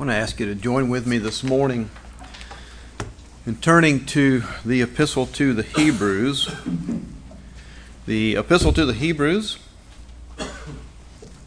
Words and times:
want 0.00 0.08
to 0.08 0.16
ask 0.16 0.40
you 0.40 0.46
to 0.46 0.54
join 0.54 0.88
with 0.88 1.06
me 1.06 1.18
this 1.18 1.44
morning 1.44 1.90
in 3.44 3.54
turning 3.56 4.06
to 4.06 4.42
the 4.64 4.80
Epistle 4.80 5.26
to 5.26 5.52
the 5.52 5.62
Hebrews. 5.62 6.50
The 8.06 8.34
Epistle 8.36 8.72
to 8.72 8.86
the 8.86 8.94
Hebrews, 8.94 9.58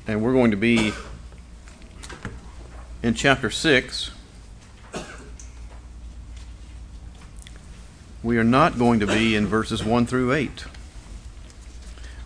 and 0.05 0.21
we're 0.21 0.33
going 0.33 0.51
to 0.51 0.57
be 0.57 0.93
in 3.01 3.15
chapter 3.15 3.49
6. 3.49 4.11
We 8.21 8.37
are 8.37 8.43
not 8.43 8.77
going 8.77 8.99
to 8.99 9.07
be 9.07 9.35
in 9.35 9.47
verses 9.47 9.83
1 9.83 10.05
through 10.05 10.31
8. 10.31 10.65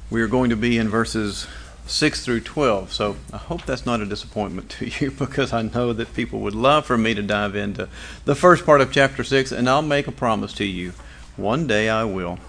We 0.10 0.22
are 0.22 0.28
going 0.28 0.50
to 0.50 0.58
be 0.58 0.78
in 0.78 0.90
verses 0.90 1.48
6 1.88 2.26
through 2.26 2.42
12. 2.42 2.92
So 2.94 3.16
I 3.34 3.38
hope 3.38 3.66
that's 3.66 3.86
not 3.86 4.02
a 4.02 4.06
disappointment 4.06 4.70
to 4.78 4.88
you 4.88 5.12
because 5.12 5.54
I 5.54 5.64
know 5.64 5.94
that 5.94 6.14
people 6.14 6.40
would 6.42 6.56
love 6.56 6.86
for 6.86 6.98
me 6.98 7.14
to 7.14 7.22
dive 7.22 7.56
into 7.56 7.90
the 8.26 8.36
first 8.36 8.66
part 8.66 8.82
of 8.82 8.92
chapter 8.92 9.24
6, 9.24 9.52
and 9.52 9.70
I'll 9.70 9.82
make 9.82 10.08
a 10.08 10.12
promise 10.12 10.54
to 10.54 10.66
you. 10.66 10.94
One 11.36 11.68
day 11.68 11.90
I 11.90 12.04
will, 12.04 12.40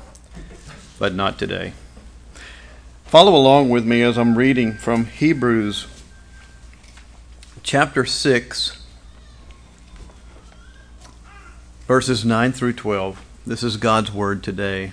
but 0.98 1.14
not 1.14 1.38
today. 1.38 1.72
Follow 3.04 3.34
along 3.34 3.70
with 3.70 3.86
me 3.86 4.02
as 4.02 4.18
I'm 4.18 4.36
reading 4.36 4.74
from 4.74 5.06
Hebrews 5.06 5.86
chapter 7.62 8.04
6, 8.04 8.84
verses 11.86 12.24
9 12.24 12.52
through 12.52 12.72
12. 12.74 13.24
This 13.46 13.62
is 13.62 13.78
God's 13.78 14.12
word 14.12 14.42
today. 14.42 14.92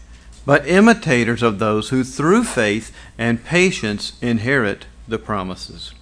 but 0.45 0.67
imitators 0.67 1.43
of 1.43 1.59
those 1.59 1.89
who 1.89 2.03
through 2.03 2.43
faith 2.43 2.95
and 3.17 3.43
patience 3.43 4.13
inherit 4.21 4.85
the 5.07 5.19
promises. 5.19 5.93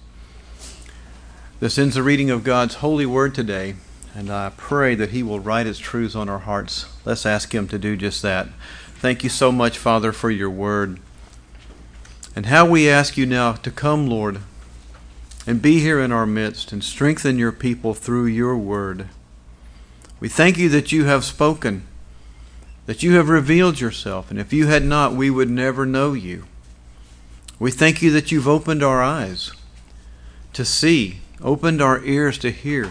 This 1.58 1.78
ends 1.78 1.94
the 1.94 2.02
reading 2.02 2.30
of 2.30 2.44
God's 2.44 2.76
holy 2.76 3.04
word 3.04 3.34
today, 3.34 3.74
and 4.14 4.30
I 4.30 4.50
pray 4.56 4.94
that 4.94 5.10
He 5.10 5.22
will 5.22 5.40
write 5.40 5.66
its 5.66 5.78
truths 5.78 6.14
on 6.14 6.28
our 6.28 6.38
hearts. 6.38 6.86
Let's 7.04 7.26
ask 7.26 7.54
Him 7.54 7.68
to 7.68 7.78
do 7.78 7.96
just 7.96 8.22
that. 8.22 8.48
Thank 8.94 9.22
you 9.22 9.30
so 9.30 9.52
much, 9.52 9.76
Father, 9.76 10.12
for 10.12 10.30
your 10.30 10.50
word. 10.50 10.98
And 12.34 12.46
how 12.46 12.64
we 12.64 12.88
ask 12.88 13.18
you 13.18 13.26
now 13.26 13.52
to 13.52 13.70
come, 13.70 14.06
Lord, 14.06 14.40
and 15.46 15.60
be 15.60 15.80
here 15.80 16.00
in 16.00 16.12
our 16.12 16.26
midst 16.26 16.72
and 16.72 16.82
strengthen 16.82 17.38
your 17.38 17.52
people 17.52 17.92
through 17.92 18.26
your 18.26 18.56
word. 18.56 19.08
We 20.18 20.28
thank 20.28 20.56
you 20.56 20.68
that 20.70 20.92
you 20.92 21.04
have 21.04 21.24
spoken 21.24 21.86
that 22.90 23.04
you 23.04 23.14
have 23.14 23.28
revealed 23.28 23.78
yourself, 23.78 24.32
and 24.32 24.40
if 24.40 24.52
you 24.52 24.66
had 24.66 24.82
not, 24.84 25.12
we 25.12 25.30
would 25.30 25.48
never 25.48 25.86
know 25.86 26.12
you. 26.12 26.42
We 27.60 27.70
thank 27.70 28.02
you 28.02 28.10
that 28.10 28.32
you've 28.32 28.48
opened 28.48 28.82
our 28.82 29.00
eyes 29.00 29.52
to 30.54 30.64
see, 30.64 31.20
opened 31.40 31.80
our 31.80 32.04
ears 32.04 32.36
to 32.38 32.50
hear. 32.50 32.90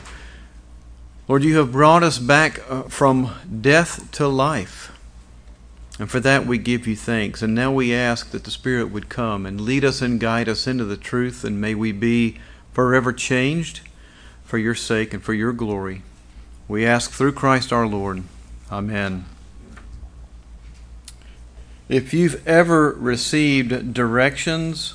Lord, 1.28 1.44
you 1.44 1.58
have 1.58 1.74
brought 1.74 2.02
us 2.02 2.18
back 2.18 2.62
uh, 2.72 2.84
from 2.84 3.36
death 3.60 4.10
to 4.14 4.30
life. 4.30 4.98
And 6.00 6.10
for 6.10 6.22
that 6.22 6.46
we 6.46 6.58
give 6.58 6.88
you 6.88 6.96
thanks. 6.96 7.42
And 7.42 7.54
now 7.54 7.74
we 7.74 7.94
ask 7.94 8.32
that 8.32 8.46
the 8.46 8.52
Spirit 8.52 8.92
would 8.92 9.10
come 9.10 9.46
and 9.46 9.60
lead 9.60 9.84
us 9.84 10.02
and 10.02 10.18
guide 10.18 10.48
us 10.48 10.66
into 10.66 10.86
the 10.86 10.96
truth, 10.96 11.44
and 11.44 11.60
may 11.60 11.76
we 11.76 11.92
be 11.92 12.38
forever 12.72 13.12
changed 13.12 13.82
for 14.46 14.58
your 14.58 14.76
sake 14.76 15.14
and 15.14 15.22
for 15.22 15.34
your 15.34 15.52
glory. 15.52 16.04
We 16.70 16.86
ask 16.86 17.12
through 17.12 17.34
Christ 17.34 17.74
our 17.74 17.86
Lord. 17.86 18.24
Amen. 18.72 19.26
If 21.90 22.14
you've 22.14 22.48
ever 22.48 22.92
received 23.00 23.96
directions 23.96 24.94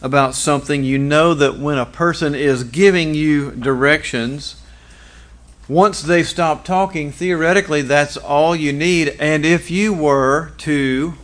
about 0.00 0.36
something, 0.36 0.84
you 0.84 0.98
know 0.98 1.34
that 1.34 1.58
when 1.58 1.78
a 1.78 1.84
person 1.84 2.32
is 2.32 2.62
giving 2.62 3.14
you 3.14 3.50
directions, 3.50 4.62
once 5.66 6.00
they 6.00 6.22
stop 6.22 6.64
talking, 6.64 7.10
theoretically, 7.10 7.82
that's 7.82 8.16
all 8.16 8.54
you 8.54 8.72
need. 8.72 9.16
And 9.18 9.44
if 9.44 9.68
you 9.68 9.92
were 9.92 10.52
to 10.58 11.14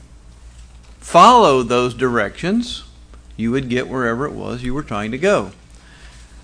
follow 0.99 1.63
those 1.63 1.95
directions, 1.95 2.83
you 3.37 3.53
would 3.53 3.69
get 3.69 3.89
wherever 3.89 4.27
it 4.27 4.33
was 4.33 4.65
you 4.65 4.75
were 4.75 4.83
trying 4.83 5.13
to 5.13 5.19
go. 5.19 5.53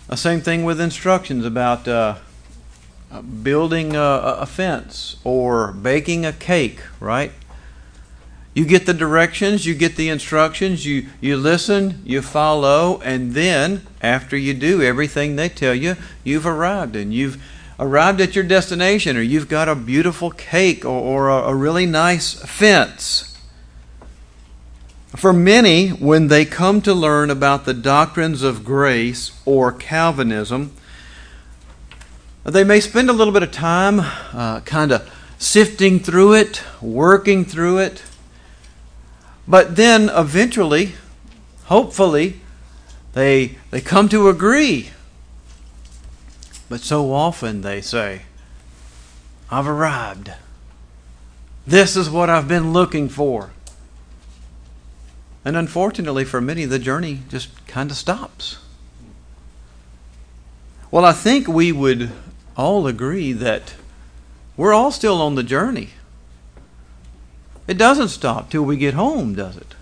The 0.07 0.17
same 0.17 0.41
thing 0.41 0.65
with 0.65 0.81
instructions 0.81 1.45
about 1.45 1.89
uh, 1.89 2.19
building 3.43 3.97
a, 3.97 4.01
a 4.39 4.47
fence 4.47 5.17
or 5.25 5.73
baking 5.73 6.25
a 6.25 6.33
cake, 6.33 6.79
right? 7.01 7.33
You 8.57 8.65
get 8.65 8.87
the 8.87 8.95
directions, 8.95 9.67
you 9.67 9.75
get 9.75 9.97
the 9.97 10.09
instructions, 10.09 10.87
you, 10.87 11.09
you 11.21 11.37
listen, 11.37 12.01
you 12.07 12.23
follow, 12.23 13.03
and 13.03 13.35
then 13.35 13.87
after 14.01 14.35
you 14.35 14.55
do 14.55 14.81
everything 14.81 15.37
they 15.37 15.51
tell 15.51 15.75
you, 15.75 15.95
you've 16.25 16.47
arrived 16.47 16.97
and 16.97 17.13
you've 17.13 17.39
arrived 17.79 18.19
at 18.23 18.35
your 18.35 18.45
destination 18.45 19.15
or 19.15 19.21
you've 19.21 19.51
got 19.51 19.69
a 19.69 19.75
beautiful 19.75 20.31
cake 20.31 20.87
or, 20.87 20.89
or 20.89 21.29
a, 21.29 21.51
a 21.51 21.55
really 21.55 21.85
nice 21.85 22.33
fence. 22.33 23.39
For 25.15 25.35
many, 25.35 25.91
when 25.91 26.29
they 26.29 26.47
come 26.47 26.81
to 26.81 26.95
learn 26.95 27.29
about 27.29 27.67
the 27.67 27.75
doctrines 27.75 28.43
of 28.43 28.65
grace 28.65 29.39
or 29.45 29.71
Calvinism, 29.71 30.73
they 32.43 32.65
may 32.65 32.81
spend 32.81 33.11
a 33.11 33.13
little 33.13 33.35
bit 33.35 33.43
of 33.43 33.53
time 33.53 34.01
uh, 34.01 34.61
kind 34.61 34.93
of 34.93 35.13
sifting 35.37 36.01
through 36.01 36.33
it, 36.33 36.63
working 36.81 37.45
through 37.45 37.81
it 37.81 38.03
but 39.49 39.77
then 39.77 40.09
eventually, 40.09 40.95
hopefully, 41.65 42.41
they, 43.13 43.57
they 43.71 43.81
come 43.81 44.09
to 44.09 44.29
agree. 44.29 44.91
But 46.69 46.81
so 46.81 47.13
often 47.13 47.61
they 47.61 47.81
say, 47.81 48.23
I've 49.51 49.69
arrived. 49.69 50.33
This 51.67 51.97
is 51.97 52.11
what 52.11 52.29
I've 52.29 52.49
been 52.49 52.73
looking 52.73 53.09
for. 53.09 53.51
And 55.45 55.57
unfortunately, 55.57 56.25
for 56.25 56.41
many, 56.41 56.65
the 56.65 56.79
journey 56.79 57.21
just 57.29 57.67
kind 57.69 57.91
of 57.91 57.97
stops. 57.97 58.59
Well, 60.91 61.05
I 61.05 61.13
think 61.13 61.47
we 61.47 61.71
would 61.71 62.11
all 62.57 62.87
agree 62.87 63.33
that 63.33 63.75
we're 64.57 64.73
all 64.73 64.91
still 64.91 65.21
on 65.21 65.35
the 65.35 65.43
journey. 65.43 65.91
It 67.67 67.79
doesn't 67.79 68.09
stop 68.09 68.51
till 68.51 68.63
we 68.63 68.77
get 68.77 68.95
home, 68.95 69.35
does 69.35 69.57
it? 69.57 69.75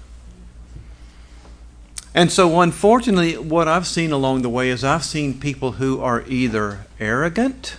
And 2.15 2.31
so, 2.31 2.61
unfortunately, 2.61 3.37
what 3.37 3.67
I've 3.67 3.87
seen 3.87 4.13
along 4.13 4.43
the 4.43 4.49
way 4.49 4.71
is 4.71 4.85
I've 4.85 5.05
seen 5.05 5.41
people 5.41 5.73
who 5.73 6.01
are 6.01 6.23
either 6.29 6.87
arrogant 7.01 7.77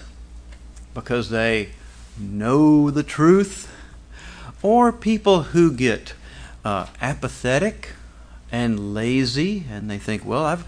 because 0.93 1.29
they 1.29 1.69
know 2.19 2.91
the 2.91 3.03
truth, 3.03 3.71
or 4.61 4.91
people 4.91 5.43
who 5.43 5.71
get 5.71 6.13
uh, 6.65 6.87
apathetic 7.01 7.93
and 8.51 8.93
lazy, 8.93 9.63
and 9.69 9.89
they 9.89 9.97
think, 9.97 10.25
"Well, 10.25 10.43
I've 10.43 10.65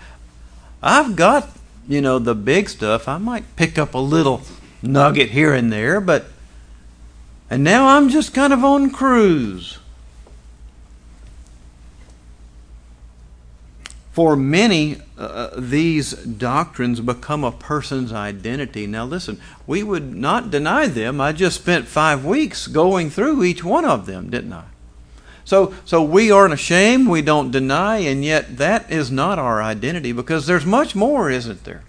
I've 0.81 1.15
got 1.15 1.49
you 1.87 2.01
know 2.01 2.19
the 2.19 2.35
big 2.35 2.69
stuff. 2.69 3.07
I 3.07 3.17
might 3.17 3.55
pick 3.55 3.77
up 3.77 3.93
a 3.93 3.99
little 3.99 4.41
nugget 4.81 5.31
here 5.31 5.53
and 5.53 5.71
there, 5.71 5.99
but 5.99 6.27
and 7.49 7.63
now 7.63 7.87
I'm 7.87 8.09
just 8.09 8.33
kind 8.33 8.53
of 8.53 8.63
on 8.63 8.91
cruise. 8.91 9.79
For 14.11 14.35
many, 14.35 14.97
uh, 15.17 15.21
uh, 15.21 15.49
these 15.59 16.13
doctrines 16.13 16.99
become 17.01 17.43
a 17.43 17.51
person's 17.51 18.11
identity. 18.11 18.87
Now, 18.87 19.05
listen, 19.05 19.39
we 19.67 19.83
would 19.83 20.15
not 20.15 20.49
deny 20.49 20.87
them. 20.87 21.21
I 21.21 21.33
just 21.33 21.61
spent 21.61 21.87
five 21.87 22.25
weeks 22.25 22.65
going 22.65 23.11
through 23.11 23.43
each 23.43 23.63
one 23.63 23.85
of 23.85 24.07
them, 24.07 24.31
didn't 24.31 24.53
I? 24.53 24.65
So, 25.45 25.73
so 25.85 26.03
we 26.03 26.29
aren't 26.29 26.53
ashamed, 26.53 27.07
we 27.07 27.21
don't 27.21 27.51
deny, 27.51 27.99
and 27.99 28.25
yet 28.25 28.57
that 28.57 28.91
is 28.91 29.09
not 29.09 29.39
our 29.39 29.61
identity 29.61 30.11
because 30.11 30.45
there's 30.45 30.65
much 30.65 30.93
more, 30.93 31.29
isn't 31.29 31.63
there? 31.63 31.83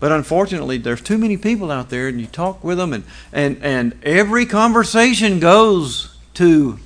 But 0.00 0.12
unfortunately, 0.12 0.78
there's 0.78 1.02
too 1.02 1.18
many 1.18 1.36
people 1.36 1.70
out 1.70 1.90
there, 1.90 2.08
and 2.08 2.18
you 2.18 2.26
talk 2.26 2.64
with 2.64 2.78
them, 2.78 2.92
and, 2.92 3.04
and, 3.32 3.62
and 3.62 3.94
every 4.02 4.46
conversation 4.46 5.38
goes 5.38 6.16
to 6.34 6.78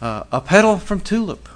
uh, 0.00 0.22
a 0.30 0.40
petal 0.40 0.78
from 0.78 1.00
tulip. 1.00 1.48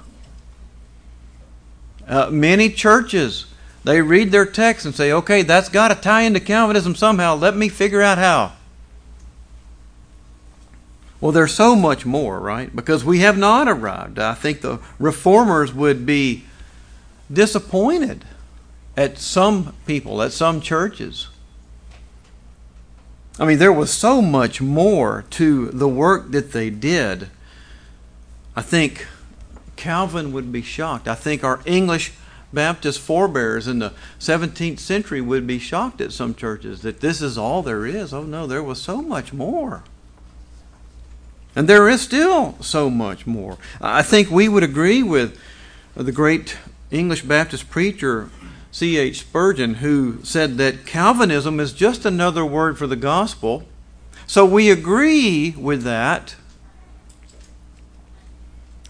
Uh, 2.05 2.29
many 2.29 2.69
churches 2.69 3.45
They 3.85 4.01
read 4.01 4.31
their 4.31 4.47
text 4.47 4.85
and 4.87 4.95
say, 4.95 5.11
okay, 5.11 5.43
that's 5.43 5.69
got 5.69 5.89
to 5.89 5.95
tie 5.95 6.23
into 6.23 6.39
Calvinism 6.39 6.95
somehow. 6.95 7.35
Let 7.35 7.55
me 7.55 7.69
figure 7.69 8.01
out 8.01 8.17
how. 8.17 8.53
Well, 11.21 11.31
there's 11.31 11.53
so 11.53 11.75
much 11.75 12.03
more, 12.03 12.39
right? 12.39 12.75
Because 12.75 13.05
we 13.05 13.19
have 13.19 13.37
not 13.37 13.67
arrived. 13.67 14.17
I 14.17 14.33
think 14.33 14.61
the 14.61 14.79
reformers 14.97 15.71
would 15.71 16.03
be 16.03 16.45
disappointed 17.31 18.25
at 18.97 19.17
some 19.17 19.75
people, 19.85 20.21
at 20.21 20.31
some 20.31 20.61
churches. 20.61 21.27
I 23.37 23.45
mean, 23.45 23.57
there 23.57 23.73
was 23.73 23.91
so 23.91 24.21
much 24.21 24.61
more 24.61 25.25
to 25.31 25.67
the 25.67 25.89
work 25.89 26.31
that 26.31 26.53
they 26.53 26.69
did. 26.69 27.29
I 28.55 28.61
think 28.61 29.07
Calvin 29.75 30.31
would 30.31 30.51
be 30.51 30.61
shocked. 30.61 31.07
I 31.07 31.15
think 31.15 31.43
our 31.43 31.59
English 31.65 32.13
Baptist 32.53 33.01
forebears 33.01 33.67
in 33.67 33.79
the 33.79 33.93
17th 34.19 34.79
century 34.79 35.19
would 35.19 35.45
be 35.45 35.59
shocked 35.59 35.99
at 35.99 36.13
some 36.13 36.33
churches 36.33 36.81
that 36.83 37.01
this 37.01 37.21
is 37.21 37.37
all 37.37 37.61
there 37.61 37.85
is. 37.85 38.13
Oh, 38.13 38.23
no, 38.23 38.47
there 38.47 38.63
was 38.63 38.81
so 38.81 39.01
much 39.01 39.33
more. 39.33 39.83
And 41.53 41.67
there 41.67 41.89
is 41.89 42.01
still 42.01 42.55
so 42.61 42.89
much 42.89 43.27
more. 43.27 43.57
I 43.81 44.01
think 44.01 44.31
we 44.31 44.47
would 44.47 44.63
agree 44.63 45.03
with 45.03 45.37
the 45.95 46.11
great 46.13 46.57
English 46.91 47.23
Baptist 47.23 47.69
preacher 47.69 48.29
C.H. 48.75 49.21
Spurgeon, 49.21 49.75
who 49.75 50.21
said 50.23 50.57
that 50.57 50.85
Calvinism 50.85 51.61
is 51.61 51.71
just 51.71 52.03
another 52.03 52.45
word 52.45 52.77
for 52.77 52.87
the 52.87 52.97
gospel. 52.97 53.63
So 54.27 54.45
we 54.45 54.69
agree 54.69 55.51
with 55.51 55.83
that. 55.83 56.35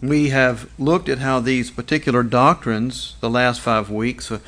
We 0.01 0.29
have 0.29 0.71
looked 0.79 1.07
at 1.07 1.19
how 1.19 1.39
these 1.39 1.69
particular 1.69 2.23
doctrines, 2.23 3.15
the 3.19 3.29
last 3.29 3.61
five 3.61 3.91
weeks, 3.91 4.31
uh, 4.31 4.39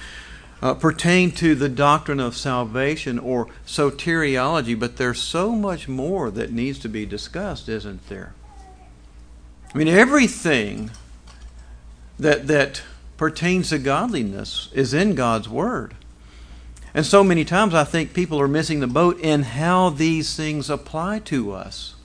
uh, 0.64 0.74
pertain 0.74 1.30
to 1.34 1.54
the 1.54 1.70
doctrine 1.70 2.20
of 2.20 2.36
salvation 2.36 3.20
or 3.20 3.46
soteriology, 3.64 4.78
but 4.78 4.98
there's 4.98 5.22
so 5.22 5.52
much 5.52 5.88
more 5.88 6.32
that 6.32 6.52
needs 6.52 6.80
to 6.80 6.90
be 6.90 7.06
discussed, 7.06 7.70
isn't 7.70 8.10
there? 8.10 8.34
I 9.72 9.78
mean, 9.78 9.88
everything 9.88 10.90
that, 12.18 12.48
that 12.48 12.82
pertains 13.18 13.70
to 13.70 13.80
godliness 13.80 14.70
is 14.74 14.94
in 14.94 15.16
God's 15.16 15.50
Word. 15.50 15.96
And 16.94 17.06
so 17.06 17.24
many 17.24 17.44
times 17.44 17.74
I 17.74 17.84
think 17.84 18.14
people 18.14 18.40
are 18.40 18.48
missing 18.48 18.80
the 18.80 18.88
boat 18.88 19.20
in 19.20 19.44
how 19.44 19.90
these 19.90 20.36
things 20.36 20.70
apply 20.70 21.20
to 21.26 21.52
us. 21.52 21.96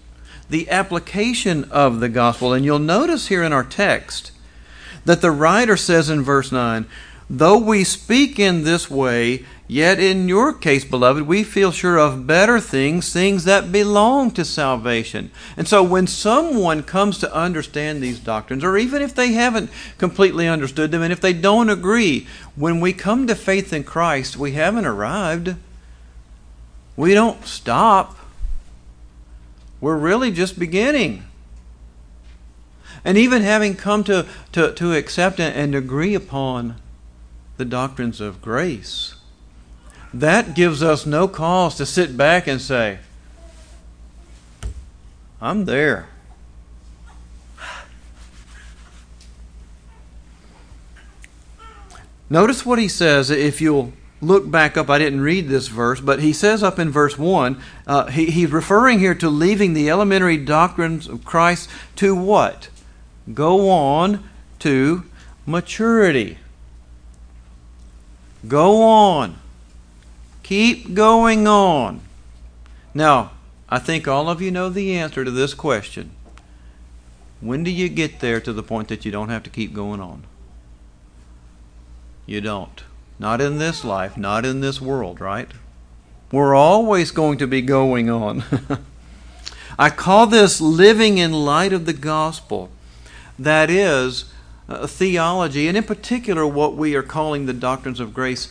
The 0.51 0.69
application 0.69 1.65
of 1.71 2.01
the 2.01 2.09
gospel. 2.09 2.53
And 2.53 2.65
you'll 2.65 2.79
notice 2.79 3.29
here 3.29 3.43
in 3.43 3.53
our 3.53 3.65
text 3.65 4.33
that 5.05 5.21
the 5.21 5.31
writer 5.31 5.77
says 5.77 6.11
in 6.11 6.23
verse 6.23 6.53
9, 6.53 6.87
Though 7.31 7.59
we 7.59 7.85
speak 7.85 8.39
in 8.39 8.65
this 8.65 8.91
way, 8.91 9.47
yet 9.73 9.99
in 9.99 10.29
your 10.29 10.53
case, 10.53 10.85
beloved, 10.85 11.23
we 11.23 11.43
feel 11.43 11.73
sure 11.73 11.99
of 11.99 12.27
better 12.27 12.61
things, 12.61 13.13
things 13.13 13.45
that 13.45 13.73
belong 13.73 14.31
to 14.31 14.45
salvation. 14.45 15.31
And 15.57 15.67
so 15.67 15.83
when 15.83 16.07
someone 16.07 16.83
comes 16.83 17.19
to 17.19 17.35
understand 17.35 18.03
these 18.03 18.21
doctrines, 18.21 18.63
or 18.63 18.77
even 18.77 19.01
if 19.01 19.15
they 19.15 19.33
haven't 19.33 19.71
completely 19.97 20.47
understood 20.47 20.91
them, 20.91 21.03
and 21.03 21.13
if 21.13 21.23
they 21.23 21.33
don't 21.33 21.71
agree, 21.71 22.27
when 22.55 22.81
we 22.81 22.93
come 22.93 23.27
to 23.27 23.35
faith 23.35 23.73
in 23.73 23.83
Christ, 23.85 24.37
we 24.37 24.53
haven't 24.53 24.87
arrived. 24.87 25.57
We 26.95 27.15
don't 27.15 27.45
stop. 27.47 28.19
We're 29.81 29.97
really 29.97 30.31
just 30.31 30.59
beginning. 30.59 31.25
And 33.05 33.17
even 33.17 33.43
having 33.43 33.75
come 33.75 34.05
to, 34.05 34.27
to, 34.53 34.73
to 34.75 34.93
accept 34.93 35.41
and 35.41 35.75
agree 35.75 36.15
upon 36.15 36.77
the 37.57 37.65
doctrines 37.65 38.21
of 38.21 38.43
grace, 38.43 39.15
that 40.15 40.55
gives 40.55 40.83
us 40.83 41.07
no 41.07 41.29
cause 41.29 41.75
to 41.77 41.87
sit 41.87 42.17
back 42.17 42.47
and 42.47 42.61
say, 42.61 42.99
I'm 45.41 45.65
there. 45.65 46.09
Notice 52.31 52.65
what 52.65 52.79
he 52.79 52.89
says 52.89 53.29
if 53.31 53.61
you'll 53.61 53.93
look 54.23 54.51
back 54.51 54.77
up. 54.77 54.89
I 54.89 54.99
didn't 54.99 55.21
read 55.21 55.49
this 55.49 55.69
verse, 55.69 56.01
but 56.01 56.21
he 56.21 56.33
says 56.33 56.63
up 56.63 56.79
in 56.79 56.91
verse 56.91 57.19
1, 57.19 57.61
uh, 57.87 58.07
he, 58.07 58.27
he's 58.27 58.51
referring 58.51 59.01
here 59.01 59.15
to 59.17 59.29
leaving 59.29 59.75
the 59.75 59.91
elementary 59.91 60.39
doctrines 60.39 61.09
of 61.09 61.25
Christ 61.25 61.69
to 61.97 62.15
what? 62.15 62.71
Go 63.35 63.69
on 63.69 64.23
to 64.61 65.05
maturity. 65.45 66.39
Go 68.47 68.83
on. 68.83 69.42
Keep 70.43 70.95
going 70.95 71.47
on. 71.47 72.01
Now, 72.95 73.33
I 73.69 73.79
think 73.79 74.07
all 74.07 74.29
of 74.29 74.43
you 74.43 74.51
know 74.51 74.69
the 74.69 74.95
answer 74.95 75.25
to 75.25 75.31
this 75.31 75.55
question. 75.55 76.11
When 77.41 77.65
do 77.65 77.71
you 77.71 77.89
get 77.89 78.21
there 78.21 78.41
to 78.41 78.53
the 78.53 78.63
point 78.63 78.89
that 78.89 79.05
you 79.05 79.11
don't 79.11 79.29
have 79.29 79.43
to 79.45 79.51
keep 79.51 79.73
going 79.73 80.01
on? 80.01 80.25
You 82.27 82.41
don't. 82.41 82.83
Not 83.19 83.41
in 83.41 83.59
this 83.59 83.85
life, 83.85 84.17
not 84.17 84.45
in 84.45 84.61
this 84.61 84.81
world, 84.81 85.21
right? 85.21 85.51
We're 86.31 86.55
always 86.55 87.11
going 87.11 87.39
to 87.39 87.47
be 87.47 87.61
going 87.61 88.09
on. 88.09 88.45
I 89.79 89.91
call 89.91 90.27
this 90.27 90.61
living 90.61 91.19
in 91.19 91.33
light 91.33 91.73
of 91.73 91.87
the 91.87 91.93
gospel. 91.93 92.71
That 93.39 93.71
is, 93.71 94.27
uh, 94.69 94.87
theology, 94.87 95.67
and 95.69 95.77
in 95.77 95.85
particular 95.85 96.47
what 96.47 96.77
we 96.77 96.95
are 96.95 97.03
calling 97.03 97.47
the 97.47 97.53
doctrines 97.53 98.01
of 98.01 98.15
grace, 98.15 98.49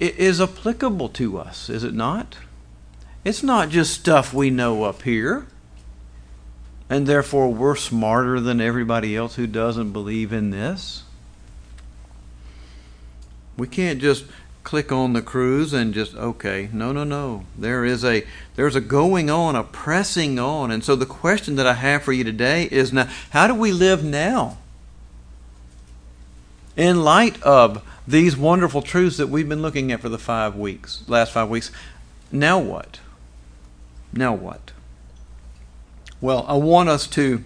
is 0.00 0.40
applicable 0.40 1.08
to 1.10 1.38
us, 1.38 1.68
is 1.68 1.84
it 1.84 1.94
not? 1.94 2.36
It's 3.24 3.42
not 3.42 3.70
just 3.70 3.94
stuff 3.94 4.34
we 4.34 4.50
know 4.50 4.84
up 4.84 5.02
here, 5.02 5.46
and 6.90 7.06
therefore 7.06 7.52
we're 7.52 7.76
smarter 7.76 8.40
than 8.40 8.60
everybody 8.60 9.16
else 9.16 9.36
who 9.36 9.46
doesn't 9.46 9.92
believe 9.92 10.32
in 10.32 10.50
this. 10.50 11.04
We 13.56 13.66
can't 13.66 14.00
just 14.00 14.24
click 14.64 14.90
on 14.90 15.12
the 15.12 15.22
cruise 15.22 15.74
and 15.74 15.92
just 15.92 16.14
okay 16.14 16.70
no 16.72 16.90
no 16.90 17.04
no 17.04 17.44
there 17.56 17.84
is 17.84 18.02
a 18.02 18.26
there's 18.56 18.74
a 18.74 18.80
going 18.80 19.28
on 19.28 19.54
a 19.54 19.62
pressing 19.62 20.38
on 20.38 20.70
and 20.70 20.82
so 20.82 20.96
the 20.96 21.04
question 21.04 21.56
that 21.56 21.66
i 21.66 21.74
have 21.74 22.02
for 22.02 22.14
you 22.14 22.24
today 22.24 22.64
is 22.72 22.90
now 22.90 23.06
how 23.30 23.46
do 23.46 23.54
we 23.54 23.70
live 23.70 24.02
now 24.02 24.56
in 26.76 27.02
light 27.04 27.40
of 27.42 27.82
these 28.06 28.36
wonderful 28.36 28.82
truths 28.82 29.16
that 29.16 29.28
we've 29.28 29.48
been 29.48 29.62
looking 29.62 29.92
at 29.92 30.00
for 30.00 30.08
the 30.08 30.18
five 30.18 30.56
weeks, 30.56 31.02
last 31.08 31.32
five 31.32 31.48
weeks, 31.48 31.70
now 32.30 32.58
what? 32.58 33.00
Now 34.12 34.34
what? 34.34 34.72
Well, 36.20 36.44
I 36.48 36.54
want 36.54 36.88
us 36.88 37.06
to 37.08 37.44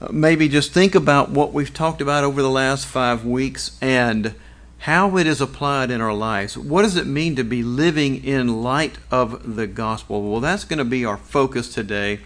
uh, 0.00 0.08
maybe 0.10 0.48
just 0.48 0.72
think 0.72 0.94
about 0.94 1.30
what 1.30 1.52
we've 1.52 1.72
talked 1.72 2.00
about 2.00 2.24
over 2.24 2.42
the 2.42 2.50
last 2.50 2.86
five 2.86 3.24
weeks 3.24 3.78
and 3.80 4.34
how 4.80 5.16
it 5.16 5.26
is 5.26 5.40
applied 5.40 5.90
in 5.90 6.00
our 6.00 6.12
lives. 6.12 6.56
What 6.56 6.82
does 6.82 6.96
it 6.96 7.06
mean 7.06 7.34
to 7.36 7.44
be 7.44 7.62
living 7.62 8.22
in 8.22 8.62
light 8.62 8.98
of 9.10 9.56
the 9.56 9.66
gospel? 9.66 10.30
Well, 10.30 10.40
that's 10.40 10.64
going 10.64 10.78
to 10.78 10.84
be 10.84 11.04
our 11.04 11.16
focus 11.16 11.72
today. 11.72 12.20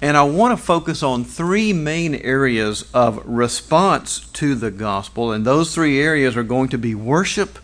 And 0.00 0.16
I 0.16 0.22
want 0.24 0.58
to 0.58 0.62
focus 0.62 1.02
on 1.02 1.24
three 1.24 1.72
main 1.72 2.14
areas 2.14 2.90
of 2.92 3.24
response 3.24 4.20
to 4.34 4.54
the 4.54 4.70
gospel. 4.70 5.32
And 5.32 5.44
those 5.44 5.74
three 5.74 6.00
areas 6.00 6.36
are 6.36 6.42
going 6.42 6.68
to 6.70 6.78
be 6.78 6.94
worship, 6.94 7.58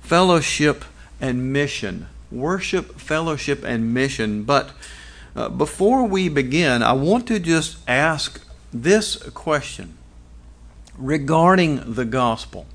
fellowship, 0.00 0.84
and 1.20 1.52
mission. 1.52 2.06
Worship, 2.30 2.98
fellowship, 2.98 3.64
and 3.64 3.92
mission. 3.92 4.44
But 4.44 4.70
uh, 5.36 5.48
before 5.48 6.04
we 6.04 6.28
begin, 6.28 6.82
I 6.82 6.92
want 6.92 7.26
to 7.28 7.38
just 7.38 7.78
ask 7.88 8.40
this 8.72 9.16
question 9.30 9.96
regarding 10.96 11.94
the 11.94 12.04
gospel 12.04 12.66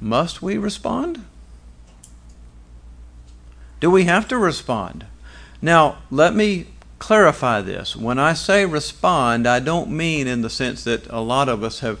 Must 0.00 0.42
we 0.42 0.56
respond? 0.56 1.24
Do 3.80 3.90
we 3.90 4.04
have 4.04 4.26
to 4.28 4.38
respond? 4.38 5.06
Now, 5.60 5.98
let 6.10 6.34
me 6.34 6.66
clarify 6.98 7.60
this. 7.60 7.96
When 7.96 8.18
I 8.18 8.32
say 8.32 8.64
respond, 8.66 9.46
I 9.46 9.60
don't 9.60 9.90
mean 9.90 10.26
in 10.26 10.42
the 10.42 10.50
sense 10.50 10.84
that 10.84 11.06
a 11.08 11.20
lot 11.20 11.48
of 11.48 11.62
us 11.62 11.80
have 11.80 12.00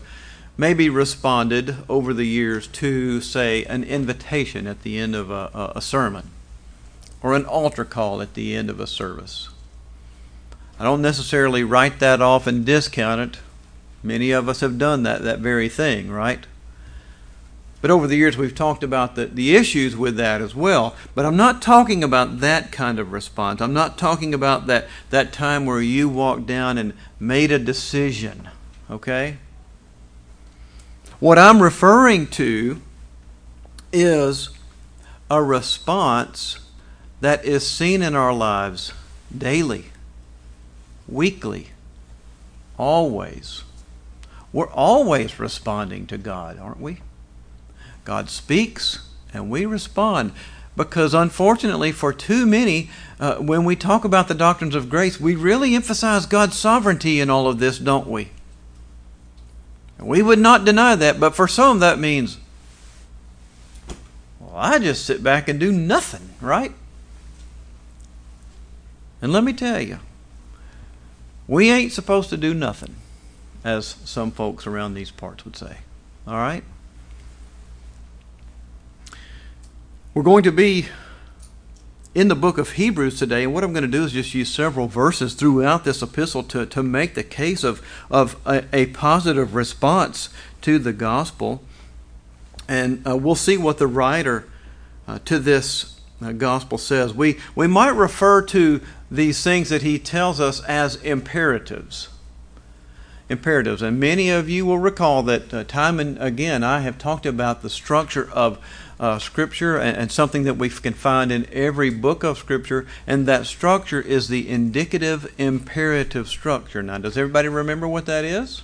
maybe 0.56 0.88
responded 0.88 1.76
over 1.88 2.12
the 2.12 2.26
years 2.26 2.66
to, 2.66 3.20
say, 3.20 3.64
an 3.64 3.84
invitation 3.84 4.66
at 4.66 4.82
the 4.82 4.98
end 4.98 5.14
of 5.14 5.30
a, 5.30 5.72
a, 5.74 5.80
sermon 5.80 6.30
or 7.22 7.34
an 7.34 7.46
altar 7.46 7.84
call 7.84 8.20
at 8.20 8.34
the 8.34 8.54
end 8.54 8.68
of 8.68 8.80
a 8.80 8.86
service. 8.86 9.48
I 10.78 10.84
don't 10.84 11.02
necessarily 11.02 11.62
write 11.62 12.00
that 12.00 12.20
off 12.20 12.46
and 12.46 12.66
discount 12.66 13.20
it. 13.20 13.40
Many 14.02 14.32
of 14.32 14.48
us 14.48 14.60
have 14.60 14.78
done 14.78 15.04
that, 15.04 15.22
that 15.22 15.38
very 15.38 15.68
thing, 15.68 16.10
right? 16.10 16.44
But 17.80 17.90
over 17.90 18.06
the 18.06 18.16
years, 18.16 18.36
we've 18.36 18.54
talked 18.54 18.82
about 18.82 19.14
the, 19.14 19.26
the 19.26 19.54
issues 19.54 19.96
with 19.96 20.16
that 20.16 20.40
as 20.40 20.54
well. 20.54 20.96
But 21.14 21.24
I'm 21.24 21.36
not 21.36 21.62
talking 21.62 22.02
about 22.02 22.40
that 22.40 22.72
kind 22.72 22.98
of 22.98 23.12
response. 23.12 23.60
I'm 23.60 23.72
not 23.72 23.96
talking 23.96 24.34
about 24.34 24.66
that, 24.66 24.88
that 25.10 25.32
time 25.32 25.64
where 25.64 25.80
you 25.80 26.08
walked 26.08 26.46
down 26.46 26.76
and 26.76 26.92
made 27.20 27.52
a 27.52 27.58
decision. 27.58 28.48
Okay? 28.90 29.36
What 31.20 31.38
I'm 31.38 31.62
referring 31.62 32.26
to 32.28 32.80
is 33.92 34.50
a 35.30 35.42
response 35.42 36.58
that 37.20 37.44
is 37.44 37.68
seen 37.68 38.02
in 38.02 38.14
our 38.14 38.32
lives 38.32 38.92
daily, 39.36 39.86
weekly, 41.06 41.68
always. 42.76 43.62
We're 44.52 44.70
always 44.70 45.38
responding 45.38 46.06
to 46.06 46.18
God, 46.18 46.58
aren't 46.58 46.80
we? 46.80 46.98
God 48.08 48.30
speaks 48.30 49.06
and 49.34 49.50
we 49.50 49.66
respond. 49.66 50.32
Because 50.74 51.12
unfortunately, 51.12 51.92
for 51.92 52.10
too 52.14 52.46
many, 52.46 52.88
uh, 53.20 53.36
when 53.36 53.66
we 53.66 53.76
talk 53.76 54.02
about 54.02 54.28
the 54.28 54.34
doctrines 54.34 54.74
of 54.74 54.88
grace, 54.88 55.20
we 55.20 55.34
really 55.34 55.74
emphasize 55.74 56.24
God's 56.24 56.56
sovereignty 56.56 57.20
in 57.20 57.28
all 57.28 57.46
of 57.46 57.58
this, 57.58 57.78
don't 57.78 58.06
we? 58.08 58.30
We 59.98 60.22
would 60.22 60.38
not 60.38 60.64
deny 60.64 60.94
that, 60.94 61.20
but 61.20 61.34
for 61.34 61.46
some, 61.46 61.80
that 61.80 61.98
means, 61.98 62.38
well, 64.40 64.56
I 64.56 64.78
just 64.78 65.04
sit 65.04 65.22
back 65.22 65.46
and 65.46 65.60
do 65.60 65.70
nothing, 65.70 66.30
right? 66.40 66.72
And 69.20 69.34
let 69.34 69.44
me 69.44 69.52
tell 69.52 69.82
you, 69.82 69.98
we 71.46 71.70
ain't 71.70 71.92
supposed 71.92 72.30
to 72.30 72.38
do 72.38 72.54
nothing, 72.54 72.94
as 73.62 73.96
some 74.06 74.30
folks 74.30 74.66
around 74.66 74.94
these 74.94 75.10
parts 75.10 75.44
would 75.44 75.56
say. 75.56 75.80
All 76.26 76.36
right? 76.36 76.64
We're 80.18 80.24
going 80.24 80.42
to 80.42 80.50
be 80.50 80.86
in 82.12 82.26
the 82.26 82.34
book 82.34 82.58
of 82.58 82.70
Hebrews 82.70 83.20
today, 83.20 83.44
and 83.44 83.54
what 83.54 83.62
I'm 83.62 83.72
going 83.72 83.84
to 83.84 83.88
do 83.88 84.02
is 84.02 84.10
just 84.10 84.34
use 84.34 84.52
several 84.52 84.88
verses 84.88 85.34
throughout 85.34 85.84
this 85.84 86.02
epistle 86.02 86.42
to, 86.42 86.66
to 86.66 86.82
make 86.82 87.14
the 87.14 87.22
case 87.22 87.62
of, 87.62 87.80
of 88.10 88.34
a, 88.44 88.64
a 88.72 88.86
positive 88.86 89.54
response 89.54 90.30
to 90.62 90.80
the 90.80 90.92
gospel. 90.92 91.62
And 92.66 93.06
uh, 93.06 93.16
we'll 93.16 93.36
see 93.36 93.56
what 93.56 93.78
the 93.78 93.86
writer 93.86 94.48
uh, 95.06 95.20
to 95.26 95.38
this 95.38 96.00
uh, 96.20 96.32
gospel 96.32 96.78
says. 96.78 97.14
We, 97.14 97.38
we 97.54 97.68
might 97.68 97.94
refer 97.94 98.42
to 98.46 98.80
these 99.08 99.44
things 99.44 99.68
that 99.68 99.82
he 99.82 100.00
tells 100.00 100.40
us 100.40 100.64
as 100.64 100.96
imperatives. 100.96 102.08
Imperatives. 103.28 103.82
And 103.82 104.00
many 104.00 104.30
of 104.30 104.50
you 104.50 104.66
will 104.66 104.80
recall 104.80 105.22
that 105.22 105.54
uh, 105.54 105.62
time 105.62 106.00
and 106.00 106.18
again 106.18 106.64
I 106.64 106.80
have 106.80 106.98
talked 106.98 107.24
about 107.24 107.62
the 107.62 107.70
structure 107.70 108.28
of 108.32 108.58
uh, 109.00 109.18
Scripture 109.18 109.76
and, 109.76 109.96
and, 109.96 110.12
something 110.12 110.42
that 110.42 110.54
we 110.54 110.68
can 110.68 110.92
find 110.92 111.30
in 111.30 111.46
every 111.52 111.90
book 111.90 112.24
of 112.24 112.38
Scripture, 112.38 112.86
and 113.06 113.26
that 113.26 113.46
structure 113.46 114.00
is 114.00 114.28
the 114.28 114.48
indicative 114.48 115.32
imperative 115.38 116.28
structure. 116.28 116.82
Now, 116.82 116.98
does 116.98 117.16
everybody 117.16 117.48
remember 117.48 117.86
what 117.86 118.06
that 118.06 118.24
is? 118.24 118.62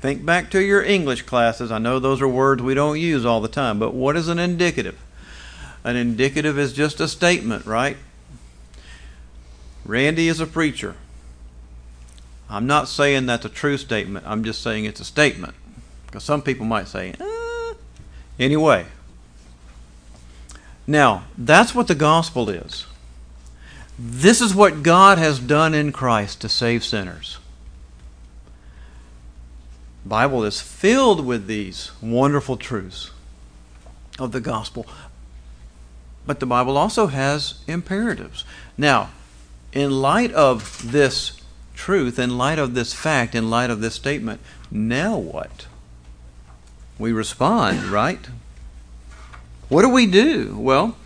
Think 0.00 0.24
back 0.26 0.50
to 0.50 0.60
your 0.60 0.82
English 0.82 1.22
classes. 1.22 1.70
I 1.70 1.78
know 1.78 2.00
those 2.00 2.20
are 2.20 2.28
words 2.28 2.60
we 2.60 2.74
don't 2.74 2.98
use 2.98 3.24
all 3.24 3.40
the 3.40 3.48
time, 3.48 3.78
but 3.78 3.94
what 3.94 4.16
is 4.16 4.26
an 4.26 4.40
indicative? 4.40 4.98
An 5.84 5.94
indicative 5.94 6.58
is 6.58 6.72
just 6.72 7.00
a 7.00 7.06
statement, 7.06 7.64
right? 7.64 7.96
Randy 9.84 10.26
is 10.26 10.40
a 10.40 10.46
preacher. 10.46 10.96
I'm 12.50 12.66
not 12.66 12.88
saying 12.88 13.26
that's 13.26 13.44
a 13.44 13.48
true 13.48 13.78
statement. 13.78 14.26
I'm 14.28 14.44
just 14.44 14.60
saying 14.60 14.84
it's 14.84 15.00
a 15.00 15.04
statement. 15.04 15.54
Because 16.06 16.24
some 16.24 16.42
people 16.42 16.66
might 16.66 16.88
say, 16.88 17.14
eh. 17.18 17.74
anyway. 18.38 18.86
Now, 20.92 21.24
that's 21.38 21.74
what 21.74 21.88
the 21.88 21.94
gospel 21.94 22.50
is. 22.50 22.84
This 23.98 24.42
is 24.42 24.54
what 24.54 24.82
God 24.82 25.16
has 25.16 25.38
done 25.38 25.72
in 25.72 25.90
Christ 25.90 26.42
to 26.42 26.50
save 26.50 26.84
sinners. 26.84 27.38
The 30.02 30.10
Bible 30.10 30.44
is 30.44 30.60
filled 30.60 31.24
with 31.24 31.46
these 31.46 31.92
wonderful 32.02 32.58
truths 32.58 33.10
of 34.18 34.32
the 34.32 34.40
gospel. 34.42 34.86
But 36.26 36.40
the 36.40 36.46
Bible 36.46 36.76
also 36.76 37.06
has 37.06 37.64
imperatives. 37.66 38.44
Now, 38.76 39.12
in 39.72 40.02
light 40.02 40.32
of 40.32 40.92
this 40.92 41.40
truth, 41.74 42.18
in 42.18 42.36
light 42.36 42.58
of 42.58 42.74
this 42.74 42.92
fact, 42.92 43.34
in 43.34 43.48
light 43.48 43.70
of 43.70 43.80
this 43.80 43.94
statement, 43.94 44.42
now 44.70 45.16
what? 45.16 45.68
We 46.98 47.12
respond, 47.12 47.84
right? 47.84 48.28
What 49.72 49.80
do 49.80 49.88
we 49.88 50.04
do? 50.04 50.54
Well, 50.58 50.96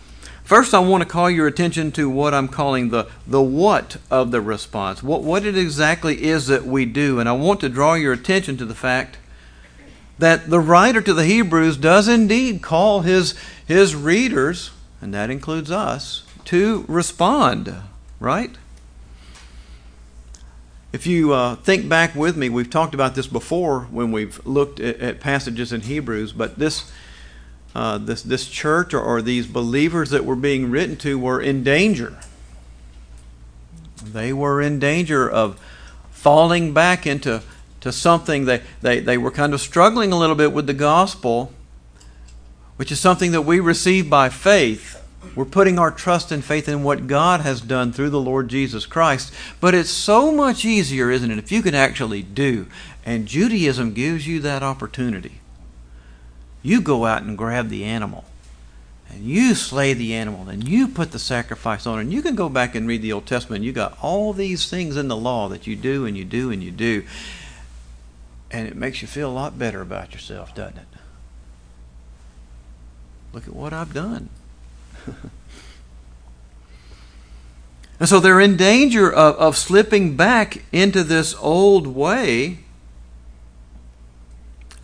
first 0.43 0.73
I 0.73 0.79
want 0.79 1.01
to 1.01 1.07
call 1.07 1.29
your 1.29 1.47
attention 1.47 1.93
to 1.93 2.09
what 2.09 2.33
I'm 2.33 2.49
calling 2.49 2.89
the, 2.89 3.07
the 3.25 3.41
what 3.41 3.95
of 4.11 4.31
the 4.31 4.41
response. 4.41 5.01
What, 5.01 5.23
what 5.23 5.45
it 5.45 5.57
exactly 5.57 6.21
is 6.21 6.47
that 6.47 6.65
we 6.65 6.83
do. 6.83 7.17
And 7.21 7.29
I 7.29 7.31
want 7.31 7.61
to 7.61 7.69
draw 7.69 7.93
your 7.93 8.11
attention 8.11 8.57
to 8.57 8.65
the 8.65 8.75
fact 8.75 9.19
that 10.19 10.49
the 10.49 10.59
writer 10.59 10.99
to 10.99 11.13
the 11.13 11.23
Hebrews 11.23 11.77
does 11.77 12.09
indeed 12.09 12.61
call 12.61 13.03
his, 13.03 13.35
his 13.65 13.95
readers, 13.95 14.71
and 14.99 15.13
that 15.13 15.29
includes 15.29 15.71
us, 15.71 16.25
to 16.43 16.83
respond 16.89 17.73
right? 18.19 18.51
If 20.91 21.05
you 21.05 21.33
uh, 21.33 21.55
think 21.55 21.87
back 21.87 22.15
with 22.15 22.35
me, 22.35 22.49
we've 22.49 22.69
talked 22.69 22.93
about 22.93 23.15
this 23.15 23.27
before 23.27 23.81
when 23.91 24.11
we've 24.11 24.45
looked 24.45 24.81
at, 24.81 24.99
at 24.99 25.19
passages 25.19 25.71
in 25.71 25.81
Hebrews, 25.81 26.33
but 26.33 26.57
this, 26.57 26.91
uh, 27.75 27.97
this, 27.97 28.21
this 28.21 28.47
church 28.47 28.93
or, 28.93 29.01
or 29.01 29.21
these 29.21 29.47
believers 29.47 30.09
that 30.09 30.25
were 30.25 30.35
being 30.35 30.69
written 30.71 30.95
to 30.97 31.19
were 31.19 31.41
in 31.41 31.63
danger. 31.63 32.17
They 34.03 34.33
were 34.33 34.61
in 34.61 34.79
danger 34.79 35.29
of 35.29 35.59
falling 36.11 36.73
back 36.73 37.05
into 37.05 37.41
to 37.81 37.91
something 37.91 38.45
they, 38.45 38.61
they, 38.81 38.99
they 38.99 39.17
were 39.17 39.31
kind 39.31 39.53
of 39.53 39.61
struggling 39.61 40.11
a 40.11 40.17
little 40.17 40.35
bit 40.35 40.51
with 40.51 40.65
the 40.67 40.73
gospel, 40.73 41.53
which 42.77 42.91
is 42.91 42.99
something 42.99 43.31
that 43.31 43.43
we 43.43 43.59
receive 43.59 44.09
by 44.09 44.29
faith 44.29 44.97
we're 45.35 45.45
putting 45.45 45.79
our 45.79 45.91
trust 45.91 46.31
and 46.31 46.43
faith 46.43 46.67
in 46.69 46.83
what 46.83 47.07
God 47.07 47.41
has 47.41 47.61
done 47.61 47.91
through 47.91 48.09
the 48.09 48.19
Lord 48.19 48.47
Jesus 48.47 48.85
Christ. 48.85 49.33
But 49.59 49.73
it's 49.73 49.89
so 49.89 50.31
much 50.31 50.65
easier, 50.65 51.11
isn't 51.11 51.29
it, 51.29 51.37
if 51.37 51.51
you 51.51 51.61
can 51.61 51.75
actually 51.75 52.23
do. 52.23 52.67
And 53.05 53.27
Judaism 53.27 53.93
gives 53.93 54.27
you 54.27 54.39
that 54.41 54.63
opportunity. 54.63 55.41
You 56.63 56.81
go 56.81 57.05
out 57.05 57.23
and 57.23 57.37
grab 57.37 57.69
the 57.69 57.83
animal. 57.83 58.25
And 59.09 59.23
you 59.23 59.55
slay 59.55 59.93
the 59.93 60.13
animal, 60.13 60.49
and 60.49 60.67
you 60.67 60.87
put 60.87 61.11
the 61.11 61.19
sacrifice 61.19 61.87
on, 61.87 61.99
and 61.99 62.11
you 62.11 62.21
can 62.21 62.35
go 62.35 62.49
back 62.49 62.75
and 62.75 62.87
read 62.87 63.01
the 63.01 63.13
Old 63.13 63.25
Testament. 63.25 63.63
You 63.63 63.71
got 63.71 63.97
all 64.01 64.33
these 64.33 64.69
things 64.69 64.97
in 64.97 65.07
the 65.07 65.15
law 65.15 65.47
that 65.47 65.65
you 65.65 65.77
do 65.77 66.05
and 66.05 66.17
you 66.17 66.25
do 66.25 66.51
and 66.51 66.61
you 66.61 66.71
do, 66.71 67.05
and 68.51 68.67
it 68.67 68.75
makes 68.75 69.01
you 69.01 69.07
feel 69.07 69.29
a 69.29 69.31
lot 69.31 69.57
better 69.57 69.81
about 69.81 70.13
yourself, 70.13 70.53
doesn't 70.53 70.77
it? 70.77 70.87
Look 73.31 73.47
at 73.47 73.53
what 73.53 73.71
I've 73.71 73.93
done. 73.93 74.29
and 77.99 78.09
so 78.09 78.19
they're 78.19 78.41
in 78.41 78.57
danger 78.57 79.11
of, 79.11 79.35
of 79.35 79.57
slipping 79.57 80.17
back 80.17 80.63
into 80.71 81.03
this 81.03 81.33
old 81.39 81.87
way. 81.87 82.59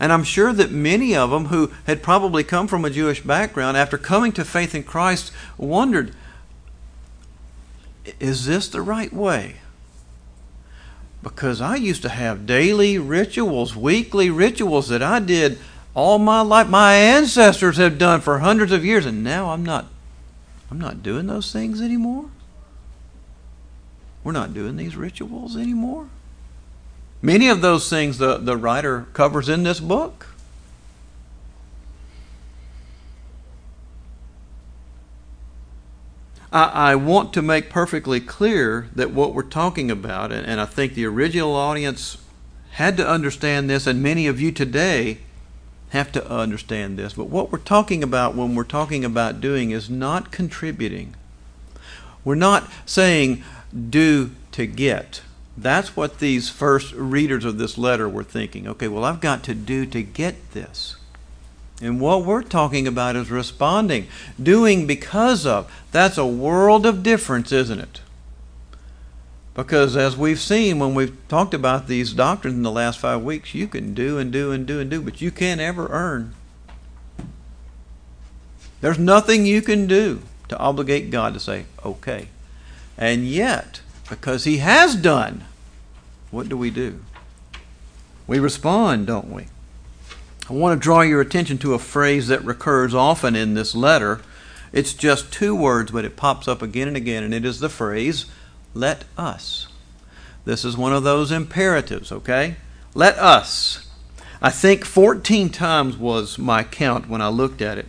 And 0.00 0.12
I'm 0.12 0.24
sure 0.24 0.52
that 0.52 0.70
many 0.70 1.14
of 1.14 1.30
them 1.30 1.46
who 1.46 1.72
had 1.86 2.02
probably 2.02 2.42
come 2.44 2.66
from 2.66 2.84
a 2.84 2.90
Jewish 2.90 3.22
background, 3.22 3.76
after 3.76 3.96
coming 3.96 4.32
to 4.32 4.44
faith 4.44 4.74
in 4.74 4.82
Christ, 4.82 5.32
wondered 5.56 6.14
is 8.20 8.44
this 8.44 8.68
the 8.68 8.82
right 8.82 9.12
way? 9.12 9.56
Because 11.22 11.60
I 11.60 11.76
used 11.76 12.02
to 12.02 12.10
have 12.10 12.46
daily 12.46 12.98
rituals, 12.98 13.74
weekly 13.74 14.28
rituals 14.28 14.88
that 14.88 15.02
I 15.02 15.20
did 15.20 15.58
all 15.94 16.18
my 16.18 16.42
life. 16.42 16.68
My 16.68 16.94
ancestors 16.94 17.78
have 17.78 17.96
done 17.96 18.20
for 18.20 18.40
hundreds 18.40 18.72
of 18.72 18.84
years, 18.84 19.06
and 19.06 19.24
now 19.24 19.50
I'm 19.50 19.64
not 19.64 19.86
I'm 20.70 20.78
not 20.78 21.02
doing 21.02 21.26
those 21.26 21.52
things 21.52 21.80
anymore. 21.80 22.26
We're 24.22 24.32
not 24.32 24.54
doing 24.54 24.76
these 24.76 24.96
rituals 24.96 25.56
anymore. 25.56 26.08
Many 27.24 27.48
of 27.48 27.62
those 27.62 27.88
things 27.88 28.18
the, 28.18 28.36
the 28.36 28.54
writer 28.54 29.06
covers 29.14 29.48
in 29.48 29.62
this 29.62 29.80
book. 29.80 30.26
I, 36.52 36.64
I 36.64 36.94
want 36.96 37.32
to 37.32 37.40
make 37.40 37.70
perfectly 37.70 38.20
clear 38.20 38.90
that 38.94 39.12
what 39.12 39.32
we're 39.32 39.42
talking 39.42 39.90
about, 39.90 40.32
and, 40.32 40.46
and 40.46 40.60
I 40.60 40.66
think 40.66 40.92
the 40.92 41.06
original 41.06 41.54
audience 41.54 42.18
had 42.72 42.94
to 42.98 43.08
understand 43.08 43.70
this, 43.70 43.86
and 43.86 44.02
many 44.02 44.26
of 44.26 44.38
you 44.38 44.52
today 44.52 45.20
have 45.92 46.12
to 46.12 46.30
understand 46.30 46.98
this. 46.98 47.14
But 47.14 47.30
what 47.30 47.50
we're 47.50 47.56
talking 47.56 48.02
about 48.02 48.34
when 48.34 48.54
we're 48.54 48.64
talking 48.64 49.02
about 49.02 49.40
doing 49.40 49.70
is 49.70 49.88
not 49.88 50.30
contributing. 50.30 51.14
We're 52.22 52.34
not 52.34 52.70
saying 52.84 53.42
do 53.88 54.32
to 54.52 54.66
get. 54.66 55.22
That's 55.56 55.96
what 55.96 56.18
these 56.18 56.50
first 56.50 56.92
readers 56.94 57.44
of 57.44 57.58
this 57.58 57.78
letter 57.78 58.08
were 58.08 58.24
thinking. 58.24 58.66
Okay, 58.66 58.88
well, 58.88 59.04
I've 59.04 59.20
got 59.20 59.42
to 59.44 59.54
do 59.54 59.86
to 59.86 60.02
get 60.02 60.52
this. 60.52 60.96
And 61.80 62.00
what 62.00 62.24
we're 62.24 62.42
talking 62.42 62.86
about 62.86 63.16
is 63.16 63.30
responding, 63.30 64.06
doing 64.40 64.86
because 64.86 65.44
of. 65.46 65.70
That's 65.92 66.18
a 66.18 66.26
world 66.26 66.86
of 66.86 67.02
difference, 67.02 67.52
isn't 67.52 67.80
it? 67.80 68.00
Because 69.54 69.96
as 69.96 70.16
we've 70.16 70.40
seen 70.40 70.80
when 70.80 70.94
we've 70.94 71.16
talked 71.28 71.54
about 71.54 71.86
these 71.86 72.12
doctrines 72.12 72.56
in 72.56 72.62
the 72.62 72.70
last 72.72 72.98
five 72.98 73.22
weeks, 73.22 73.54
you 73.54 73.68
can 73.68 73.94
do 73.94 74.18
and 74.18 74.32
do 74.32 74.50
and 74.50 74.66
do 74.66 74.80
and 74.80 74.90
do, 74.90 75.00
but 75.00 75.20
you 75.20 75.30
can't 75.30 75.60
ever 75.60 75.86
earn. 75.90 76.34
There's 78.80 78.98
nothing 78.98 79.46
you 79.46 79.62
can 79.62 79.86
do 79.86 80.22
to 80.48 80.58
obligate 80.58 81.10
God 81.10 81.34
to 81.34 81.40
say, 81.40 81.66
okay. 81.84 82.28
And 82.98 83.26
yet, 83.26 83.80
because 84.08 84.44
He 84.44 84.58
has 84.58 84.96
done, 84.96 85.44
what 86.30 86.48
do 86.48 86.56
we 86.56 86.70
do? 86.70 87.00
We 88.26 88.38
respond, 88.38 89.06
don't 89.06 89.30
we? 89.30 89.46
I 90.48 90.52
want 90.52 90.78
to 90.78 90.82
draw 90.82 91.00
your 91.00 91.20
attention 91.20 91.58
to 91.58 91.74
a 91.74 91.78
phrase 91.78 92.28
that 92.28 92.44
recurs 92.44 92.94
often 92.94 93.34
in 93.34 93.54
this 93.54 93.74
letter. 93.74 94.20
It's 94.72 94.92
just 94.92 95.32
two 95.32 95.54
words, 95.54 95.90
but 95.90 96.04
it 96.04 96.16
pops 96.16 96.48
up 96.48 96.60
again 96.60 96.88
and 96.88 96.96
again, 96.96 97.22
and 97.22 97.32
it 97.32 97.44
is 97.44 97.60
the 97.60 97.68
phrase, 97.68 98.26
let 98.74 99.04
us. 99.16 99.68
This 100.44 100.64
is 100.64 100.76
one 100.76 100.92
of 100.92 101.04
those 101.04 101.30
imperatives, 101.30 102.12
okay? 102.12 102.56
Let 102.94 103.16
us. 103.18 103.88
I 104.42 104.50
think 104.50 104.84
14 104.84 105.48
times 105.48 105.96
was 105.96 106.38
my 106.38 106.62
count 106.64 107.08
when 107.08 107.22
I 107.22 107.28
looked 107.28 107.62
at 107.62 107.78
it. 107.78 107.86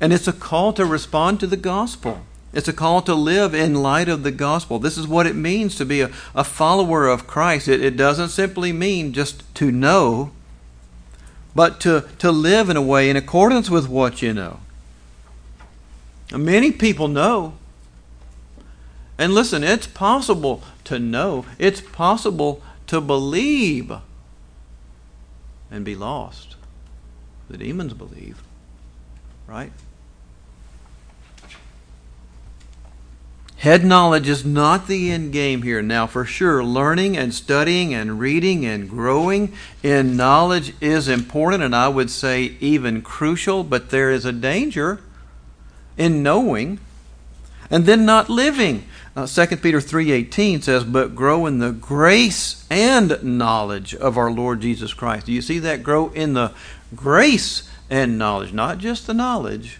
And 0.00 0.12
it's 0.12 0.28
a 0.28 0.32
call 0.32 0.72
to 0.74 0.86
respond 0.86 1.40
to 1.40 1.46
the 1.46 1.58
gospel. 1.58 2.22
It's 2.52 2.68
a 2.68 2.72
call 2.72 3.00
to 3.02 3.14
live 3.14 3.54
in 3.54 3.74
light 3.74 4.08
of 4.08 4.22
the 4.22 4.32
gospel. 4.32 4.78
This 4.78 4.98
is 4.98 5.06
what 5.06 5.26
it 5.26 5.36
means 5.36 5.76
to 5.76 5.84
be 5.84 6.00
a, 6.00 6.10
a 6.34 6.42
follower 6.42 7.06
of 7.06 7.26
Christ. 7.26 7.68
It, 7.68 7.84
it 7.84 7.96
doesn't 7.96 8.30
simply 8.30 8.72
mean 8.72 9.12
just 9.12 9.54
to 9.56 9.70
know, 9.70 10.32
but 11.54 11.80
to, 11.80 12.08
to 12.18 12.32
live 12.32 12.68
in 12.68 12.76
a 12.76 12.82
way 12.82 13.08
in 13.08 13.16
accordance 13.16 13.70
with 13.70 13.88
what 13.88 14.20
you 14.20 14.34
know. 14.34 14.60
Many 16.32 16.72
people 16.72 17.08
know. 17.08 17.54
And 19.16 19.34
listen, 19.34 19.62
it's 19.62 19.86
possible 19.86 20.62
to 20.84 20.98
know, 20.98 21.44
it's 21.58 21.80
possible 21.80 22.62
to 22.86 23.00
believe 23.00 23.92
and 25.70 25.84
be 25.84 25.94
lost. 25.94 26.56
The 27.48 27.58
demons 27.58 27.92
believe, 27.92 28.42
right? 29.46 29.72
Head 33.60 33.84
knowledge 33.84 34.26
is 34.26 34.42
not 34.42 34.86
the 34.86 35.10
end 35.10 35.34
game 35.34 35.60
here. 35.60 35.82
Now, 35.82 36.06
for 36.06 36.24
sure, 36.24 36.64
learning 36.64 37.18
and 37.18 37.34
studying 37.34 37.92
and 37.92 38.18
reading 38.18 38.64
and 38.64 38.88
growing 38.88 39.52
in 39.82 40.16
knowledge 40.16 40.72
is 40.80 41.08
important, 41.08 41.62
and 41.62 41.76
I 41.76 41.88
would 41.88 42.08
say 42.08 42.56
even 42.60 43.02
crucial, 43.02 43.62
but 43.62 43.90
there 43.90 44.10
is 44.10 44.24
a 44.24 44.32
danger 44.32 45.02
in 45.98 46.22
knowing 46.22 46.80
and 47.70 47.84
then 47.84 48.06
not 48.06 48.30
living. 48.30 48.86
Uh, 49.14 49.26
2 49.26 49.58
Peter 49.58 49.82
3:18 49.82 50.62
says, 50.62 50.82
"But 50.82 51.14
grow 51.14 51.44
in 51.44 51.58
the 51.58 51.70
grace 51.70 52.64
and 52.70 53.22
knowledge 53.22 53.94
of 53.94 54.16
our 54.16 54.30
Lord 54.30 54.62
Jesus 54.62 54.94
Christ." 54.94 55.26
Do 55.26 55.32
you 55.32 55.42
see 55.42 55.58
that 55.58 55.82
grow 55.82 56.08
in 56.14 56.32
the 56.32 56.52
grace 56.96 57.64
and 57.90 58.16
knowledge, 58.16 58.54
not 58.54 58.78
just 58.78 59.06
the 59.06 59.12
knowledge, 59.12 59.79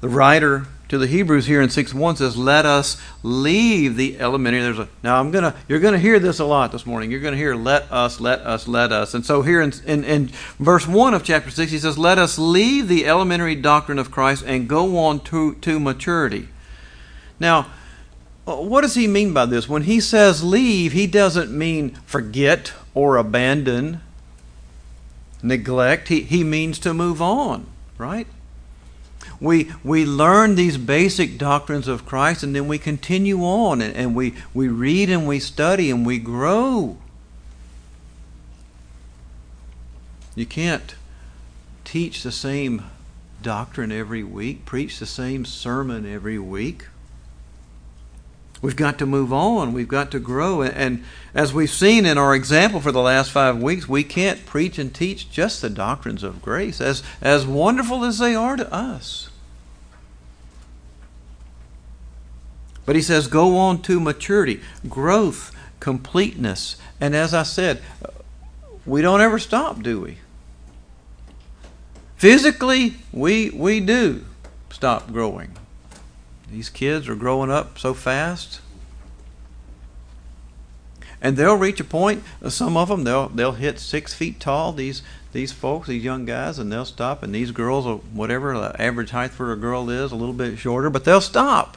the 0.00 0.08
writer 0.08 0.66
to 0.90 0.98
the 0.98 1.06
Hebrews 1.06 1.46
here 1.46 1.62
in 1.62 1.70
6 1.70 1.94
1 1.94 2.16
says, 2.16 2.36
Let 2.36 2.66
us 2.66 3.00
leave 3.22 3.96
the 3.96 4.18
elementary. 4.18 4.60
There's 4.60 4.78
a 4.80 4.88
now 5.04 5.20
I'm 5.20 5.30
gonna 5.30 5.54
you're 5.68 5.78
gonna 5.78 6.00
hear 6.00 6.18
this 6.18 6.40
a 6.40 6.44
lot 6.44 6.72
this 6.72 6.84
morning. 6.84 7.12
You're 7.12 7.20
gonna 7.20 7.36
hear 7.36 7.54
let 7.54 7.90
us, 7.92 8.20
let 8.20 8.40
us, 8.40 8.66
let 8.66 8.90
us. 8.90 9.14
And 9.14 9.24
so 9.24 9.42
here 9.42 9.60
in, 9.60 9.72
in, 9.86 10.02
in 10.02 10.26
verse 10.58 10.88
1 10.88 11.14
of 11.14 11.22
chapter 11.22 11.50
6, 11.50 11.70
he 11.70 11.78
says, 11.78 11.96
Let 11.96 12.18
us 12.18 12.38
leave 12.38 12.88
the 12.88 13.06
elementary 13.06 13.54
doctrine 13.54 14.00
of 14.00 14.10
Christ 14.10 14.42
and 14.44 14.68
go 14.68 14.98
on 14.98 15.20
to, 15.24 15.54
to 15.54 15.78
maturity. 15.78 16.48
Now, 17.38 17.70
uh, 18.48 18.56
what 18.56 18.80
does 18.80 18.96
he 18.96 19.06
mean 19.06 19.32
by 19.32 19.46
this? 19.46 19.68
When 19.68 19.82
he 19.82 20.00
says 20.00 20.42
leave, 20.42 20.92
he 20.92 21.06
doesn't 21.06 21.56
mean 21.56 21.90
forget 22.04 22.72
or 22.94 23.16
abandon, 23.16 24.00
neglect. 25.40 26.08
He, 26.08 26.22
he 26.22 26.42
means 26.42 26.80
to 26.80 26.92
move 26.92 27.22
on, 27.22 27.66
right? 27.96 28.26
We, 29.40 29.72
we 29.82 30.04
learn 30.04 30.54
these 30.54 30.76
basic 30.76 31.38
doctrines 31.38 31.88
of 31.88 32.04
Christ 32.04 32.42
and 32.42 32.54
then 32.54 32.68
we 32.68 32.78
continue 32.78 33.42
on 33.42 33.80
and, 33.80 33.96
and 33.96 34.14
we, 34.14 34.34
we 34.52 34.68
read 34.68 35.08
and 35.08 35.26
we 35.26 35.40
study 35.40 35.90
and 35.90 36.04
we 36.04 36.18
grow. 36.18 36.98
You 40.34 40.46
can't 40.46 40.94
teach 41.84 42.22
the 42.22 42.32
same 42.32 42.84
doctrine 43.42 43.90
every 43.90 44.22
week, 44.22 44.66
preach 44.66 44.98
the 44.98 45.06
same 45.06 45.44
sermon 45.44 46.10
every 46.10 46.38
week. 46.38 46.86
We've 48.62 48.76
got 48.76 48.98
to 48.98 49.06
move 49.06 49.32
on. 49.32 49.72
We've 49.72 49.88
got 49.88 50.10
to 50.10 50.18
grow. 50.18 50.60
And 50.60 51.02
as 51.34 51.54
we've 51.54 51.70
seen 51.70 52.04
in 52.04 52.18
our 52.18 52.34
example 52.34 52.80
for 52.80 52.92
the 52.92 53.00
last 53.00 53.30
five 53.30 53.60
weeks, 53.60 53.88
we 53.88 54.04
can't 54.04 54.44
preach 54.44 54.78
and 54.78 54.94
teach 54.94 55.30
just 55.30 55.62
the 55.62 55.70
doctrines 55.70 56.22
of 56.22 56.42
grace, 56.42 56.78
as, 56.78 57.02
as 57.22 57.46
wonderful 57.46 58.04
as 58.04 58.18
they 58.18 58.34
are 58.34 58.56
to 58.56 58.70
us. 58.72 59.29
But 62.90 62.96
he 62.96 63.02
says, 63.02 63.28
go 63.28 63.56
on 63.56 63.82
to 63.82 64.00
maturity, 64.00 64.60
growth, 64.88 65.54
completeness. 65.78 66.74
And 67.00 67.14
as 67.14 67.32
I 67.32 67.44
said, 67.44 67.80
we 68.84 69.00
don't 69.00 69.20
ever 69.20 69.38
stop, 69.38 69.80
do 69.80 70.00
we? 70.00 70.18
Physically, 72.16 72.96
we, 73.12 73.50
we 73.50 73.78
do 73.78 74.24
stop 74.70 75.12
growing. 75.12 75.52
These 76.50 76.68
kids 76.68 77.08
are 77.08 77.14
growing 77.14 77.48
up 77.48 77.78
so 77.78 77.94
fast. 77.94 78.60
And 81.22 81.36
they'll 81.36 81.54
reach 81.54 81.78
a 81.78 81.84
point, 81.84 82.24
some 82.48 82.76
of 82.76 82.88
them, 82.88 83.04
they'll, 83.04 83.28
they'll 83.28 83.52
hit 83.52 83.78
six 83.78 84.14
feet 84.14 84.40
tall, 84.40 84.72
these, 84.72 85.02
these 85.30 85.52
folks, 85.52 85.86
these 85.86 86.02
young 86.02 86.24
guys, 86.24 86.58
and 86.58 86.72
they'll 86.72 86.84
stop. 86.84 87.22
And 87.22 87.32
these 87.32 87.52
girls, 87.52 88.02
whatever 88.12 88.58
the 88.58 88.82
average 88.82 89.10
height 89.10 89.30
for 89.30 89.52
a 89.52 89.56
girl 89.56 89.88
is, 89.90 90.10
a 90.10 90.16
little 90.16 90.34
bit 90.34 90.58
shorter, 90.58 90.90
but 90.90 91.04
they'll 91.04 91.20
stop. 91.20 91.76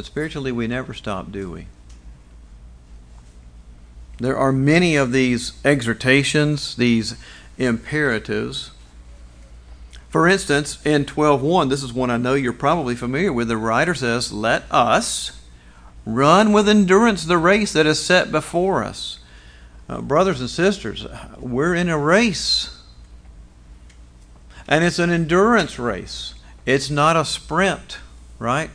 But 0.00 0.06
spiritually, 0.06 0.50
we 0.50 0.66
never 0.66 0.94
stop, 0.94 1.30
do 1.30 1.50
we? 1.50 1.66
There 4.16 4.34
are 4.34 4.50
many 4.50 4.96
of 4.96 5.12
these 5.12 5.52
exhortations, 5.62 6.74
these 6.74 7.16
imperatives. 7.58 8.70
For 10.08 10.26
instance, 10.26 10.78
in 10.86 11.04
12:1, 11.04 11.68
this 11.68 11.82
is 11.82 11.92
one 11.92 12.10
I 12.10 12.16
know 12.16 12.32
you're 12.32 12.54
probably 12.54 12.96
familiar 12.96 13.30
with. 13.30 13.48
The 13.48 13.58
writer 13.58 13.94
says, 13.94 14.32
"Let 14.32 14.64
us 14.70 15.32
run 16.06 16.54
with 16.54 16.66
endurance 16.66 17.26
the 17.26 17.36
race 17.36 17.74
that 17.74 17.84
is 17.84 18.00
set 18.00 18.32
before 18.32 18.82
us." 18.82 19.18
Uh, 19.86 20.00
brothers 20.00 20.40
and 20.40 20.48
sisters, 20.48 21.04
we're 21.38 21.74
in 21.74 21.90
a 21.90 21.98
race. 21.98 22.70
And 24.66 24.82
it's 24.82 24.98
an 24.98 25.10
endurance 25.10 25.78
race. 25.78 26.32
It's 26.64 26.88
not 26.88 27.18
a 27.18 27.24
sprint, 27.26 27.98
right? 28.38 28.70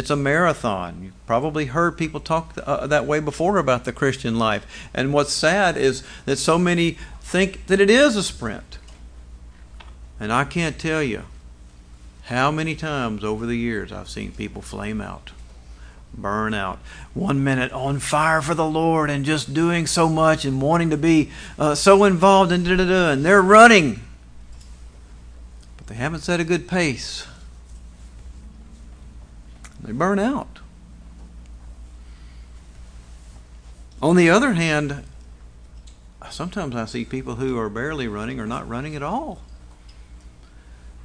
It's 0.00 0.08
a 0.08 0.16
marathon. 0.16 1.02
You've 1.02 1.26
probably 1.26 1.66
heard 1.66 1.98
people 1.98 2.20
talk 2.20 2.54
uh, 2.64 2.86
that 2.86 3.04
way 3.04 3.20
before 3.20 3.58
about 3.58 3.84
the 3.84 3.92
Christian 3.92 4.38
life. 4.38 4.88
And 4.94 5.12
what's 5.12 5.30
sad 5.30 5.76
is 5.76 6.02
that 6.24 6.38
so 6.38 6.56
many 6.56 6.96
think 7.20 7.66
that 7.66 7.82
it 7.82 7.90
is 7.90 8.16
a 8.16 8.22
sprint. 8.22 8.78
And 10.18 10.32
I 10.32 10.44
can't 10.44 10.78
tell 10.78 11.02
you 11.02 11.24
how 12.24 12.50
many 12.50 12.74
times 12.74 13.22
over 13.22 13.44
the 13.44 13.56
years 13.56 13.92
I've 13.92 14.08
seen 14.08 14.32
people 14.32 14.62
flame 14.62 15.02
out, 15.02 15.32
burn 16.14 16.54
out. 16.54 16.78
One 17.12 17.44
minute 17.44 17.70
on 17.70 17.98
fire 17.98 18.40
for 18.40 18.54
the 18.54 18.64
Lord 18.64 19.10
and 19.10 19.22
just 19.22 19.52
doing 19.52 19.86
so 19.86 20.08
much 20.08 20.46
and 20.46 20.62
wanting 20.62 20.88
to 20.88 20.96
be 20.96 21.30
uh, 21.58 21.74
so 21.74 22.04
involved 22.04 22.52
and 22.52 22.66
and 22.66 23.22
they're 23.22 23.42
running. 23.42 24.00
But 25.76 25.88
they 25.88 25.96
haven't 25.96 26.20
set 26.20 26.40
a 26.40 26.44
good 26.44 26.66
pace. 26.68 27.26
They 29.82 29.92
burn 29.92 30.18
out. 30.18 30.60
On 34.02 34.16
the 34.16 34.30
other 34.30 34.54
hand, 34.54 35.04
sometimes 36.30 36.74
I 36.74 36.86
see 36.86 37.04
people 37.04 37.36
who 37.36 37.58
are 37.58 37.68
barely 37.68 38.08
running 38.08 38.40
or 38.40 38.46
not 38.46 38.68
running 38.68 38.96
at 38.96 39.02
all. 39.02 39.40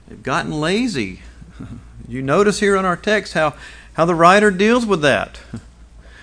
They've 0.07 0.21
gotten 0.21 0.51
lazy. 0.51 1.21
you 2.07 2.21
notice 2.21 2.59
here 2.59 2.75
in 2.75 2.85
our 2.85 2.95
text 2.95 3.33
how, 3.33 3.55
how 3.93 4.05
the 4.05 4.15
writer 4.15 4.51
deals 4.51 4.85
with 4.85 5.01
that. 5.01 5.39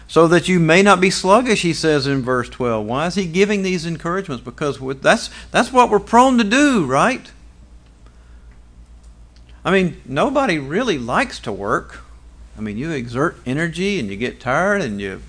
So 0.09 0.29
that 0.29 0.47
you 0.47 0.61
may 0.61 0.83
not 0.83 1.01
be 1.01 1.09
sluggish, 1.09 1.63
he 1.63 1.73
says 1.73 2.07
in 2.07 2.21
verse 2.21 2.51
12. 2.51 2.85
Why 2.85 3.07
is 3.07 3.15
he 3.15 3.25
giving 3.25 3.63
these 3.63 3.87
encouragements? 3.87 4.45
Because 4.45 4.79
that's, 5.01 5.31
that's 5.51 5.73
what 5.73 5.89
we're 5.89 6.01
prone 6.01 6.37
to 6.37 6.45
do, 6.45 6.85
right? 6.85 7.33
I 9.65 9.71
mean, 9.71 10.03
nobody 10.05 10.59
really 10.59 10.99
likes 10.99 11.41
to 11.41 11.51
work. 11.51 12.05
I 12.57 12.61
mean, 12.61 12.77
you 12.77 12.91
exert 12.91 13.37
energy 13.47 13.99
and 13.99 14.09
you 14.11 14.17
get 14.17 14.41
tired 14.41 14.83
and 14.83 15.01
you 15.01 15.23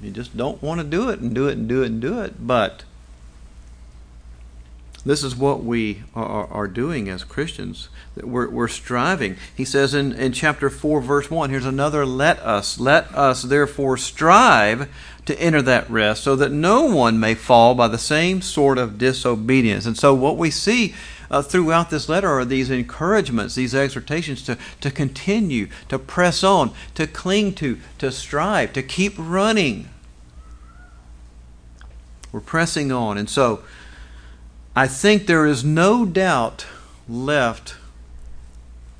you 0.00 0.10
just 0.10 0.36
don't 0.36 0.62
want 0.62 0.80
to 0.80 0.86
do 0.86 1.10
it 1.10 1.20
and 1.20 1.34
do 1.34 1.46
it 1.46 1.58
and 1.58 1.68
do 1.68 1.82
it 1.82 1.86
and 1.86 2.00
do 2.00 2.20
it. 2.20 2.46
But 2.46 2.84
This 5.04 5.24
is 5.24 5.34
what 5.34 5.64
we 5.64 6.02
are, 6.14 6.46
are 6.48 6.68
doing 6.68 7.08
as 7.08 7.24
Christians. 7.24 7.88
That 8.14 8.28
we're, 8.28 8.50
we're 8.50 8.68
striving. 8.68 9.36
He 9.54 9.64
says 9.64 9.94
in, 9.94 10.12
in 10.12 10.32
chapter 10.32 10.68
4, 10.68 11.00
verse 11.00 11.30
1, 11.30 11.50
here's 11.50 11.64
another 11.64 12.04
let 12.04 12.38
us. 12.40 12.78
Let 12.78 13.14
us 13.14 13.42
therefore 13.42 13.96
strive 13.96 14.90
to 15.24 15.40
enter 15.40 15.62
that 15.62 15.88
rest, 15.88 16.24
so 16.24 16.34
that 16.36 16.50
no 16.50 16.84
one 16.84 17.20
may 17.20 17.34
fall 17.34 17.74
by 17.74 17.88
the 17.88 17.98
same 17.98 18.42
sort 18.42 18.78
of 18.78 18.98
disobedience. 18.98 19.86
And 19.86 19.96
so, 19.96 20.12
what 20.12 20.36
we 20.36 20.50
see 20.50 20.94
uh, 21.30 21.42
throughout 21.42 21.90
this 21.90 22.08
letter 22.08 22.28
are 22.28 22.44
these 22.44 22.70
encouragements, 22.70 23.54
these 23.54 23.74
exhortations 23.74 24.42
to, 24.44 24.58
to 24.80 24.90
continue, 24.90 25.68
to 25.88 25.98
press 25.98 26.42
on, 26.42 26.72
to 26.94 27.06
cling 27.06 27.54
to, 27.54 27.78
to 27.98 28.10
strive, 28.10 28.72
to 28.72 28.82
keep 28.82 29.14
running. 29.16 29.88
We're 32.32 32.40
pressing 32.40 32.90
on. 32.90 33.16
And 33.16 33.30
so, 33.30 33.62
I 34.74 34.86
think 34.86 35.26
there 35.26 35.46
is 35.46 35.64
no 35.64 36.04
doubt 36.04 36.66
left, 37.08 37.76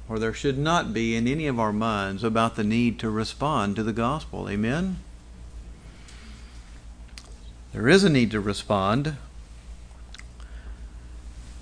or 0.08 0.18
there 0.18 0.34
should 0.34 0.58
not 0.58 0.92
be 0.92 1.16
in 1.16 1.28
any 1.28 1.46
of 1.46 1.60
our 1.60 1.72
minds, 1.72 2.24
about 2.24 2.56
the 2.56 2.64
need 2.64 2.98
to 3.00 3.10
respond 3.10 3.76
to 3.76 3.82
the 3.82 3.92
gospel. 3.92 4.48
Amen? 4.48 4.98
There 7.72 7.88
is 7.88 8.02
a 8.02 8.10
need 8.10 8.32
to 8.32 8.40
respond, 8.40 9.16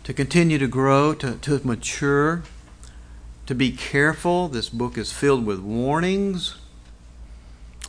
to 0.09 0.15
continue 0.15 0.57
to 0.57 0.67
grow, 0.67 1.13
to, 1.13 1.35
to 1.35 1.61
mature, 1.67 2.43
to 3.45 3.55
be 3.55 3.71
careful. 3.71 4.49
This 4.49 4.71
book 4.71 4.97
is 4.97 5.13
filled 5.13 5.45
with 5.45 5.61
warnings, 5.61 6.57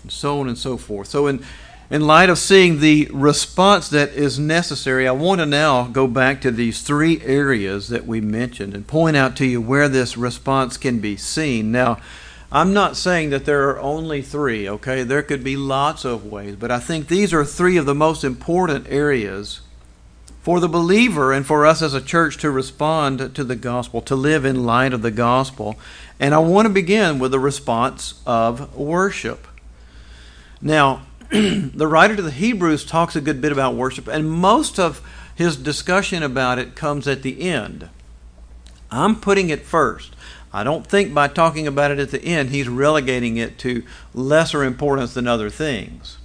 and 0.04 0.12
so 0.12 0.42
on 0.42 0.50
and 0.50 0.58
so 0.58 0.76
forth. 0.76 1.08
So, 1.08 1.28
in 1.28 1.46
in 1.90 2.02
light 2.02 2.30
of 2.30 2.38
seeing 2.38 2.82
the 2.82 3.10
response 3.14 3.88
that 3.92 4.10
is 4.10 4.38
necessary, 4.38 5.08
I 5.08 5.14
want 5.14 5.40
to 5.40 5.46
now 5.46 5.88
go 5.88 6.08
back 6.08 6.42
to 6.42 6.52
these 6.52 6.82
three 6.82 7.22
areas 7.22 7.88
that 7.88 8.06
we 8.06 8.20
mentioned 8.20 8.74
and 8.74 8.86
point 8.86 9.16
out 9.16 9.38
to 9.38 9.46
you 9.46 9.62
where 9.62 9.88
this 9.88 10.18
response 10.18 10.76
can 10.76 11.00
be 11.00 11.16
seen. 11.16 11.72
Now, 11.72 12.02
I'm 12.52 12.74
not 12.74 12.98
saying 12.98 13.30
that 13.30 13.46
there 13.46 13.70
are 13.70 13.80
only 13.80 14.22
three, 14.22 14.68
okay? 14.68 15.04
There 15.04 15.24
could 15.24 15.42
be 15.42 15.56
lots 15.56 16.04
of 16.04 16.26
ways, 16.26 16.58
but 16.58 16.70
I 16.70 16.80
think 16.80 17.08
these 17.08 17.34
are 17.34 17.46
three 17.46 17.78
of 17.78 17.86
the 17.86 17.96
most 17.96 18.26
important 18.26 18.88
areas 18.90 19.62
for 20.42 20.60
the 20.60 20.70
believer 20.70 21.34
and 21.34 21.46
for 21.46 21.66
us 21.66 21.82
as 21.82 21.94
a 21.94 22.02
church 22.02 22.38
to 22.38 22.50
respond 22.50 23.36
to 23.36 23.44
the 23.44 23.56
gospel, 23.56 24.02
to 24.02 24.16
live 24.16 24.46
in 24.46 24.66
light 24.66 24.94
of 24.94 25.02
the 25.02 25.12
gospel. 25.12 25.78
And 26.20 26.34
I 26.34 26.40
want 26.40 26.68
to 26.68 26.74
begin 26.74 27.20
with 27.20 27.32
the 27.32 27.40
response 27.40 28.22
of 28.26 28.76
worship. 28.76 29.48
Now, 30.62 31.06
the 31.30 31.88
writer 31.88 32.16
to 32.16 32.22
the 32.22 32.32
Hebrews 32.32 32.86
talks 32.86 33.16
a 33.16 33.22
good 33.22 33.42
bit 33.42 33.52
about 33.52 33.76
worship, 33.76 34.08
and 34.08 34.30
most 34.30 34.80
of 34.80 35.02
his 35.36 35.56
discussion 35.56 36.24
about 36.24 36.60
it 36.60 36.76
comes 36.76 37.08
at 37.08 37.22
the 37.22 37.42
end. 37.42 37.90
I'm 38.92 39.16
putting 39.20 39.50
it 39.50 39.66
first. 39.66 40.16
I 40.52 40.64
don't 40.64 40.86
think 40.86 41.14
by 41.14 41.28
talking 41.28 41.68
about 41.68 41.92
it 41.92 42.00
at 42.00 42.12
the 42.12 42.24
end, 42.24 42.50
he's 42.50 42.68
relegating 42.68 43.38
it 43.38 43.58
to 43.60 43.84
lesser 44.14 44.64
importance 44.64 45.14
than 45.14 45.28
other 45.28 45.50
things. 45.50 46.18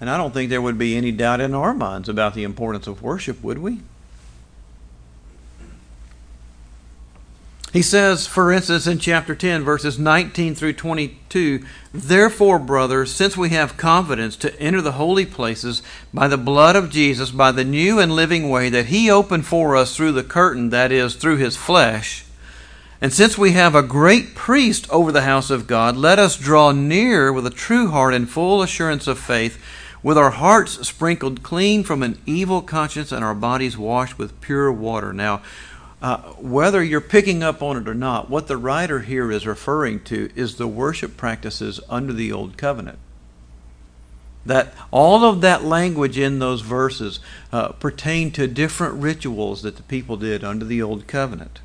And 0.00 0.10
I 0.10 0.16
don't 0.16 0.34
think 0.34 0.50
there 0.50 0.62
would 0.62 0.78
be 0.78 0.96
any 0.96 1.12
doubt 1.12 1.40
in 1.40 1.54
our 1.54 1.74
minds 1.74 2.08
about 2.08 2.34
the 2.34 2.44
importance 2.44 2.86
of 2.86 3.02
worship, 3.02 3.42
would 3.42 3.58
we? 3.58 3.80
He 7.72 7.82
says, 7.82 8.26
for 8.26 8.52
instance, 8.52 8.86
in 8.86 8.98
chapter 8.98 9.34
10, 9.34 9.62
verses 9.62 9.98
19 9.98 10.54
through 10.54 10.74
22, 10.74 11.64
Therefore, 11.92 12.58
brothers, 12.58 13.12
since 13.12 13.36
we 13.36 13.50
have 13.50 13.76
confidence 13.76 14.36
to 14.36 14.58
enter 14.58 14.80
the 14.80 14.92
holy 14.92 15.26
places 15.26 15.82
by 16.12 16.26
the 16.26 16.38
blood 16.38 16.74
of 16.74 16.90
Jesus, 16.90 17.30
by 17.30 17.52
the 17.52 17.64
new 17.64 17.98
and 17.98 18.12
living 18.12 18.48
way 18.48 18.70
that 18.70 18.86
He 18.86 19.10
opened 19.10 19.46
for 19.46 19.76
us 19.76 19.94
through 19.94 20.12
the 20.12 20.24
curtain, 20.24 20.70
that 20.70 20.90
is, 20.90 21.16
through 21.16 21.36
His 21.36 21.56
flesh, 21.56 22.26
and 23.00 23.12
since 23.12 23.36
we 23.36 23.52
have 23.52 23.74
a 23.74 23.82
great 23.82 24.34
priest 24.34 24.88
over 24.90 25.12
the 25.12 25.22
house 25.22 25.50
of 25.50 25.66
God, 25.66 25.96
let 25.96 26.18
us 26.18 26.36
draw 26.36 26.72
near 26.72 27.32
with 27.32 27.46
a 27.46 27.50
true 27.50 27.88
heart 27.88 28.14
and 28.14 28.28
full 28.28 28.62
assurance 28.62 29.06
of 29.06 29.18
faith, 29.18 29.62
with 30.06 30.16
our 30.16 30.30
hearts 30.30 30.86
sprinkled 30.86 31.42
clean 31.42 31.82
from 31.82 32.00
an 32.00 32.16
evil 32.26 32.62
conscience 32.62 33.10
and 33.10 33.24
our 33.24 33.34
bodies 33.34 33.76
washed 33.76 34.16
with 34.16 34.40
pure 34.40 34.70
water. 34.70 35.12
Now, 35.12 35.42
uh, 36.00 36.18
whether 36.34 36.80
you're 36.80 37.00
picking 37.00 37.42
up 37.42 37.60
on 37.60 37.76
it 37.76 37.88
or 37.88 37.94
not, 37.94 38.30
what 38.30 38.46
the 38.46 38.56
writer 38.56 39.00
here 39.00 39.32
is 39.32 39.48
referring 39.48 39.98
to 40.04 40.30
is 40.36 40.54
the 40.54 40.68
worship 40.68 41.16
practices 41.16 41.80
under 41.88 42.12
the 42.12 42.30
Old 42.30 42.56
Covenant. 42.56 43.00
That 44.44 44.72
all 44.92 45.24
of 45.24 45.40
that 45.40 45.64
language 45.64 46.16
in 46.18 46.38
those 46.38 46.60
verses 46.60 47.18
uh, 47.50 47.70
pertain 47.70 48.30
to 48.30 48.46
different 48.46 48.94
rituals 49.02 49.62
that 49.62 49.74
the 49.74 49.82
people 49.82 50.16
did 50.16 50.44
under 50.44 50.64
the 50.64 50.80
Old 50.80 51.08
Covenant 51.08 51.58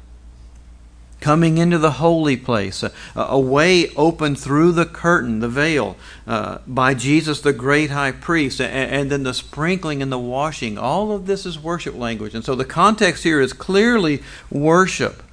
coming 1.21 1.59
into 1.59 1.77
the 1.77 1.91
holy 1.91 2.35
place, 2.35 2.83
a, 2.83 2.91
a 3.15 3.39
way 3.39 3.89
opened 3.95 4.39
through 4.39 4.73
the 4.73 4.85
curtain, 4.85 5.39
the 5.39 5.47
veil, 5.47 5.95
uh, 6.27 6.57
by 6.67 6.93
Jesus, 6.93 7.39
the 7.39 7.53
great 7.53 7.91
high 7.91 8.11
priest, 8.11 8.59
and, 8.59 8.91
and, 8.91 9.11
then 9.11 9.23
the 9.23 9.33
sprinkling 9.33 10.01
and 10.01 10.11
the 10.11 10.19
washing. 10.19 10.77
All 10.77 11.11
of 11.11 11.27
this 11.27 11.45
is 11.45 11.57
worship 11.57 11.95
language. 11.95 12.35
And 12.35 12.43
so 12.43 12.55
the 12.55 12.65
context 12.65 13.23
here 13.23 13.39
is 13.39 13.53
clearly 13.53 14.21
worship. 14.49 15.23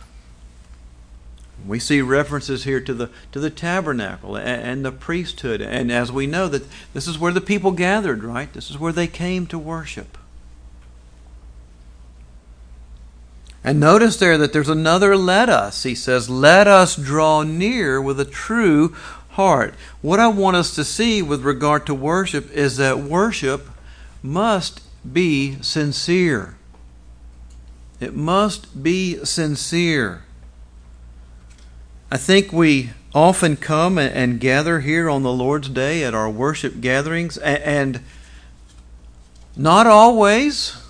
We 1.67 1.81
see 1.81 2.01
references 2.01 2.65
here 2.65 2.81
to 2.81 2.95
the 2.95 3.11
to 3.33 3.41
the 3.41 3.51
tabernacle 3.51 4.37
and, 4.37 4.63
and 4.63 4.85
the 4.85 4.93
priesthood, 4.93 5.61
and 5.61 5.91
as 5.91 6.11
we 6.13 6.27
know 6.27 6.49
that 6.49 6.63
this 6.95 7.09
is 7.09 7.19
where 7.19 7.33
the 7.33 7.41
people 7.41 7.73
gathered, 7.73 8.23
right? 8.23 8.51
This 8.53 8.71
is 8.71 8.79
where 8.79 8.93
they 8.93 9.07
came 9.07 9.47
to 9.49 9.59
worship. 9.59 10.17
And 13.69 13.81
notice 13.81 14.17
there 14.17 14.39
that 14.39 14.55
there's 14.55 14.71
another 14.71 15.15
let 15.15 15.51
us. 15.51 15.83
He 15.83 15.95
says, 15.95 16.31
Let 16.31 16.67
us 16.67 16.97
draw 16.97 17.43
near 17.43 18.01
with 18.01 18.19
a 18.19 18.25
true 18.25 18.97
heart. 19.33 19.75
What 20.01 20.19
I 20.19 20.29
want 20.29 20.57
us 20.57 20.75
to 20.77 20.85
see 20.85 21.21
with 21.21 21.43
regard 21.43 21.85
to 21.85 21.93
worship 21.93 22.51
is 22.53 22.79
that 22.79 23.01
worship 23.01 23.69
must 24.23 24.81
be 25.13 25.61
sincere. 25.61 26.57
It 28.01 28.15
must 28.15 28.83
be 28.83 29.23
sincere. 29.27 30.23
I 32.11 32.17
think 32.17 32.51
we 32.51 32.93
often 33.15 33.55
come 33.55 33.99
and 33.99 34.41
gather 34.41 34.81
here 34.81 35.11
on 35.11 35.23
the 35.25 35.31
Lord's 35.31 35.69
Day 35.69 36.05
at 36.05 36.15
our 36.15 36.31
worship 36.31 36.81
gatherings, 36.81 37.37
and 37.37 38.01
not 39.55 39.87
always 39.87 40.88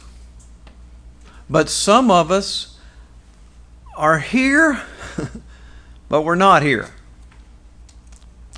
but 1.50 1.68
some 1.68 2.10
of 2.10 2.30
us 2.30 2.78
are 3.96 4.18
here, 4.18 4.82
but 6.08 6.22
we're 6.22 6.34
not 6.34 6.62
here. 6.62 6.90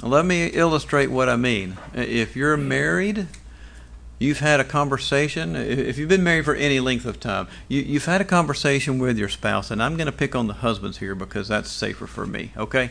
Let 0.02 0.24
me 0.24 0.46
illustrate 0.46 1.10
what 1.10 1.28
I 1.28 1.36
mean. 1.36 1.76
If 1.94 2.34
you're 2.34 2.56
married, 2.56 3.26
you've 4.18 4.38
had 4.38 4.60
a 4.60 4.64
conversation. 4.64 5.56
If 5.56 5.98
you've 5.98 6.08
been 6.08 6.22
married 6.22 6.44
for 6.44 6.54
any 6.54 6.80
length 6.80 7.04
of 7.04 7.20
time, 7.20 7.48
you, 7.68 7.94
have 7.94 8.06
had 8.06 8.20
a 8.20 8.24
conversation 8.24 8.98
with 8.98 9.18
your 9.18 9.28
spouse, 9.28 9.70
and 9.70 9.82
I'm 9.82 9.96
going 9.96 10.06
to 10.06 10.12
pick 10.12 10.34
on 10.34 10.46
the 10.46 10.54
husbands 10.54 10.98
here 10.98 11.14
because 11.14 11.48
that's 11.48 11.70
safer 11.70 12.06
for 12.06 12.26
me, 12.26 12.52
okay? 12.56 12.90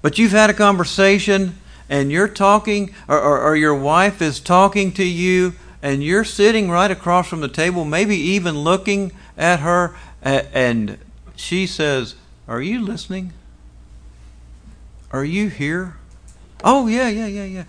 But 0.00 0.18
you've 0.18 0.32
had 0.32 0.50
a 0.50 0.54
conversation, 0.54 1.58
and 1.88 2.12
you're 2.12 2.28
talking, 2.28 2.94
or, 3.08 3.20
or, 3.20 3.40
or 3.40 3.56
your 3.56 3.74
wife 3.74 4.22
is 4.22 4.40
talking 4.40 4.92
to 4.92 5.04
you, 5.04 5.54
and 5.82 6.02
you're 6.02 6.24
sitting 6.24 6.70
right 6.70 6.90
across 6.90 7.28
from 7.28 7.40
the 7.40 7.48
table, 7.48 7.84
maybe 7.84 8.16
even 8.16 8.60
looking 8.60 9.12
at 9.36 9.60
her, 9.60 9.96
and 10.22 10.96
she 11.34 11.66
says, 11.66 12.14
Are 12.46 12.62
you 12.62 12.80
listening? 12.80 13.32
Are 15.10 15.24
you 15.24 15.48
here? 15.48 15.96
Oh, 16.64 16.86
yeah, 16.86 17.08
yeah, 17.08 17.26
yeah, 17.26 17.44
yeah. 17.44 17.64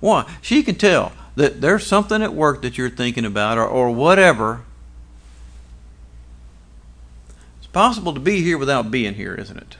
Why? 0.00 0.28
She 0.42 0.62
can 0.62 0.74
tell 0.74 1.12
that 1.36 1.60
there's 1.60 1.86
something 1.86 2.22
at 2.22 2.34
work 2.34 2.62
that 2.62 2.76
you're 2.76 2.90
thinking 2.90 3.24
about 3.24 3.56
or, 3.56 3.66
or 3.66 3.90
whatever. 3.90 4.62
It's 7.58 7.68
possible 7.68 8.12
to 8.12 8.20
be 8.20 8.42
here 8.42 8.58
without 8.58 8.90
being 8.90 9.14
here, 9.14 9.34
isn't 9.34 9.56
it? 9.56 9.76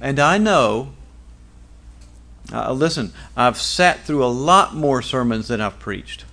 And 0.00 0.18
I 0.18 0.38
know 0.38 0.92
uh, 2.52 2.72
listen, 2.72 3.12
I've 3.36 3.58
sat 3.58 4.00
through 4.00 4.24
a 4.24 4.26
lot 4.26 4.74
more 4.74 5.02
sermons 5.02 5.48
than 5.48 5.60
I've 5.60 5.78
preached. 5.78 6.24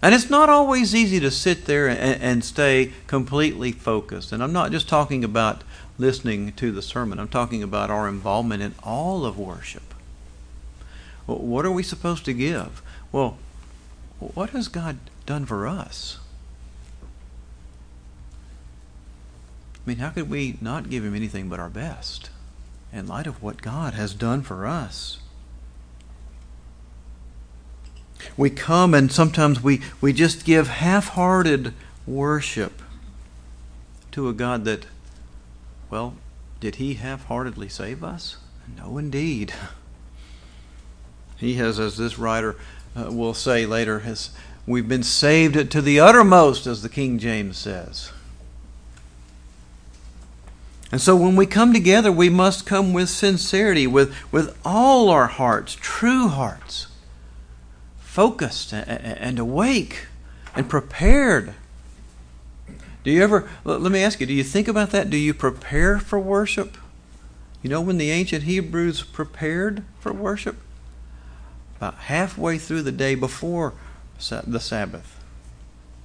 And 0.00 0.14
it's 0.14 0.28
not 0.28 0.50
always 0.50 0.94
easy 0.94 1.18
to 1.20 1.30
sit 1.30 1.64
there 1.64 1.88
and, 1.88 2.22
and, 2.22 2.44
stay 2.44 2.92
completely 3.06 3.72
focused. 3.72 4.32
And 4.32 4.42
I'm 4.42 4.52
not 4.52 4.70
just 4.70 4.86
talking 4.86 5.24
about 5.24 5.64
listening 5.96 6.52
to 6.52 6.70
the 6.70 6.82
sermon, 6.82 7.18
I'm 7.18 7.28
talking 7.28 7.62
about 7.62 7.90
our 7.90 8.06
involvement 8.06 8.62
in 8.62 8.74
all 8.82 9.24
of 9.24 9.38
worship. 9.38 9.94
What 11.26 11.64
are 11.64 11.70
we 11.70 11.82
supposed 11.82 12.26
to 12.26 12.34
give? 12.34 12.82
Well, 13.12 13.38
what 14.18 14.50
has 14.50 14.68
God 14.68 14.98
done 15.24 15.46
for 15.46 15.66
us? 15.66 16.18
I 19.76 19.88
mean, 19.88 19.98
how 19.98 20.10
could 20.10 20.28
we 20.28 20.58
not 20.60 20.90
give 20.90 21.04
Him 21.04 21.14
anything 21.14 21.48
but 21.48 21.60
our 21.60 21.70
best? 21.70 22.28
In 22.94 23.06
light 23.06 23.26
of 23.26 23.42
what 23.42 23.60
God 23.60 23.94
has 23.94 24.14
done 24.14 24.42
for 24.42 24.66
us. 24.66 25.18
we 28.36 28.50
come 28.50 28.94
and 28.94 29.12
sometimes 29.12 29.62
we, 29.62 29.80
we 30.00 30.12
just 30.12 30.44
give 30.44 30.68
half 30.68 31.08
hearted 31.08 31.74
worship 32.06 32.82
to 34.12 34.28
a 34.28 34.32
God 34.32 34.64
that, 34.64 34.86
well, 35.90 36.14
did 36.60 36.76
He 36.76 36.94
half 36.94 37.24
heartedly 37.26 37.68
save 37.68 38.02
us? 38.02 38.36
No, 38.76 38.98
indeed. 38.98 39.52
He 41.36 41.54
has, 41.54 41.80
as 41.80 41.96
this 41.96 42.16
writer 42.16 42.56
uh, 42.96 43.10
will 43.10 43.34
say 43.34 43.66
later, 43.66 43.98
has, 43.98 44.30
we've 44.66 44.88
been 44.88 45.02
saved 45.02 45.72
to 45.72 45.82
the 45.82 45.98
uttermost, 45.98 46.66
as 46.66 46.80
the 46.80 46.88
King 46.88 47.18
James 47.18 47.58
says. 47.58 48.12
And 50.94 51.00
so 51.00 51.16
when 51.16 51.34
we 51.34 51.46
come 51.46 51.72
together, 51.72 52.12
we 52.12 52.30
must 52.30 52.66
come 52.66 52.92
with 52.92 53.08
sincerity, 53.08 53.84
with, 53.84 54.14
with 54.30 54.56
all 54.64 55.10
our 55.10 55.26
hearts, 55.26 55.76
true 55.80 56.28
hearts, 56.28 56.86
focused 57.98 58.72
and 58.72 59.40
awake 59.40 60.06
and 60.54 60.68
prepared. 60.68 61.54
Do 63.02 63.10
you 63.10 63.24
ever, 63.24 63.50
let 63.64 63.90
me 63.90 64.04
ask 64.04 64.20
you, 64.20 64.26
do 64.26 64.32
you 64.32 64.44
think 64.44 64.68
about 64.68 64.92
that? 64.92 65.10
Do 65.10 65.16
you 65.16 65.34
prepare 65.34 65.98
for 65.98 66.20
worship? 66.20 66.76
You 67.60 67.70
know 67.70 67.80
when 67.80 67.98
the 67.98 68.12
ancient 68.12 68.44
Hebrews 68.44 69.02
prepared 69.02 69.82
for 69.98 70.12
worship? 70.12 70.58
About 71.78 71.94
halfway 71.94 72.56
through 72.56 72.82
the 72.82 72.92
day 72.92 73.16
before 73.16 73.74
the 74.30 74.60
Sabbath. 74.60 75.23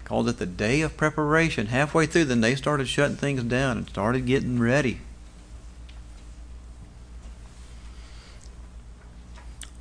Called 0.09 0.27
it 0.27 0.39
the 0.39 0.47
day 0.47 0.81
of 0.81 0.97
preparation. 0.97 1.67
Halfway 1.67 2.07
through, 2.07 2.25
then 2.25 2.41
they 2.41 2.55
started 2.55 2.87
shutting 2.87 3.15
things 3.15 3.43
down 3.43 3.77
and 3.77 3.87
started 3.87 4.25
getting 4.25 4.59
ready. 4.59 5.01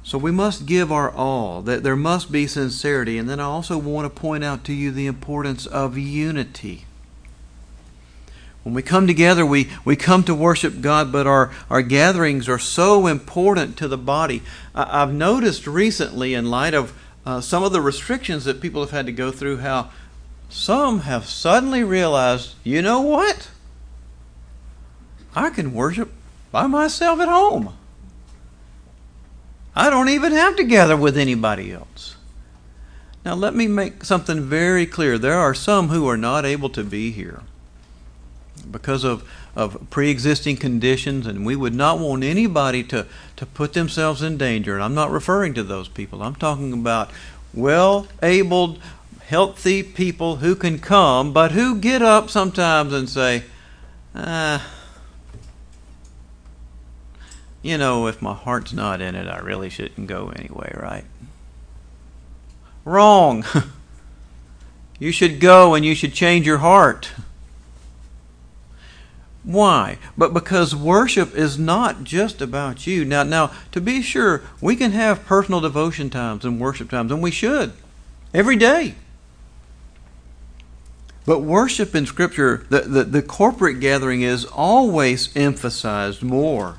So 0.02 0.18
we 0.18 0.30
must 0.30 0.66
give 0.66 0.92
our 0.92 1.10
all. 1.10 1.62
That 1.62 1.82
there 1.82 1.96
must 1.96 2.30
be 2.30 2.46
sincerity. 2.46 3.16
And 3.16 3.26
then 3.26 3.40
I 3.40 3.44
also 3.44 3.78
want 3.78 4.04
to 4.04 4.20
point 4.20 4.44
out 4.44 4.64
to 4.64 4.74
you 4.74 4.90
the 4.90 5.06
importance 5.06 5.64
of 5.64 5.96
unity. 5.96 6.84
When 8.64 8.74
we 8.74 8.82
come 8.82 9.06
together, 9.06 9.46
we, 9.46 9.70
we 9.82 9.96
come 9.96 10.24
to 10.24 10.34
worship 10.34 10.82
God, 10.82 11.10
but 11.10 11.26
our, 11.26 11.50
our 11.70 11.80
gatherings 11.80 12.50
are 12.50 12.58
so 12.58 13.06
important 13.06 13.78
to 13.78 13.88
the 13.88 13.96
body. 13.96 14.42
I, 14.74 15.00
have 15.00 15.12
noticed 15.14 15.66
recently, 15.66 16.34
in 16.34 16.50
light 16.50 16.74
of 16.74 16.92
uh, 17.24 17.40
some 17.40 17.62
of 17.62 17.72
the 17.72 17.80
restrictions 17.80 18.44
that 18.44 18.60
people 18.60 18.82
have 18.82 18.90
had 18.90 19.06
to 19.06 19.12
go 19.12 19.30
through, 19.30 19.58
how 19.58 19.88
some 20.48 21.00
have 21.00 21.26
suddenly 21.26 21.84
realized, 21.84 22.54
you 22.64 22.82
know 22.82 23.00
what? 23.00 23.50
I 25.34 25.50
can 25.50 25.74
worship 25.74 26.11
by 26.50 26.66
myself 26.66 27.20
at 27.20 27.28
home. 27.28 27.74
I 29.76 29.90
don't 29.90 30.08
even 30.08 30.32
have 30.32 30.56
to 30.56 30.64
gather 30.64 30.96
with 30.96 31.16
anybody 31.16 31.72
else. 31.72 32.16
Now, 33.24 33.34
let 33.34 33.54
me 33.54 33.68
make 33.68 34.04
something 34.04 34.42
very 34.42 34.87
clear. 34.87 35.18
There 35.18 35.38
are 35.38 35.54
some 35.54 35.88
who 35.88 36.08
are 36.08 36.16
not 36.16 36.44
able 36.44 36.70
to 36.70 36.82
be 36.82 37.11
here 37.11 37.42
because 38.70 39.04
of, 39.04 39.28
of 39.54 39.90
pre 39.90 40.11
existing 40.11 40.56
conditions, 40.56 41.26
and 41.26 41.44
we 41.44 41.54
would 41.54 41.74
not 41.74 41.98
want 41.98 42.24
anybody 42.24 42.82
to, 42.84 43.06
to 43.37 43.46
put 43.46 43.74
themselves 43.74 44.22
in 44.22 44.38
danger. 44.38 44.74
And 44.74 44.82
I'm 44.82 44.94
not 44.94 45.11
referring 45.11 45.54
to 45.54 45.62
those 45.62 45.88
people, 45.88 46.22
I'm 46.22 46.34
talking 46.34 46.72
about 46.72 47.11
well 47.54 48.08
abled, 48.22 48.78
healthy 49.28 49.82
people 49.82 50.36
who 50.36 50.56
can 50.56 50.78
come, 50.78 51.34
but 51.34 51.52
who 51.52 51.78
get 51.78 52.00
up 52.00 52.30
sometimes 52.30 52.94
and 52.94 53.10
say, 53.10 53.44
ah, 54.14 54.66
you 57.60 57.76
know, 57.76 58.06
if 58.06 58.22
my 58.22 58.32
heart's 58.32 58.72
not 58.72 59.02
in 59.02 59.14
it, 59.14 59.28
I 59.28 59.36
really 59.40 59.68
shouldn't 59.68 60.06
go 60.06 60.30
anyway, 60.30 60.74
right? 60.74 61.04
Wrong. 62.86 63.44
you 64.98 65.12
should 65.12 65.40
go 65.40 65.74
and 65.74 65.84
you 65.84 65.94
should 65.94 66.14
change 66.14 66.46
your 66.46 66.58
heart. 66.58 67.10
Why? 69.44 69.98
But 70.16 70.32
because 70.32 70.74
worship 70.74 71.34
is 71.34 71.58
not 71.58 72.02
just 72.02 72.40
about 72.40 72.86
you. 72.86 73.04
Now, 73.04 73.24
now, 73.24 73.52
to 73.72 73.80
be 73.82 74.00
sure, 74.00 74.40
we 74.62 74.74
can 74.74 74.92
have 74.92 75.26
personal 75.26 75.60
devotion 75.60 76.08
times 76.08 76.46
and 76.46 76.58
worship 76.58 76.88
times, 76.88 77.12
and 77.12 77.20
we 77.20 77.30
should 77.30 77.74
every 78.32 78.56
day. 78.56 78.94
But 81.28 81.40
worship 81.40 81.94
in 81.94 82.06
Scripture, 82.06 82.64
the, 82.70 82.80
the, 82.80 83.04
the 83.04 83.20
corporate 83.20 83.80
gathering 83.80 84.22
is 84.22 84.46
always 84.46 85.28
emphasized 85.36 86.22
more. 86.22 86.76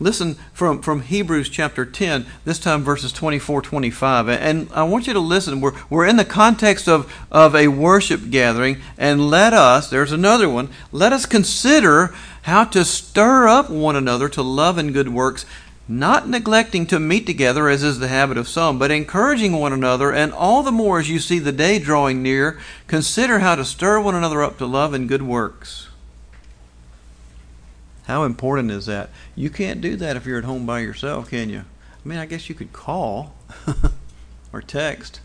Listen 0.00 0.34
from, 0.52 0.82
from 0.82 1.02
Hebrews 1.02 1.48
chapter 1.48 1.86
10, 1.86 2.26
this 2.44 2.58
time 2.58 2.82
verses 2.82 3.12
24 3.12 3.62
25. 3.62 4.28
And 4.28 4.68
I 4.72 4.82
want 4.82 5.06
you 5.06 5.12
to 5.12 5.20
listen. 5.20 5.60
We're, 5.60 5.80
we're 5.88 6.06
in 6.06 6.16
the 6.16 6.24
context 6.24 6.88
of, 6.88 7.12
of 7.30 7.54
a 7.54 7.68
worship 7.68 8.30
gathering, 8.30 8.78
and 8.96 9.30
let 9.30 9.52
us, 9.52 9.90
there's 9.90 10.10
another 10.10 10.48
one, 10.48 10.70
let 10.90 11.12
us 11.12 11.24
consider 11.24 12.12
how 12.42 12.64
to 12.64 12.84
stir 12.84 13.46
up 13.46 13.70
one 13.70 13.94
another 13.94 14.28
to 14.30 14.42
love 14.42 14.76
and 14.76 14.92
good 14.92 15.10
works 15.10 15.46
not 15.88 16.28
neglecting 16.28 16.86
to 16.86 17.00
meet 17.00 17.24
together 17.24 17.68
as 17.68 17.82
is 17.82 17.98
the 17.98 18.08
habit 18.08 18.36
of 18.36 18.46
some, 18.46 18.78
but 18.78 18.90
encouraging 18.90 19.52
one 19.54 19.72
another, 19.72 20.12
and 20.12 20.32
all 20.32 20.62
the 20.62 20.70
more 20.70 21.00
as 21.00 21.08
you 21.08 21.18
see 21.18 21.38
the 21.38 21.50
day 21.50 21.78
drawing 21.78 22.22
near, 22.22 22.58
consider 22.86 23.38
how 23.38 23.54
to 23.54 23.64
stir 23.64 23.98
one 23.98 24.14
another 24.14 24.42
up 24.42 24.58
to 24.58 24.66
love 24.66 24.92
and 24.92 25.08
good 25.08 25.22
works. 25.22 25.88
How 28.04 28.24
important 28.24 28.70
is 28.70 28.86
that? 28.86 29.08
You 29.34 29.48
can't 29.48 29.80
do 29.80 29.96
that 29.96 30.16
if 30.16 30.26
you're 30.26 30.38
at 30.38 30.44
home 30.44 30.66
by 30.66 30.80
yourself, 30.80 31.30
can 31.30 31.48
you? 31.48 31.60
I 31.60 32.08
mean, 32.08 32.18
I 32.18 32.26
guess 32.26 32.48
you 32.48 32.54
could 32.54 32.72
call 32.72 33.34
or 34.52 34.60
text. 34.60 35.20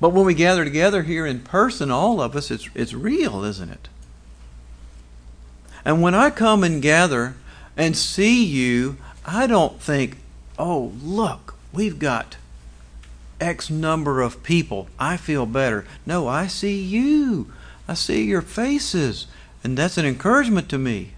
But 0.00 0.10
when 0.10 0.26
we 0.26 0.34
gather 0.34 0.64
together 0.64 1.02
here 1.02 1.26
in 1.26 1.40
person, 1.40 1.90
all 1.90 2.20
of 2.20 2.36
us, 2.36 2.50
it's, 2.50 2.68
it's 2.74 2.92
real, 2.92 3.44
isn't 3.44 3.70
it? 3.70 3.88
And 5.86 6.02
when 6.02 6.16
I 6.16 6.30
come 6.30 6.64
and 6.64 6.82
gather 6.82 7.36
and 7.76 7.96
see 7.96 8.44
you, 8.44 8.96
I 9.24 9.46
don't 9.46 9.80
think, 9.80 10.16
oh, 10.58 10.92
look, 11.00 11.54
we've 11.72 12.00
got 12.00 12.36
X 13.40 13.70
number 13.70 14.20
of 14.20 14.42
people. 14.42 14.88
I 14.98 15.16
feel 15.16 15.46
better. 15.46 15.86
No, 16.04 16.26
I 16.26 16.48
see 16.48 16.82
you. 16.82 17.52
I 17.86 17.94
see 17.94 18.24
your 18.24 18.42
faces. 18.42 19.28
And 19.62 19.78
that's 19.78 19.96
an 19.96 20.04
encouragement 20.04 20.68
to 20.70 20.78
me. 20.78 21.12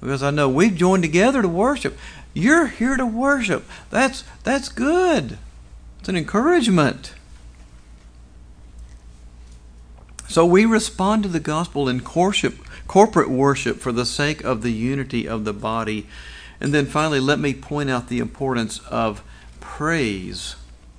Because 0.00 0.22
I 0.22 0.30
know 0.30 0.48
we've 0.48 0.76
joined 0.76 1.02
together 1.02 1.42
to 1.42 1.48
worship. 1.48 1.98
You're 2.34 2.68
here 2.68 2.96
to 2.96 3.04
worship. 3.04 3.66
That's 3.90 4.22
that's 4.44 4.68
good. 4.68 5.38
It's 5.98 6.08
an 6.08 6.16
encouragement. 6.16 7.15
So 10.28 10.44
we 10.44 10.64
respond 10.64 11.22
to 11.22 11.28
the 11.28 11.40
gospel 11.40 11.88
in 11.88 12.00
corporate 12.00 13.30
worship 13.30 13.78
for 13.78 13.92
the 13.92 14.06
sake 14.06 14.44
of 14.44 14.62
the 14.62 14.72
unity 14.72 15.28
of 15.28 15.44
the 15.44 15.52
body. 15.52 16.06
And 16.60 16.72
then 16.72 16.86
finally, 16.86 17.20
let 17.20 17.38
me 17.38 17.54
point 17.54 17.90
out 17.90 18.08
the 18.08 18.18
importance 18.18 18.80
of 18.90 19.22
praise 19.60 20.56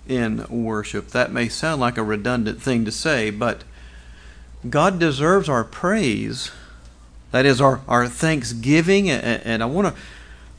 in 0.07 0.45
worship. 0.49 1.09
That 1.09 1.31
may 1.31 1.49
sound 1.49 1.81
like 1.81 1.97
a 1.97 2.03
redundant 2.03 2.61
thing 2.61 2.85
to 2.85 2.91
say, 2.91 3.29
but 3.29 3.63
God 4.69 4.99
deserves 4.99 5.49
our 5.49 5.63
praise. 5.63 6.51
That 7.31 7.45
is 7.45 7.59
our, 7.59 7.81
our 7.87 8.07
thanksgiving. 8.07 9.09
And 9.09 9.61
I 9.61 9.65
want 9.65 9.93
to 9.93 10.01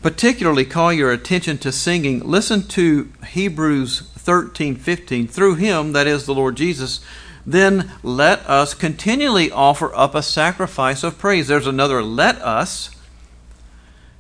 particularly 0.03 0.65
call 0.65 0.93
your 0.93 1.13
attention 1.13 1.59
to 1.59 1.73
singing. 1.73 2.21
Listen 2.21 2.63
to 2.69 3.11
Hebrews 3.29 4.01
13 4.01 4.77
15. 4.77 5.27
Through 5.29 5.55
him, 5.57 5.93
that 5.93 6.07
is 6.07 6.27
the 6.27 6.35
Lord 6.35 6.57
Jesus, 6.57 7.01
then 7.47 7.91
let 8.03 8.41
us 8.49 8.75
continually 8.75 9.51
offer 9.51 9.95
up 9.95 10.15
a 10.15 10.23
sacrifice 10.23 11.03
of 11.03 11.19
praise. 11.19 11.49
There's 11.49 11.67
another 11.67 12.03
let 12.03 12.37
us 12.37 12.91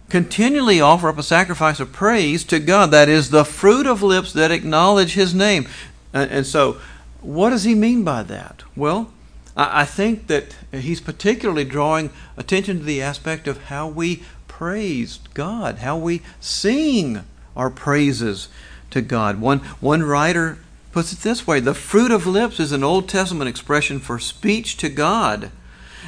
continually 0.08 0.80
offer 0.80 1.08
up 1.08 1.18
a 1.18 1.22
sacrifice 1.22 1.80
of 1.80 1.92
praise 1.92 2.44
to 2.44 2.58
God. 2.58 2.90
That 2.90 3.08
is 3.08 3.30
the 3.30 3.44
fruit 3.44 3.86
of 3.86 4.02
lips 4.02 4.32
that 4.32 4.50
acknowledge 4.50 5.14
His 5.14 5.34
name. 5.34 5.68
And, 6.12 6.46
so, 6.46 6.78
what 7.20 7.50
does 7.50 7.64
He 7.64 7.74
mean 7.74 8.04
by 8.04 8.22
that? 8.24 8.62
Well, 8.74 9.12
I 9.56 9.84
think 9.84 10.28
that 10.28 10.56
He's 10.72 11.00
particularly 11.00 11.64
drawing 11.64 12.10
attention 12.36 12.78
to 12.78 12.84
the 12.84 13.02
aspect 13.02 13.46
of 13.46 13.64
how 13.64 13.88
we 13.88 14.22
praise 14.46 15.20
God, 15.34 15.78
how 15.78 15.96
we 15.98 16.22
sing 16.40 17.24
our 17.56 17.70
praises 17.70 18.48
to 18.90 19.02
God. 19.02 19.40
One, 19.40 19.58
one 19.80 20.02
writer 20.02 20.58
puts 20.98 21.12
it 21.12 21.20
this 21.20 21.46
way 21.46 21.60
The 21.60 21.74
fruit 21.74 22.10
of 22.10 22.26
lips 22.26 22.58
is 22.58 22.72
an 22.72 22.82
Old 22.82 23.08
Testament 23.08 23.48
expression 23.48 24.00
for 24.00 24.18
speech 24.18 24.76
to 24.78 24.88
God 24.88 25.52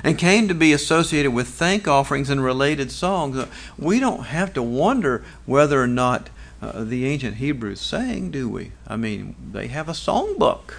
and 0.03 0.19
came 0.19 0.49
to 0.49 0.55
be 0.55 0.73
associated 0.73 1.31
with 1.31 1.47
thank 1.47 1.87
offerings 1.87 2.29
and 2.29 2.43
related 2.43 2.91
songs. 2.91 3.47
We 3.79 4.01
don't 4.01 4.25
have 4.25 4.53
to 4.55 4.65
wonder 4.65 5.25
whether 5.47 5.81
or 5.81 5.87
not 5.87 6.29
uh, 6.61 6.83
the 6.83 7.07
ancient 7.07 7.37
Hebrews 7.37 7.81
sang, 7.81 8.33
do 8.33 8.49
we? 8.49 8.73
I 8.85 8.97
mean, 8.97 9.37
they 9.53 9.69
have 9.69 9.89
a 9.89 9.93
songbook, 9.93 10.73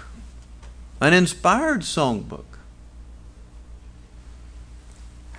an 1.00 1.14
inspired 1.14 1.80
songbook. 1.80 2.44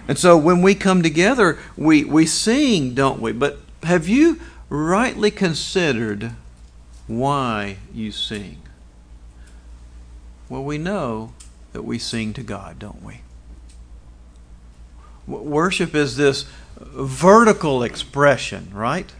And 0.07 0.17
so 0.17 0.35
when 0.35 0.63
we 0.63 0.73
come 0.73 1.03
together, 1.03 1.59
we, 1.77 2.03
we 2.05 2.25
sing, 2.25 2.95
don't 2.95 3.21
we? 3.21 3.33
But 3.33 3.59
have 3.83 4.09
you 4.09 4.39
rightly 4.67 5.29
considered 5.29 6.31
why 7.05 7.77
you 7.93 8.11
sing? 8.11 8.62
Well, 10.49 10.63
we 10.63 10.77
know 10.77 11.33
that 11.71 11.83
we 11.83 11.97
sing 11.97 12.33
to 12.33 12.43
God, 12.43 12.79
don't 12.79 13.03
we? 13.03 13.21
Worship 15.25 15.95
is 15.95 16.17
this 16.17 16.45
vertical 16.77 17.83
expression, 17.83 18.69
right? 18.73 19.11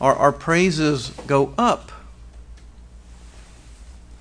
Our, 0.00 0.14
our 0.14 0.32
praises 0.32 1.10
go 1.26 1.54
up. 1.56 1.92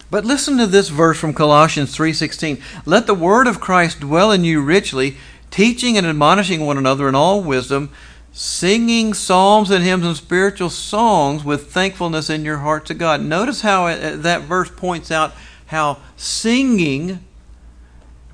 But 0.10 0.26
listen 0.26 0.58
to 0.58 0.68
this 0.68 0.90
verse 0.90 1.20
from 1.20 1.34
Colossians 1.34 1.96
3:16. 1.96 2.62
Let 2.86 3.08
the 3.08 3.14
word 3.14 3.48
of 3.48 3.60
Christ 3.60 4.00
dwell 4.00 4.32
in 4.32 4.44
you 4.44 4.62
richly, 4.62 5.18
teaching 5.52 5.98
and 5.98 6.08
admonishing 6.08 6.66
one 6.66 6.78
another 6.78 7.10
in 7.10 7.16
all 7.16 7.44
wisdom, 7.44 7.90
singing 8.32 9.14
psalms 9.14 9.70
and 9.70 9.84
hymns 9.84 10.06
and 10.06 10.16
spiritual 10.16 10.70
songs 10.70 11.44
with 11.44 11.72
thankfulness 11.72 12.30
in 12.30 12.46
your 12.46 12.60
heart 12.60 12.86
to 12.86 12.94
God. 12.94 13.22
Notice 13.22 13.62
how 13.62 13.88
it, 13.88 14.24
that 14.24 14.44
verse 14.44 14.70
points 14.70 15.12
out 15.12 15.34
how 15.68 15.98
singing 16.16 17.24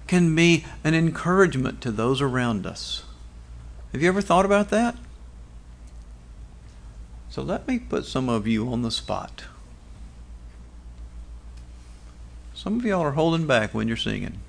can 0.08 0.36
be 0.36 0.66
an 0.84 0.94
encouragement 0.94 1.82
to 1.82 1.92
those 1.92 2.22
around 2.22 2.66
us. 2.66 3.04
Have 3.92 4.02
you 4.02 4.08
ever 4.08 4.22
thought 4.22 4.46
about 4.46 4.70
that? 4.70 4.96
So 7.30 7.42
let 7.42 7.68
me 7.68 7.80
put 7.80 8.06
some 8.06 8.30
of 8.30 8.46
you 8.48 8.72
on 8.72 8.84
the 8.84 8.92
spot. 8.92 9.46
Some 12.54 12.80
of 12.80 12.86
y'all 12.86 13.02
are 13.02 13.12
holding 13.12 13.48
back 13.48 13.74
when 13.74 13.88
you're 13.88 13.98
singing. 13.98 14.40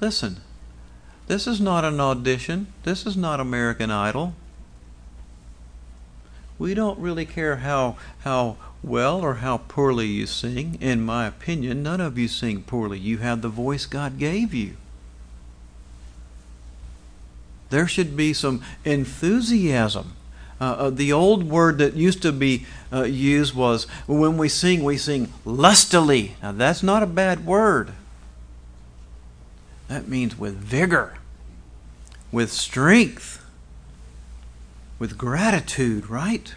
Listen, 0.00 0.38
this 1.28 1.46
is 1.46 1.60
not 1.60 1.84
an 1.84 2.00
audition. 2.00 2.66
This 2.82 3.06
is 3.06 3.16
not 3.16 3.38
American 3.38 3.90
Idol. 3.90 4.34
We 6.58 6.74
don't 6.74 6.98
really 6.98 7.24
care 7.24 7.56
how 7.56 7.96
how 8.20 8.56
well 8.82 9.20
or 9.20 9.34
how 9.34 9.58
poorly 9.58 10.06
you 10.06 10.26
sing. 10.26 10.78
In 10.80 11.02
my 11.02 11.26
opinion, 11.26 11.82
none 11.82 12.00
of 12.00 12.16
you 12.18 12.28
sing 12.28 12.62
poorly. 12.62 12.98
You 12.98 13.18
have 13.18 13.42
the 13.42 13.48
voice 13.48 13.86
God 13.86 14.18
gave 14.18 14.54
you. 14.54 14.76
There 17.70 17.86
should 17.86 18.16
be 18.16 18.32
some 18.32 18.62
enthusiasm. 18.84 20.14
Uh, 20.60 20.64
uh, 20.64 20.90
the 20.90 21.12
old 21.12 21.44
word 21.44 21.78
that 21.78 21.94
used 21.94 22.20
to 22.22 22.32
be 22.32 22.66
uh, 22.92 23.04
used 23.04 23.54
was 23.54 23.84
when 24.06 24.36
we 24.36 24.48
sing, 24.48 24.84
we 24.84 24.98
sing 24.98 25.32
lustily. 25.44 26.36
Now, 26.42 26.52
that's 26.52 26.82
not 26.82 27.02
a 27.02 27.06
bad 27.06 27.46
word. 27.46 27.92
That 29.88 30.06
means 30.06 30.38
with 30.38 30.56
vigor, 30.56 31.14
with 32.30 32.52
strength, 32.52 33.44
with 34.98 35.16
gratitude, 35.16 36.10
right? 36.10 36.54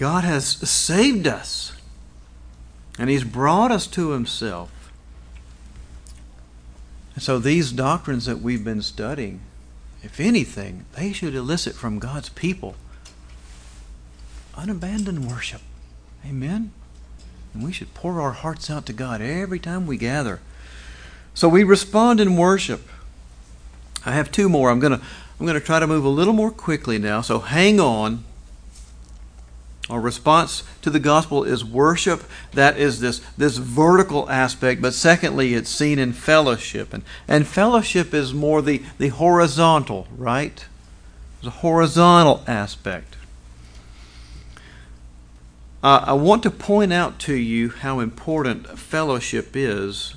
God 0.00 0.24
has 0.24 0.46
saved 0.46 1.26
us, 1.26 1.74
and 2.98 3.10
He's 3.10 3.22
brought 3.22 3.70
us 3.70 3.86
to 3.88 4.12
Himself. 4.12 4.90
And 7.14 7.22
so, 7.22 7.38
these 7.38 7.70
doctrines 7.70 8.24
that 8.24 8.40
we've 8.40 8.64
been 8.64 8.80
studying, 8.80 9.40
if 10.02 10.18
anything, 10.18 10.86
they 10.96 11.12
should 11.12 11.34
elicit 11.34 11.74
from 11.74 11.98
God's 11.98 12.30
people 12.30 12.76
unabandoned 14.56 15.30
worship. 15.30 15.60
Amen? 16.26 16.72
And 17.52 17.62
we 17.62 17.70
should 17.70 17.92
pour 17.92 18.22
our 18.22 18.32
hearts 18.32 18.70
out 18.70 18.86
to 18.86 18.94
God 18.94 19.20
every 19.20 19.58
time 19.58 19.86
we 19.86 19.98
gather. 19.98 20.40
So 21.34 21.46
we 21.46 21.62
respond 21.62 22.20
in 22.20 22.38
worship. 22.38 22.88
I 24.06 24.12
have 24.12 24.32
two 24.32 24.48
more. 24.48 24.70
I'm 24.70 24.80
going 24.80 24.98
to 24.98 25.04
I'm 25.38 25.44
going 25.44 25.60
to 25.60 25.64
try 25.64 25.78
to 25.78 25.86
move 25.86 26.06
a 26.06 26.08
little 26.08 26.32
more 26.32 26.50
quickly 26.50 26.96
now. 26.96 27.20
So 27.20 27.40
hang 27.40 27.78
on. 27.78 28.24
Our 29.90 30.00
response 30.00 30.62
to 30.82 30.90
the 30.90 31.00
gospel 31.00 31.42
is 31.42 31.64
worship. 31.64 32.22
That 32.52 32.78
is 32.78 33.00
this, 33.00 33.20
this 33.36 33.56
vertical 33.56 34.30
aspect. 34.30 34.80
But 34.80 34.94
secondly, 34.94 35.54
it's 35.54 35.68
seen 35.68 35.98
in 35.98 36.12
fellowship. 36.12 36.94
And, 36.94 37.02
and 37.26 37.46
fellowship 37.46 38.14
is 38.14 38.32
more 38.32 38.62
the, 38.62 38.82
the 38.98 39.08
horizontal, 39.08 40.06
right? 40.16 40.64
A 41.44 41.50
horizontal 41.50 42.44
aspect. 42.46 43.16
Uh, 45.82 46.04
I 46.06 46.12
want 46.12 46.44
to 46.44 46.50
point 46.50 46.92
out 46.92 47.18
to 47.20 47.34
you 47.34 47.70
how 47.70 47.98
important 47.98 48.78
fellowship 48.78 49.56
is. 49.56 50.14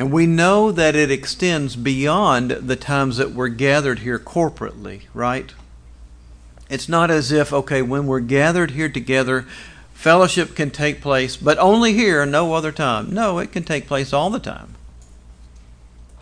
And 0.00 0.10
we 0.10 0.26
know 0.26 0.72
that 0.72 0.96
it 0.96 1.10
extends 1.12 1.76
beyond 1.76 2.50
the 2.50 2.76
times 2.76 3.18
that 3.18 3.32
we're 3.32 3.48
gathered 3.48 4.00
here 4.00 4.18
corporately, 4.18 5.02
right? 5.14 5.52
It's 6.68 6.88
not 6.88 7.10
as 7.10 7.32
if, 7.32 7.52
okay, 7.52 7.82
when 7.82 8.06
we're 8.06 8.20
gathered 8.20 8.72
here 8.72 8.88
together, 8.88 9.46
fellowship 9.94 10.54
can 10.54 10.70
take 10.70 11.00
place, 11.00 11.36
but 11.36 11.58
only 11.58 11.94
here, 11.94 12.24
no 12.26 12.52
other 12.54 12.72
time. 12.72 13.12
No, 13.12 13.38
it 13.38 13.52
can 13.52 13.64
take 13.64 13.86
place 13.86 14.12
all 14.12 14.30
the 14.30 14.38
time. 14.38 14.74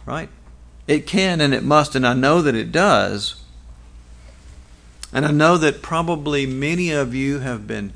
Right? 0.05 0.29
It 0.87 1.07
can 1.07 1.41
and 1.41 1.53
it 1.53 1.65
must, 1.65 1.95
and 1.97 2.07
I 2.07 2.15
know 2.15 2.41
that 2.43 2.55
it 2.55 2.71
does. 2.71 3.43
And 5.13 5.27
I 5.27 5.31
know 5.31 5.57
that 5.59 5.83
probably 5.83 6.47
many 6.47 6.91
of 6.91 7.15
you 7.15 7.41
have 7.41 7.67
been 7.67 7.93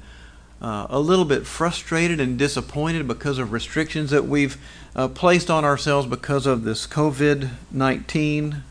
uh, 0.60 0.86
a 0.90 1.00
little 1.00 1.24
bit 1.24 1.46
frustrated 1.46 2.20
and 2.20 2.38
disappointed 2.38 3.06
because 3.06 3.38
of 3.38 3.52
restrictions 3.52 4.10
that 4.10 4.26
we've 4.26 4.58
uh, 4.94 5.08
placed 5.08 5.50
on 5.50 5.64
ourselves 5.64 6.06
because 6.06 6.46
of 6.46 6.64
this 6.64 6.86
COVID 6.86 7.50
19. 7.70 8.62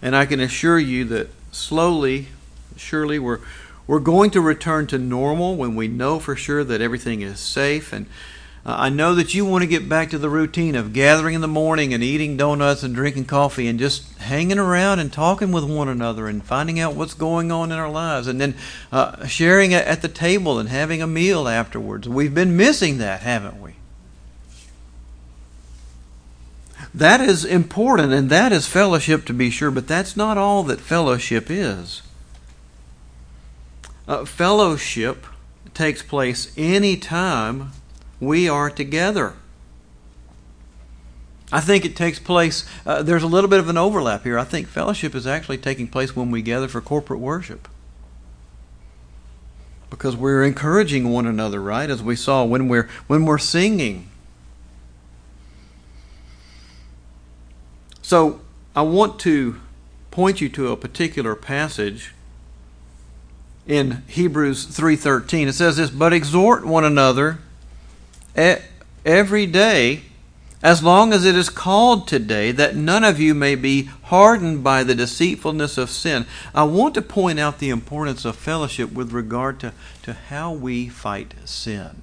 And 0.00 0.16
I 0.16 0.26
can 0.26 0.40
assure 0.40 0.78
you 0.78 1.04
that 1.04 1.28
slowly 1.52 2.28
surely 2.76 3.18
we're 3.18 3.40
we're 3.86 4.00
going 4.00 4.30
to 4.30 4.40
return 4.40 4.86
to 4.86 4.98
normal 4.98 5.56
when 5.56 5.74
we 5.74 5.88
know 5.88 6.18
for 6.18 6.36
sure 6.36 6.64
that 6.64 6.80
everything 6.80 7.20
is 7.20 7.40
safe 7.40 7.92
and 7.92 8.06
uh, 8.64 8.76
I 8.78 8.88
know 8.90 9.16
that 9.16 9.34
you 9.34 9.44
want 9.44 9.62
to 9.62 9.68
get 9.68 9.88
back 9.88 10.10
to 10.10 10.18
the 10.18 10.30
routine 10.30 10.76
of 10.76 10.92
gathering 10.92 11.34
in 11.34 11.40
the 11.40 11.48
morning 11.48 11.92
and 11.92 12.02
eating 12.02 12.36
donuts 12.36 12.84
and 12.84 12.94
drinking 12.94 13.24
coffee 13.24 13.66
and 13.66 13.76
just 13.76 14.18
hanging 14.18 14.58
around 14.58 15.00
and 15.00 15.12
talking 15.12 15.50
with 15.50 15.64
one 15.64 15.88
another 15.88 16.28
and 16.28 16.44
finding 16.44 16.78
out 16.78 16.94
what's 16.94 17.14
going 17.14 17.50
on 17.50 17.72
in 17.72 17.78
our 17.78 17.90
lives 17.90 18.28
and 18.28 18.40
then 18.40 18.54
uh, 18.92 19.26
sharing 19.26 19.74
at 19.74 20.00
the 20.00 20.08
table 20.08 20.60
and 20.60 20.68
having 20.68 21.02
a 21.02 21.08
meal 21.08 21.48
afterwards. 21.48 22.08
We've 22.08 22.34
been 22.34 22.56
missing 22.56 22.98
that, 22.98 23.22
haven't 23.22 23.60
we? 23.60 23.74
That 26.94 27.20
is 27.20 27.44
important 27.44 28.12
and 28.12 28.30
that 28.30 28.52
is 28.52 28.68
fellowship 28.68 29.24
to 29.24 29.32
be 29.32 29.50
sure, 29.50 29.72
but 29.72 29.88
that's 29.88 30.16
not 30.16 30.38
all 30.38 30.62
that 30.64 30.80
fellowship 30.80 31.50
is. 31.50 32.01
Uh, 34.06 34.24
fellowship 34.24 35.26
takes 35.74 36.02
place 36.02 36.52
anytime 36.56 37.72
we 38.20 38.48
are 38.48 38.70
together. 38.70 39.34
I 41.52 41.60
think 41.60 41.84
it 41.84 41.94
takes 41.94 42.18
place, 42.18 42.64
uh, 42.86 43.02
there's 43.02 43.22
a 43.22 43.26
little 43.26 43.50
bit 43.50 43.58
of 43.60 43.68
an 43.68 43.76
overlap 43.76 44.24
here. 44.24 44.38
I 44.38 44.44
think 44.44 44.66
fellowship 44.66 45.14
is 45.14 45.26
actually 45.26 45.58
taking 45.58 45.86
place 45.86 46.16
when 46.16 46.30
we 46.30 46.40
gather 46.40 46.66
for 46.66 46.80
corporate 46.80 47.20
worship. 47.20 47.68
Because 49.90 50.16
we're 50.16 50.42
encouraging 50.42 51.10
one 51.10 51.26
another, 51.26 51.60
right? 51.60 51.90
As 51.90 52.02
we 52.02 52.16
saw 52.16 52.44
when 52.44 52.68
we're 52.68 52.88
when 53.06 53.26
we're 53.26 53.36
singing. 53.36 54.08
So 58.00 58.40
I 58.74 58.80
want 58.80 59.18
to 59.20 59.60
point 60.10 60.40
you 60.40 60.48
to 60.48 60.72
a 60.72 60.76
particular 60.78 61.34
passage 61.34 62.14
in 63.66 64.02
Hebrews 64.08 64.64
3:13. 64.64 65.48
It 65.48 65.54
says 65.54 65.76
this, 65.76 65.90
"But 65.90 66.12
exhort 66.12 66.66
one 66.66 66.84
another 66.84 67.38
every 69.04 69.46
day 69.46 70.02
as 70.62 70.82
long 70.82 71.12
as 71.12 71.24
it 71.24 71.34
is 71.34 71.48
called 71.50 72.06
today, 72.06 72.52
that 72.52 72.76
none 72.76 73.02
of 73.02 73.18
you 73.18 73.34
may 73.34 73.54
be 73.54 73.90
hardened 74.04 74.62
by 74.62 74.84
the 74.84 74.94
deceitfulness 74.94 75.76
of 75.76 75.90
sin." 75.90 76.24
I 76.54 76.62
want 76.64 76.94
to 76.94 77.02
point 77.02 77.40
out 77.40 77.58
the 77.58 77.70
importance 77.70 78.24
of 78.24 78.36
fellowship 78.36 78.92
with 78.92 79.12
regard 79.12 79.58
to, 79.60 79.72
to 80.04 80.16
how 80.28 80.52
we 80.52 80.88
fight 80.88 81.34
sin. 81.44 82.02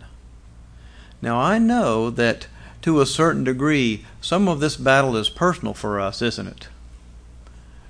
Now, 1.22 1.40
I 1.40 1.58
know 1.58 2.10
that 2.10 2.48
to 2.82 3.02
a 3.02 3.06
certain 3.06 3.44
degree, 3.44 4.06
some 4.22 4.48
of 4.48 4.62
this 4.62 4.78
battle 4.78 5.18
is 5.18 5.30
personal 5.30 5.74
for 5.74 6.00
us, 6.00 6.22
isn't 6.22 6.48
it? 6.48 6.68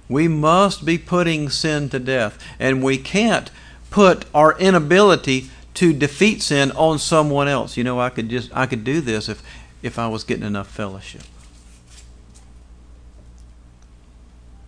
We 0.10 0.28
must 0.28 0.84
be 0.84 0.97
putting 0.97 1.49
sin 1.49 1.89
to 1.89 1.99
death, 1.99 2.43
and 2.60 2.84
we 2.84 2.97
can't 2.97 3.51
put 3.91 4.26
our 4.34 4.57
inability 4.57 5.49
to 5.76 5.93
defeat 5.93 6.41
sin 6.41 6.72
on 6.72 6.99
someone 6.99 7.47
else. 7.47 7.78
You 7.78 7.84
know, 7.84 7.99
I 8.01 8.10
could 8.10 8.28
just 8.28 8.51
I 8.53 8.66
could 8.66 8.84
do 8.84 8.99
this 8.99 9.30
if 9.30 9.43
if 9.82 9.99
I 9.99 10.07
was 10.07 10.24
getting 10.24 10.45
enough 10.45 10.68
fellowship. 10.68 11.22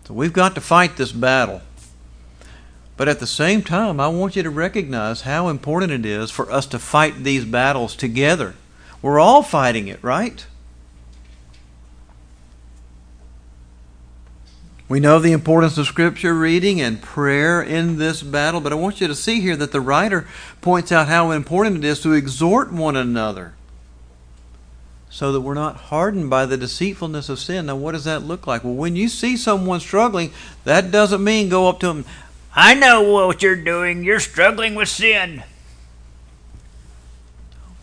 So 0.06 0.14
we've 0.14 0.34
got 0.34 0.56
to 0.56 0.62
fight 0.62 0.96
this 0.98 1.12
battle. 1.12 1.62
But 2.98 3.08
at 3.08 3.20
the 3.20 3.28
same 3.28 3.64
time, 3.64 4.00
I 4.00 4.10
want 4.10 4.36
you 4.36 4.44
to 4.44 4.50
recognize 4.52 5.22
how 5.22 5.48
important 5.48 5.92
it 5.92 6.06
is 6.06 6.30
for 6.30 6.52
us 6.52 6.68
to 6.68 6.78
fight 6.78 7.24
these 7.24 7.46
battles 7.46 7.96
together. 7.96 8.54
We're 9.02 9.20
all 9.20 9.42
fighting 9.42 9.88
it, 9.88 10.04
right? 10.04 10.46
We 14.92 15.00
know 15.00 15.20
the 15.20 15.32
importance 15.32 15.78
of 15.78 15.88
Scripture 15.88 16.34
reading 16.34 16.82
and 16.82 17.02
prayer 17.02 17.62
in 17.62 17.98
this 17.98 18.22
battle, 18.22 18.60
but 18.60 18.74
I 18.74 18.76
want 18.76 19.00
you 19.00 19.08
to 19.08 19.16
see 19.16 19.40
here 19.40 19.56
that 19.56 19.72
the 19.72 19.80
writer 19.80 20.28
points 20.60 20.92
out 20.92 21.08
how 21.08 21.32
important 21.32 21.78
it 21.78 21.86
is 21.86 22.02
to 22.02 22.12
exhort 22.12 22.74
one 22.74 22.98
another 22.98 23.54
so 25.10 25.32
that 25.32 25.40
we're 25.40 25.54
not 25.54 25.78
hardened 25.78 26.30
by 26.30 26.46
the 26.46 26.58
deceitfulness 26.58 27.30
of 27.30 27.40
sin. 27.40 27.68
Now, 27.68 27.78
what 27.78 27.94
does 27.94 28.04
that 28.04 28.24
look 28.24 28.48
like? 28.48 28.66
Well, 28.66 28.74
when 28.74 28.98
you 28.98 29.08
see 29.08 29.38
someone 29.38 29.80
struggling, 29.80 30.34
that 30.66 30.92
doesn't 30.92 31.24
mean 31.24 31.48
go 31.48 31.70
up 31.70 31.80
to 31.80 31.88
them, 31.88 32.04
I 32.54 32.74
know 32.74 33.02
what 33.14 33.42
you're 33.42 33.56
doing. 33.56 34.04
You're 34.04 34.20
struggling 34.20 34.76
with 34.76 34.90
sin. 34.90 35.46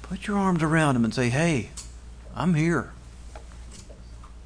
Put 0.02 0.26
your 0.26 0.36
arms 0.36 0.62
around 0.62 0.92
them 0.92 1.06
and 1.06 1.14
say, 1.14 1.30
Hey, 1.30 1.70
I'm 2.36 2.52
here. 2.52 2.90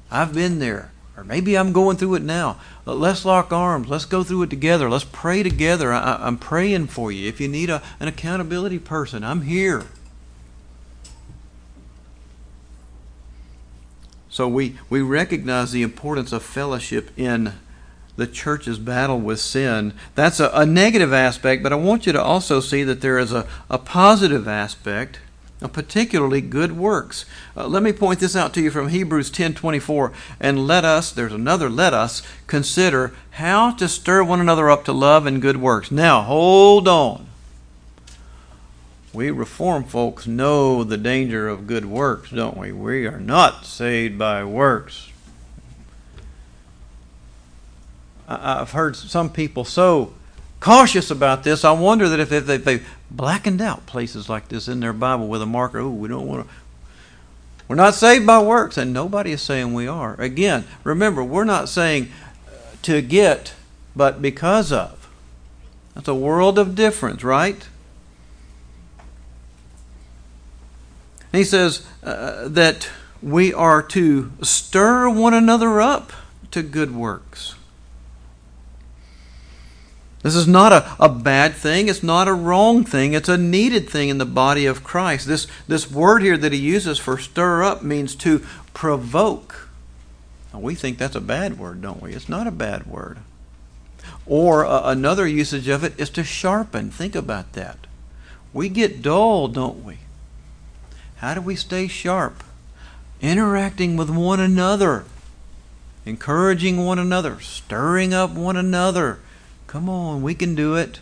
I've 0.09 0.33
been 0.33 0.59
there. 0.59 0.92
Or 1.15 1.23
maybe 1.23 1.55
I'm 1.57 1.73
going 1.73 1.97
through 1.97 2.15
it 2.15 2.23
now. 2.23 2.57
Let's 2.85 3.23
lock 3.23 3.51
arms. 3.51 3.87
Let's 3.87 4.05
go 4.05 4.23
through 4.23 4.43
it 4.43 4.49
together. 4.49 4.89
Let's 4.89 5.03
pray 5.03 5.43
together. 5.43 5.93
I, 5.93 6.27
am 6.27 6.37
praying 6.37 6.87
for 6.87 7.11
you. 7.11 7.27
If 7.29 7.39
you 7.39 7.47
need 7.47 7.69
a, 7.69 7.83
an 7.99 8.07
accountability 8.07 8.79
person, 8.79 9.23
I'm 9.23 9.41
here. 9.41 9.85
So 14.29 14.47
we, 14.47 14.79
we 14.89 15.01
recognize 15.01 15.71
the 15.71 15.83
importance 15.83 16.31
of 16.31 16.41
fellowship 16.41 17.11
in 17.15 17.53
the 18.15 18.25
church's 18.25 18.79
battle 18.79 19.19
with 19.19 19.39
sin. 19.39 19.93
That's 20.15 20.39
a, 20.39 20.49
a 20.49 20.65
negative 20.65 21.13
aspect, 21.13 21.61
but 21.61 21.71
I 21.71 21.75
want 21.75 22.07
you 22.07 22.13
to 22.13 22.21
also 22.21 22.59
see 22.59 22.83
that 22.83 23.01
there 23.01 23.19
is 23.19 23.31
a, 23.31 23.47
a 23.69 23.77
positive 23.77 24.47
aspect 24.47 25.19
particularly 25.67 26.41
good 26.41 26.73
works. 26.73 27.25
Uh, 27.55 27.67
let 27.67 27.83
me 27.83 27.93
point 27.93 28.19
this 28.19 28.35
out 28.35 28.53
to 28.53 28.61
you 28.61 28.71
from 28.71 28.89
Hebrews 28.89 29.29
10:24 29.29 30.11
and 30.39 30.67
let 30.67 30.83
us 30.83 31.11
there's 31.11 31.33
another 31.33 31.69
let 31.69 31.93
us 31.93 32.21
consider 32.47 33.13
how 33.31 33.71
to 33.71 33.87
stir 33.87 34.23
one 34.23 34.39
another 34.39 34.69
up 34.69 34.85
to 34.85 34.93
love 34.93 35.25
and 35.25 35.41
good 35.41 35.57
works. 35.57 35.91
Now, 35.91 36.21
hold 36.21 36.87
on. 36.87 37.27
We 39.13 39.29
reform 39.29 39.83
folks 39.83 40.25
know 40.25 40.83
the 40.83 40.97
danger 40.97 41.47
of 41.47 41.67
good 41.67 41.85
works, 41.85 42.31
don't 42.31 42.57
we? 42.57 42.71
We 42.71 43.05
are 43.05 43.19
not 43.19 43.65
saved 43.65 44.17
by 44.17 44.43
works. 44.43 45.11
I've 48.27 48.71
heard 48.71 48.95
some 48.95 49.29
people 49.29 49.65
so 49.65 50.13
cautious 50.63 51.11
about 51.11 51.43
this. 51.43 51.65
I 51.65 51.73
wonder 51.73 52.07
that 52.07 52.21
if, 52.21 52.31
if 52.31 52.63
they, 52.63 52.81
blackened 53.11 53.61
out 53.61 53.85
places 53.85 54.29
like 54.29 54.47
this 54.47 54.67
in 54.67 54.79
their 54.79 54.93
Bible 54.93 55.27
with 55.27 55.41
a 55.41 55.45
marker, 55.45 55.79
oh, 55.79 55.89
we 55.89 56.07
don't 56.07 56.25
want 56.25 56.47
to. 56.47 56.53
We're 57.67 57.75
not 57.75 57.95
saved 57.95 58.25
by 58.25 58.41
works, 58.41 58.77
and 58.77 58.93
nobody 58.93 59.33
is 59.33 59.41
saying 59.41 59.73
we 59.73 59.87
are. 59.87 60.19
Again, 60.19 60.63
remember, 60.83 61.23
we're 61.23 61.43
not 61.43 61.67
saying 61.67 62.11
to 62.81 63.01
get, 63.01 63.53
but 63.95 64.21
because 64.21 64.71
of. 64.71 65.09
That's 65.95 66.07
a 66.07 66.15
world 66.15 66.57
of 66.57 66.75
difference, 66.75 67.23
right? 67.23 67.67
he 71.33 71.43
says 71.43 71.85
uh, 72.03 72.47
that 72.47 72.89
we 73.21 73.53
are 73.53 73.81
to 73.81 74.31
stir 74.43 75.09
one 75.09 75.33
another 75.33 75.81
up 75.81 76.13
to 76.51 76.61
good 76.61 76.95
works. 76.95 77.55
This 80.23 80.35
is 80.35 80.47
not 80.47 80.71
a, 80.71 80.95
a 80.99 81.09
bad 81.09 81.53
thing. 81.53 81.89
It's 81.89 82.01
not 82.01 82.29
a 82.29 82.33
wrong 82.33 82.85
thing. 82.85 83.13
It's 83.13 83.27
a 83.27 83.37
needed 83.37 83.89
thing 83.89 84.07
in 84.07 84.17
the 84.17 84.25
body 84.25 84.65
of 84.65 84.83
Christ. 84.83 85.27
This, 85.27 85.47
this 85.67 85.91
word 85.91 86.23
here 86.23 86.37
that 86.37 86.53
he 86.53 86.59
uses 86.59 86.97
for 86.97 87.17
stir 87.17 87.61
up 87.61 87.83
means 87.83 88.15
to 88.15 88.39
provoke. 88.73 89.67
Now, 90.53 90.61
we 90.61 90.75
think 90.75 90.97
that's 90.97 91.17
a 91.17 91.21
bad 91.21 91.59
word, 91.59 91.81
don't 91.81 92.01
we? 92.01 92.13
It's 92.13 92.29
not 92.29 92.47
a 92.47 92.51
bad 92.51 92.87
word. 92.87 93.17
Or 94.25 94.65
uh, 94.65 94.89
another 94.89 95.27
usage 95.27 95.67
of 95.67 95.83
it 95.83 95.99
is 95.99 96.09
to 96.11 96.23
sharpen. 96.23 96.89
Think 96.89 97.15
about 97.15 97.51
that. 97.53 97.77
We 98.53 98.69
get 98.69 99.01
dull, 99.01 99.49
don't 99.49 99.83
we? 99.83 99.97
How 101.17 101.33
do 101.33 101.41
we 101.41 101.57
stay 101.57 101.89
sharp? 101.89 102.43
Interacting 103.21 103.97
with 103.97 104.09
one 104.09 104.39
another, 104.39 105.03
encouraging 106.05 106.85
one 106.85 106.99
another, 106.99 107.41
stirring 107.41 108.13
up 108.13 108.31
one 108.31 108.55
another 108.55 109.19
Come 109.73 109.89
on, 109.89 110.21
we 110.21 110.35
can 110.35 110.53
do 110.53 110.75
it. 110.75 110.99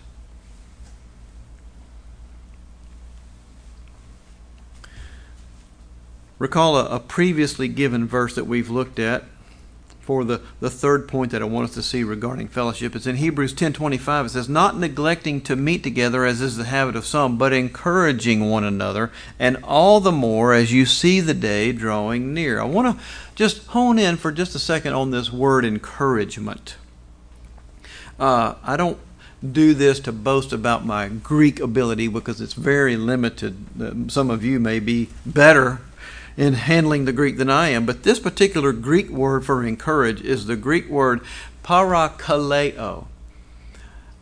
Recall 6.39 6.77
a, 6.77 6.85
a, 6.85 6.99
previously 7.01 7.67
given 7.67 8.07
verse 8.07 8.33
that 8.35 8.45
we've 8.45 8.69
looked 8.69 8.97
at 8.97 9.25
for 9.99 10.23
the, 10.23 10.39
the 10.61 10.69
third 10.69 11.09
point 11.09 11.33
that 11.33 11.41
I 11.41 11.45
want 11.47 11.67
us 11.67 11.73
to 11.73 11.81
see 11.81 12.05
regarding 12.05 12.47
fellowship. 12.47 12.95
It's 12.95 13.05
in 13.05 13.17
Hebrews 13.17 13.53
10.25. 13.55 14.27
It 14.27 14.29
says, 14.29 14.47
Not 14.47 14.77
neglecting 14.77 15.41
to 15.41 15.57
meet 15.57 15.83
together 15.83 16.23
as 16.23 16.39
is 16.39 16.55
the 16.55 16.63
habit 16.63 16.95
of 16.95 17.05
some, 17.05 17.37
but 17.37 17.51
encouraging 17.51 18.49
one 18.49 18.63
another, 18.63 19.11
and 19.37 19.57
all 19.65 19.99
the 19.99 20.13
more 20.13 20.53
as 20.53 20.71
you 20.71 20.85
see 20.85 21.19
the 21.19 21.33
day 21.33 21.73
drawing 21.73 22.33
near. 22.33 22.61
I 22.61 22.63
want 22.63 22.97
to 22.97 23.03
just 23.35 23.67
hone 23.67 23.99
in 23.99 24.15
for 24.15 24.31
just 24.31 24.55
a 24.55 24.59
second 24.59 24.93
on 24.93 25.11
this 25.11 25.29
word 25.29 25.65
encouragement. 25.65 26.77
Uh, 28.21 28.53
I 28.63 28.77
don't 28.77 28.99
do 29.51 29.73
this 29.73 29.99
to 30.01 30.11
boast 30.11 30.53
about 30.53 30.85
my 30.85 31.07
Greek 31.07 31.59
ability 31.59 32.07
because 32.07 32.39
it's 32.39 32.53
very 32.53 32.95
limited. 32.95 33.65
Uh, 33.81 34.09
some 34.09 34.29
of 34.29 34.45
you 34.45 34.59
may 34.59 34.79
be 34.79 35.09
better 35.25 35.81
in 36.37 36.53
handling 36.53 37.05
the 37.05 37.13
Greek 37.13 37.37
than 37.37 37.49
I 37.49 37.69
am, 37.69 37.87
but 37.87 38.03
this 38.03 38.19
particular 38.19 38.73
Greek 38.73 39.09
word 39.09 39.43
for 39.43 39.65
encourage 39.65 40.21
is 40.21 40.45
the 40.45 40.55
Greek 40.55 40.87
word 40.87 41.21
parakaleo. 41.63 43.07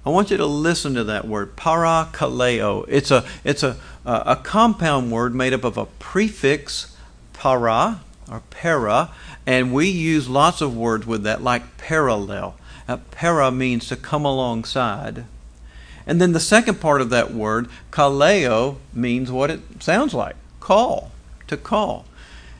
I 0.06 0.10
want 0.12 0.32
you 0.32 0.38
to 0.38 0.45
listen 0.45 0.93
to 0.93 1.04
that 1.04 1.28
word, 1.28 1.58
parakaleo. 1.58 2.86
It's 2.88 3.12
a 3.12 3.26
it's 3.43 3.64
a 3.64 3.76
a 4.06 4.38
compound 4.38 5.12
word 5.12 5.36
made 5.36 5.52
up 5.52 5.66
of 5.66 5.78
a 5.78 5.86
prefix 5.86 6.95
para 7.34 8.00
or 8.32 8.43
para, 8.50 9.10
and 9.45 9.74
we 9.74 9.89
use 9.89 10.30
lots 10.30 10.62
of 10.62 10.76
words 10.76 11.06
with 11.06 11.24
that, 11.24 11.43
like 11.43 11.78
parallel. 11.78 12.56
Uh, 12.89 12.97
para 13.11 13.51
means 13.51 13.87
to 13.87 13.95
come 13.95 14.25
alongside. 14.25 15.25
And 16.07 16.19
then 16.19 16.31
the 16.31 16.39
second 16.39 16.81
part 16.81 17.01
of 17.01 17.11
that 17.11 17.31
word, 17.31 17.69
kaleo, 17.91 18.77
means 18.91 19.31
what 19.31 19.51
it 19.51 19.59
sounds 19.79 20.15
like 20.15 20.35
call, 20.59 21.11
to 21.45 21.55
call. 21.55 22.05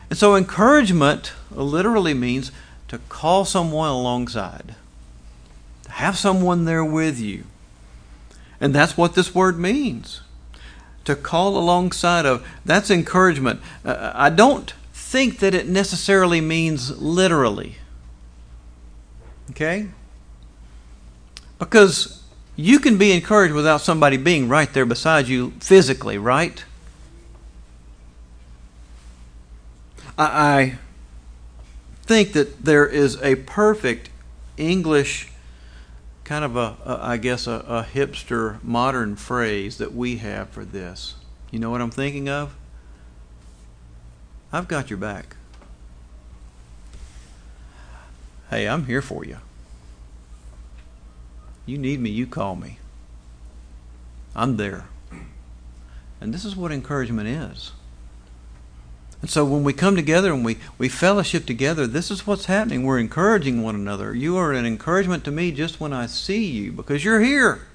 And 0.08 0.20
so 0.20 0.36
encouragement 0.36 1.34
literally 1.50 2.14
means 2.14 2.52
to 2.90 3.00
call 3.10 3.44
someone 3.44 3.90
alongside, 3.90 4.76
to 5.86 5.92
have 5.94 6.16
someone 6.16 6.66
there 6.66 6.86
with 6.86 7.20
you. 7.20 7.46
And 8.62 8.76
that's 8.76 8.96
what 8.96 9.16
this 9.16 9.34
word 9.34 9.58
means. 9.58 10.22
To 11.06 11.16
call 11.16 11.58
alongside 11.58 12.28
of, 12.28 12.46
that's 12.64 12.92
encouragement. 12.92 13.62
Uh, 13.84 14.12
I 14.14 14.30
don't 14.30 14.76
think 14.94 15.40
that 15.40 15.56
it 15.56 15.68
necessarily 15.68 16.40
means 16.40 17.02
literally. 17.02 17.78
Okay? 19.50 19.88
Because 21.60 22.24
you 22.56 22.80
can 22.80 22.98
be 22.98 23.12
encouraged 23.12 23.54
without 23.54 23.82
somebody 23.82 24.18
being 24.18 24.50
right 24.50 24.72
there 24.74 24.86
beside 24.86 25.28
you 25.28 25.52
physically, 25.60 26.18
right? 26.18 26.64
I, 30.18 30.78
think 32.10 32.34
that 32.34 32.66
there 32.66 32.88
is 32.88 33.22
a 33.22 33.36
perfect 33.36 34.10
English 34.58 35.32
kind 36.24 36.44
of 36.44 36.56
a, 36.56 36.76
a 36.84 37.00
I 37.04 37.18
guess 37.18 37.46
a, 37.46 37.64
a 37.68 37.84
hipster 37.84 38.62
modern 38.64 39.16
phrase 39.16 39.78
that 39.78 39.94
we 39.94 40.18
have 40.18 40.50
for 40.50 40.66
this. 40.66 41.14
You 41.52 41.60
know 41.60 41.70
what 41.70 41.82
I'm 41.82 41.92
thinking 41.92 42.28
of? 42.28 42.56
I've 44.52 44.68
got 44.68 44.90
your 44.90 44.98
back. 44.98 45.36
Hey, 48.50 48.68
I'm 48.68 48.88
here 48.88 49.04
for 49.04 49.24
you. 49.24 49.38
You 51.70 51.78
need 51.78 52.00
me, 52.00 52.10
you 52.10 52.26
call 52.26 52.56
me. 52.56 52.80
I'm 54.36 54.58
there. 54.58 54.86
And 56.20 56.34
this 56.34 56.44
is 56.44 56.56
what 56.56 56.72
encouragement 56.72 57.30
is. 57.30 57.74
And 59.22 59.30
so 59.30 59.46
when 59.46 59.64
we 59.64 59.74
come 59.74 59.96
together 59.96 60.34
and 60.34 60.44
we, 60.44 60.58
we 60.80 60.90
fellowship 60.90 61.46
together, 61.46 61.86
this 61.86 62.10
is 62.10 62.26
what's 62.26 62.46
happening. 62.46 62.84
We're 62.84 62.98
encouraging 62.98 63.62
one 63.62 63.76
another. 63.76 64.16
You 64.16 64.36
are 64.38 64.52
an 64.52 64.66
encouragement 64.66 65.24
to 65.26 65.32
me 65.32 65.52
just 65.52 65.80
when 65.80 65.94
I 65.94 66.08
see 66.08 66.44
you 66.44 66.72
because 66.72 67.06
you're 67.06 67.22
here 67.22 67.68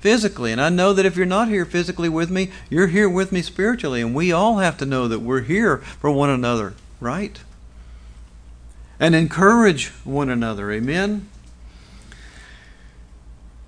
physically. 0.00 0.52
And 0.52 0.60
I 0.60 0.68
know 0.68 0.92
that 0.92 1.06
if 1.06 1.16
you're 1.16 1.24
not 1.24 1.48
here 1.48 1.64
physically 1.64 2.10
with 2.10 2.30
me, 2.30 2.50
you're 2.68 2.88
here 2.88 3.08
with 3.08 3.32
me 3.32 3.40
spiritually. 3.40 4.02
And 4.02 4.14
we 4.14 4.32
all 4.32 4.58
have 4.58 4.76
to 4.78 4.86
know 4.86 5.08
that 5.08 5.20
we're 5.20 5.40
here 5.40 5.78
for 5.78 6.10
one 6.10 6.28
another, 6.28 6.74
right? 7.00 7.40
And 9.00 9.14
encourage 9.14 9.88
one 10.04 10.28
another. 10.28 10.70
Amen? 10.70 11.30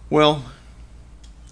Well, 0.09 0.44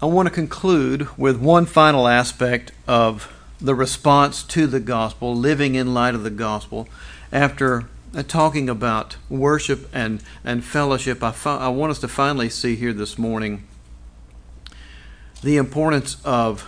I 0.01 0.05
want 0.05 0.29
to 0.29 0.33
conclude 0.33 1.09
with 1.17 1.37
one 1.37 1.65
final 1.65 2.07
aspect 2.07 2.71
of 2.87 3.29
the 3.59 3.75
response 3.75 4.43
to 4.43 4.65
the 4.65 4.79
gospel, 4.79 5.35
living 5.35 5.75
in 5.75 5.93
light 5.93 6.15
of 6.15 6.23
the 6.23 6.29
gospel, 6.29 6.87
after 7.33 7.89
uh, 8.15 8.23
talking 8.23 8.69
about 8.69 9.17
worship 9.29 9.89
and, 9.91 10.23
and 10.45 10.63
fellowship, 10.63 11.21
I, 11.21 11.31
fi- 11.31 11.57
I 11.57 11.67
want 11.67 11.91
us 11.91 11.99
to 11.99 12.07
finally 12.07 12.47
see 12.47 12.77
here 12.77 12.93
this 12.93 13.17
morning 13.17 13.67
the 15.43 15.57
importance 15.57 16.15
of 16.23 16.65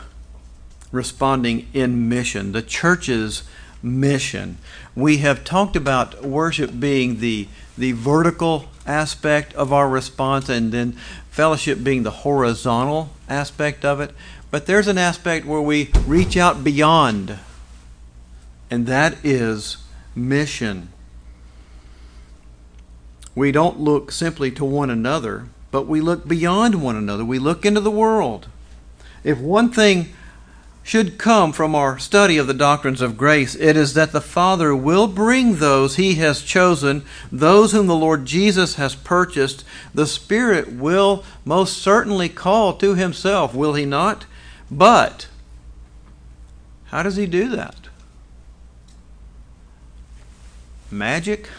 responding 0.92 1.70
in 1.74 2.10
mission, 2.10 2.52
the 2.52 2.62
church's 2.62 3.44
mission. 3.82 4.58
We 4.94 5.20
have 5.20 5.46
talked 5.46 5.78
about 5.78 6.22
worship 6.22 6.82
being 6.82 7.22
the, 7.22 7.48
the 7.78 7.94
vertical 7.94 8.66
aspect 8.86 9.54
of 9.54 9.72
our 9.72 9.88
response 9.88 10.50
and 10.50 10.72
then 10.72 10.98
fellowship 11.38 11.84
being 11.84 12.02
the 12.02 12.10
horizontal 12.10 13.12
aspect 13.30 13.86
of 13.86 14.02
it. 14.02 14.10
But 14.50 14.66
there's 14.66 14.88
an 14.88 14.98
aspect 14.98 15.46
where 15.46 15.62
we 15.62 15.92
reach 16.08 16.36
out 16.36 16.64
beyond, 16.64 17.38
and 18.72 18.88
that 18.88 19.24
is 19.24 19.78
mission. 20.16 20.90
We 23.36 23.52
don't 23.52 23.80
look 23.80 24.12
simply 24.12 24.50
to 24.50 24.66
one 24.66 24.90
another, 24.90 25.46
but 25.70 25.84
we 25.84 26.02
look 26.02 26.28
beyond 26.28 26.82
one 26.82 26.96
another. 26.96 27.24
We 27.24 27.38
look 27.38 27.68
into 27.68 27.82
the 27.82 27.92
world. 27.92 28.48
If 29.24 29.38
one 29.38 29.72
thing 29.72 30.14
should 30.88 31.18
come 31.18 31.52
from 31.52 31.76
our 31.76 32.00
study 32.00 32.38
of 32.38 32.48
the 32.48 32.54
doctrines 32.54 33.02
of 33.02 33.18
grace, 33.18 33.56
it 33.56 33.76
is 33.76 33.94
that 33.94 34.14
the 34.14 34.22
Father 34.22 34.74
will 34.74 35.06
bring 35.06 35.56
those 35.56 35.98
He 35.98 36.16
has 36.16 36.42
chosen, 36.42 37.04
those 37.30 37.74
whom 37.74 37.88
the 37.88 37.96
Lord 37.96 38.24
Jesus 38.24 38.76
has 38.76 38.96
purchased. 38.96 39.66
The 39.94 40.08
Spirit 40.08 40.72
will 40.72 41.26
most 41.44 41.80
certainly 41.80 42.30
call 42.30 42.74
to 42.76 42.96
Himself, 42.96 43.54
will 43.54 43.74
He 43.74 43.86
not? 43.86 44.26
But, 44.72 45.28
how 46.86 47.04
does 47.04 47.18
He 47.18 47.26
do 47.26 47.50
that? 47.50 47.90
Magic? 50.90 51.50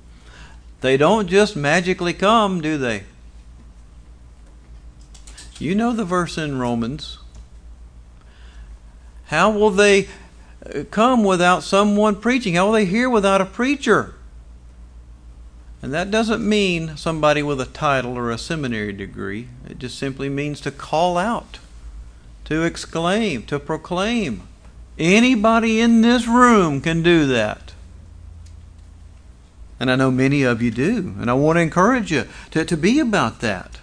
they 0.80 0.96
don't 0.96 1.28
just 1.28 1.54
magically 1.54 2.14
come, 2.14 2.62
do 2.62 2.78
they? 2.78 3.02
You 5.58 5.74
know 5.74 5.92
the 5.92 6.06
verse 6.06 6.38
in 6.38 6.58
Romans 6.58 7.18
how 9.28 9.50
will 9.50 9.70
they 9.70 10.08
uh, 10.64 10.84
come 10.90 11.22
without 11.22 11.62
someone 11.62 12.16
preaching? 12.16 12.54
How 12.54 12.66
will 12.66 12.72
they 12.72 12.86
hear 12.86 13.10
without 13.10 13.42
a 13.42 13.46
preacher? 13.46 14.14
And 15.82 15.92
that 15.92 16.10
doesn't 16.10 16.46
mean 16.46 16.96
somebody 16.96 17.42
with 17.42 17.60
a 17.60 17.66
title 17.66 18.16
or 18.16 18.30
a 18.30 18.38
seminary 18.38 18.92
degree. 18.92 19.48
It 19.68 19.78
just 19.78 19.98
simply 19.98 20.30
means 20.30 20.62
to 20.62 20.70
call 20.70 21.18
out, 21.18 21.58
to 22.46 22.64
exclaim, 22.64 23.42
to 23.44 23.58
proclaim. 23.60 24.48
Anybody 24.98 25.78
in 25.78 26.00
this 26.00 26.26
room 26.26 26.80
can 26.80 27.02
do 27.02 27.26
that. 27.26 27.74
And 29.78 29.90
I 29.90 29.96
know 29.96 30.10
many 30.10 30.42
of 30.42 30.62
you 30.62 30.70
do. 30.70 31.14
And 31.20 31.30
I 31.30 31.34
want 31.34 31.58
to 31.58 31.60
encourage 31.60 32.10
you 32.10 32.26
to, 32.52 32.64
to 32.64 32.76
be 32.78 32.98
about 32.98 33.40
that. 33.40 33.78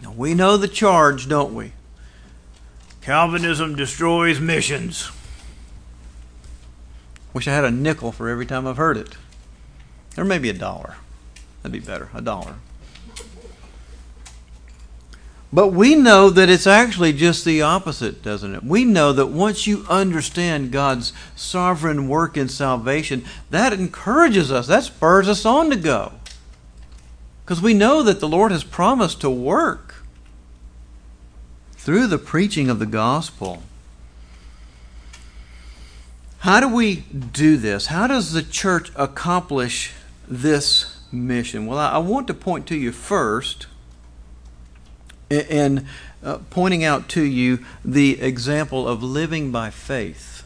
Now, 0.00 0.12
we 0.12 0.34
know 0.34 0.56
the 0.56 0.68
charge, 0.68 1.28
don't 1.28 1.52
we? 1.52 1.72
Calvinism 3.04 3.76
destroys 3.76 4.40
missions. 4.40 5.10
Wish 7.34 7.46
I 7.46 7.52
had 7.52 7.64
a 7.64 7.70
nickel 7.70 8.12
for 8.12 8.30
every 8.30 8.46
time 8.46 8.66
I've 8.66 8.78
heard 8.78 8.96
it. 8.96 9.18
Or 10.16 10.24
maybe 10.24 10.48
a 10.48 10.54
dollar. 10.54 10.96
That'd 11.62 11.78
be 11.78 11.86
better. 11.86 12.08
A 12.14 12.22
dollar. 12.22 12.54
But 15.52 15.68
we 15.68 15.94
know 15.94 16.30
that 16.30 16.48
it's 16.48 16.66
actually 16.66 17.12
just 17.12 17.44
the 17.44 17.60
opposite, 17.60 18.22
doesn't 18.22 18.54
it? 18.54 18.64
We 18.64 18.86
know 18.86 19.12
that 19.12 19.26
once 19.26 19.66
you 19.66 19.84
understand 19.90 20.72
God's 20.72 21.12
sovereign 21.36 22.08
work 22.08 22.38
in 22.38 22.48
salvation, 22.48 23.22
that 23.50 23.74
encourages 23.74 24.50
us, 24.50 24.66
that 24.68 24.84
spurs 24.84 25.28
us 25.28 25.44
on 25.44 25.68
to 25.68 25.76
go. 25.76 26.12
Because 27.44 27.60
we 27.60 27.74
know 27.74 28.02
that 28.02 28.20
the 28.20 28.28
Lord 28.28 28.50
has 28.50 28.64
promised 28.64 29.20
to 29.20 29.28
work 29.28 30.03
through 31.84 32.06
the 32.06 32.16
preaching 32.16 32.70
of 32.70 32.78
the 32.78 32.86
gospel. 32.86 33.62
How 36.38 36.58
do 36.58 36.66
we 36.66 36.96
do 36.96 37.58
this? 37.58 37.86
How 37.86 38.06
does 38.06 38.32
the 38.32 38.42
church 38.42 38.90
accomplish 38.96 39.92
this 40.26 40.98
mission? 41.12 41.66
Well, 41.66 41.78
I 41.78 41.98
want 41.98 42.26
to 42.28 42.34
point 42.34 42.66
to 42.68 42.74
you 42.74 42.90
first 42.90 43.66
in 45.28 45.86
uh, 46.22 46.38
pointing 46.48 46.84
out 46.84 47.10
to 47.10 47.22
you 47.22 47.62
the 47.84 48.18
example 48.18 48.88
of 48.88 49.02
living 49.02 49.52
by 49.52 49.68
faith. 49.68 50.42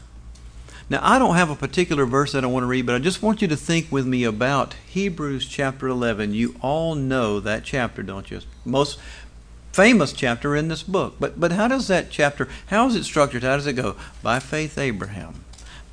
Now, 0.89 0.99
I 1.01 1.19
don't 1.19 1.35
have 1.35 1.49
a 1.49 1.55
particular 1.55 2.05
verse 2.05 2.33
that 2.33 2.43
I 2.43 2.47
want 2.47 2.63
to 2.63 2.67
read, 2.67 2.85
but 2.85 2.95
I 2.95 2.99
just 2.99 3.21
want 3.21 3.41
you 3.41 3.47
to 3.47 3.55
think 3.55 3.89
with 3.91 4.05
me 4.05 4.25
about 4.25 4.73
Hebrews 4.87 5.47
chapter 5.47 5.87
11. 5.87 6.33
You 6.33 6.55
all 6.61 6.95
know 6.95 7.39
that 7.39 7.63
chapter, 7.63 8.03
don't 8.03 8.29
you? 8.29 8.41
Most 8.65 8.99
famous 9.79 10.11
chapter 10.11 10.57
in 10.57 10.67
this 10.67 10.83
book. 10.83 11.15
But 11.21 11.39
but 11.39 11.53
how 11.53 11.69
does 11.69 11.87
that 11.87 12.09
chapter 12.09 12.49
how 12.67 12.87
is 12.87 12.95
it 12.95 13.05
structured? 13.05 13.43
How 13.43 13.55
does 13.55 13.65
it 13.65 13.73
go? 13.73 13.95
By 14.21 14.39
faith 14.39 14.77
Abraham, 14.77 15.45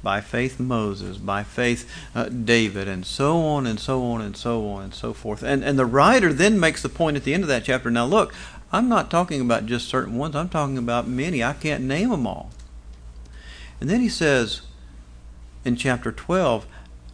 by 0.03 0.21
faith 0.21 0.59
Moses, 0.59 1.19
by 1.19 1.45
faith 1.45 1.89
uh, 2.13 2.25
David, 2.25 2.89
and 2.89 3.07
so 3.07 3.39
on 3.39 3.65
and 3.65 3.79
so 3.79 4.03
on 4.03 4.21
and 4.23 4.37
so 4.37 4.69
on 4.69 4.83
and 4.83 4.93
so 4.93 5.13
forth. 5.13 5.45
And 5.45 5.63
and 5.63 5.79
the 5.79 5.87
writer 5.87 6.33
then 6.33 6.59
makes 6.59 6.83
the 6.83 6.89
point 6.89 7.17
at 7.17 7.23
the 7.23 7.33
end 7.33 7.45
of 7.45 7.49
that 7.49 7.63
chapter. 7.63 7.89
Now 7.89 8.07
look, 8.07 8.35
I'm 8.73 8.89
not 8.89 9.09
talking 9.09 9.41
about 9.41 9.67
just 9.67 9.87
certain 9.87 10.17
ones. 10.17 10.35
I'm 10.35 10.49
talking 10.49 10.79
about 10.79 11.07
many. 11.07 11.45
I 11.45 11.53
can't 11.53 11.85
name 11.85 12.09
them 12.11 12.27
all. 12.27 12.51
And 13.81 13.89
then 13.89 14.01
he 14.01 14.09
says 14.09 14.63
in 15.65 15.77
chapter 15.77 16.11
12, 16.11 16.67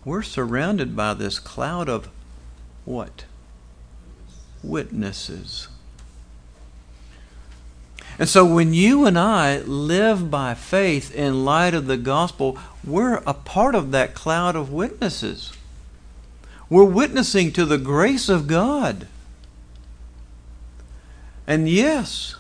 we're 0.06 0.22
surrounded 0.22 0.96
by 0.96 1.12
this 1.12 1.38
cloud 1.38 1.90
of 1.90 2.08
what? 2.86 3.26
Witnesses. 4.62 5.68
And 8.18 8.28
so 8.28 8.44
when 8.44 8.74
you 8.74 9.06
and 9.06 9.18
I 9.18 9.58
live 9.58 10.30
by 10.30 10.54
faith 10.54 11.14
in 11.14 11.44
light 11.44 11.74
of 11.74 11.86
the 11.86 11.96
gospel, 11.96 12.58
we're 12.84 13.22
a 13.26 13.34
part 13.34 13.74
of 13.74 13.90
that 13.92 14.14
cloud 14.14 14.54
of 14.54 14.72
witnesses. 14.72 15.52
We're 16.68 16.84
witnessing 16.84 17.52
to 17.52 17.64
the 17.64 17.78
grace 17.78 18.28
of 18.28 18.46
God. 18.46 19.06
And 21.46 21.68
yes, 21.68 22.36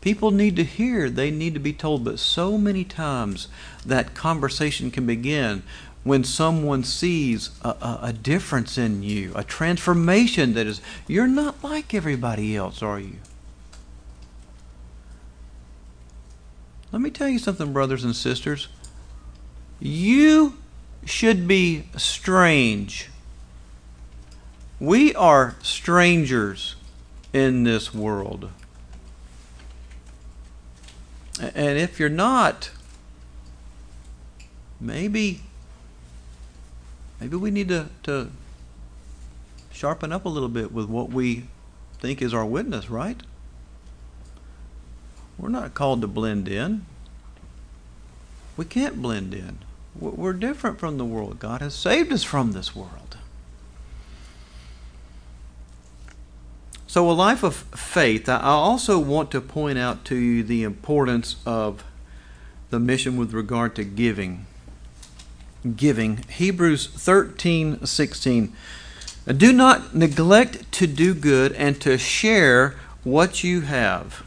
people 0.00 0.30
need 0.30 0.56
to 0.56 0.64
hear, 0.64 1.10
they 1.10 1.30
need 1.30 1.54
to 1.54 1.60
be 1.60 1.72
told, 1.72 2.04
but 2.04 2.18
so 2.18 2.56
many 2.56 2.84
times 2.84 3.48
that 3.84 4.14
conversation 4.14 4.90
can 4.90 5.06
begin 5.06 5.62
when 6.02 6.24
someone 6.24 6.82
sees 6.82 7.50
a, 7.62 7.68
a, 7.68 7.98
a, 8.04 8.12
difference 8.12 8.78
in 8.78 9.02
you, 9.02 9.32
a 9.34 9.44
transformation 9.44 10.54
that 10.54 10.66
is, 10.66 10.80
you're 11.06 11.26
not 11.26 11.62
like 11.62 11.92
everybody 11.92 12.56
else, 12.56 12.82
are 12.82 12.98
you? 12.98 13.16
Let 16.92 17.00
me 17.00 17.10
tell 17.10 17.28
you 17.28 17.38
something, 17.38 17.72
brothers 17.72 18.04
and 18.04 18.14
sisters. 18.16 18.68
You 19.78 20.58
should 21.04 21.46
be 21.46 21.84
strange. 21.96 23.08
We 24.80 25.14
are 25.14 25.56
strangers 25.62 26.76
in 27.32 27.64
this 27.64 27.94
world. 27.94 28.50
And 31.40 31.78
if 31.78 31.98
you're 31.98 32.08
not, 32.08 32.70
maybe 34.80 35.42
maybe 37.20 37.36
we 37.36 37.50
need 37.50 37.68
to, 37.68 37.88
to 38.02 38.30
sharpen 39.70 40.12
up 40.12 40.24
a 40.24 40.28
little 40.28 40.48
bit 40.48 40.72
with 40.72 40.86
what 40.86 41.10
we 41.10 41.44
think 41.98 42.20
is 42.20 42.34
our 42.34 42.44
witness, 42.44 42.90
right? 42.90 43.22
We're 45.40 45.48
not 45.48 45.72
called 45.72 46.02
to 46.02 46.06
blend 46.06 46.48
in. 46.48 46.84
We 48.58 48.66
can't 48.66 49.00
blend 49.00 49.32
in. 49.32 49.58
We're 49.98 50.34
different 50.34 50.78
from 50.78 50.98
the 50.98 51.04
world. 51.04 51.38
God 51.38 51.62
has 51.62 51.74
saved 51.74 52.12
us 52.12 52.22
from 52.22 52.52
this 52.52 52.76
world. 52.76 53.16
So, 56.86 57.08
a 57.08 57.12
life 57.12 57.42
of 57.42 57.54
faith, 57.54 58.28
I 58.28 58.40
also 58.40 58.98
want 58.98 59.30
to 59.30 59.40
point 59.40 59.78
out 59.78 60.04
to 60.06 60.16
you 60.16 60.42
the 60.42 60.62
importance 60.62 61.36
of 61.46 61.84
the 62.68 62.78
mission 62.78 63.16
with 63.16 63.32
regard 63.32 63.74
to 63.76 63.84
giving. 63.84 64.46
Giving. 65.76 66.18
Hebrews 66.28 66.86
13 66.88 67.86
16. 67.86 68.52
Do 69.36 69.52
not 69.52 69.94
neglect 69.94 70.70
to 70.72 70.86
do 70.86 71.14
good 71.14 71.52
and 71.52 71.80
to 71.80 71.96
share 71.96 72.76
what 73.04 73.42
you 73.42 73.62
have 73.62 74.24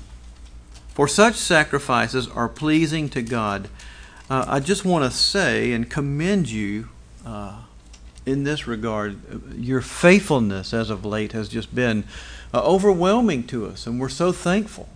for 0.93 1.07
such 1.07 1.35
sacrifices 1.35 2.27
are 2.27 2.49
pleasing 2.49 3.09
to 3.09 3.21
God. 3.21 3.69
Uh, 4.29 4.45
I 4.47 4.59
just 4.59 4.85
want 4.85 5.03
to 5.09 5.17
say 5.17 5.71
and 5.73 5.89
commend 5.89 6.49
you 6.49 6.89
uh, 7.25 7.61
in 8.25 8.43
this 8.43 8.67
regard. 8.67 9.19
Your 9.55 9.81
faithfulness 9.81 10.73
as 10.73 10.89
of 10.89 11.03
late 11.03 11.31
has 11.33 11.49
just 11.49 11.73
been 11.73 12.03
uh, 12.53 12.61
overwhelming 12.63 13.43
to 13.47 13.65
us, 13.65 13.87
and 13.87 13.99
we're 13.99 14.09
so 14.09 14.31
thankful. 14.31 14.87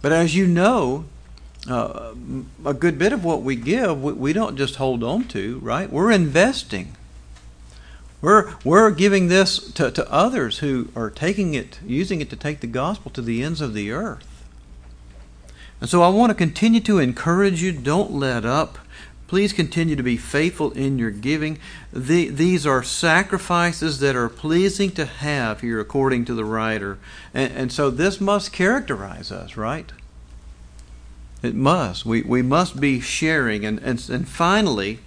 But 0.00 0.12
as 0.12 0.34
you 0.34 0.46
know, 0.46 1.04
uh, 1.68 2.14
a 2.64 2.74
good 2.74 2.98
bit 2.98 3.12
of 3.12 3.24
what 3.24 3.42
we 3.42 3.56
give, 3.56 4.02
we, 4.02 4.12
we 4.12 4.32
don't 4.32 4.56
just 4.56 4.76
hold 4.76 5.02
on 5.02 5.24
to, 5.28 5.58
right? 5.58 5.90
We're 5.90 6.10
investing. 6.10 6.96
We're, 8.20 8.54
we're 8.64 8.90
giving 8.92 9.28
this 9.28 9.58
to, 9.72 9.90
to 9.90 10.10
others 10.10 10.58
who 10.58 10.88
are 10.94 11.10
taking 11.10 11.54
it, 11.54 11.80
using 11.84 12.20
it 12.20 12.30
to 12.30 12.36
take 12.36 12.60
the 12.60 12.66
gospel 12.68 13.10
to 13.12 13.22
the 13.22 13.42
ends 13.42 13.60
of 13.60 13.74
the 13.74 13.90
earth. 13.90 14.31
And 15.82 15.90
so 15.90 16.00
I 16.00 16.10
want 16.10 16.30
to 16.30 16.34
continue 16.34 16.78
to 16.82 17.00
encourage 17.00 17.60
you. 17.60 17.72
Don't 17.72 18.12
let 18.12 18.44
up. 18.44 18.78
Please 19.26 19.52
continue 19.52 19.96
to 19.96 20.02
be 20.04 20.16
faithful 20.16 20.70
in 20.70 20.96
your 20.96 21.10
giving. 21.10 21.58
The, 21.92 22.28
these 22.28 22.64
are 22.64 22.84
sacrifices 22.84 23.98
that 23.98 24.14
are 24.14 24.28
pleasing 24.28 24.92
to 24.92 25.04
have 25.04 25.60
here, 25.60 25.80
according 25.80 26.24
to 26.26 26.34
the 26.34 26.44
writer. 26.44 27.00
And, 27.34 27.52
and 27.52 27.72
so 27.72 27.90
this 27.90 28.20
must 28.20 28.52
characterize 28.52 29.32
us, 29.32 29.56
right? 29.56 29.90
It 31.42 31.56
must. 31.56 32.06
We, 32.06 32.22
we 32.22 32.42
must 32.42 32.78
be 32.78 33.00
sharing. 33.00 33.64
And, 33.64 33.80
and, 33.80 34.08
and 34.08 34.28
finally, 34.28 35.00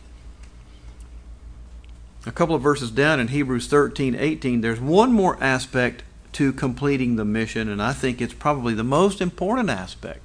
a 2.25 2.33
couple 2.33 2.53
of 2.53 2.61
verses 2.61 2.91
down 2.91 3.21
in 3.21 3.29
Hebrews 3.29 3.67
13 3.67 4.13
18, 4.13 4.59
there's 4.59 4.81
one 4.81 5.13
more 5.13 5.41
aspect 5.41 6.03
to 6.33 6.51
completing 6.51 7.15
the 7.15 7.23
mission, 7.23 7.69
and 7.69 7.81
I 7.81 7.93
think 7.93 8.21
it's 8.21 8.33
probably 8.33 8.73
the 8.73 8.83
most 8.83 9.21
important 9.21 9.69
aspect. 9.69 10.24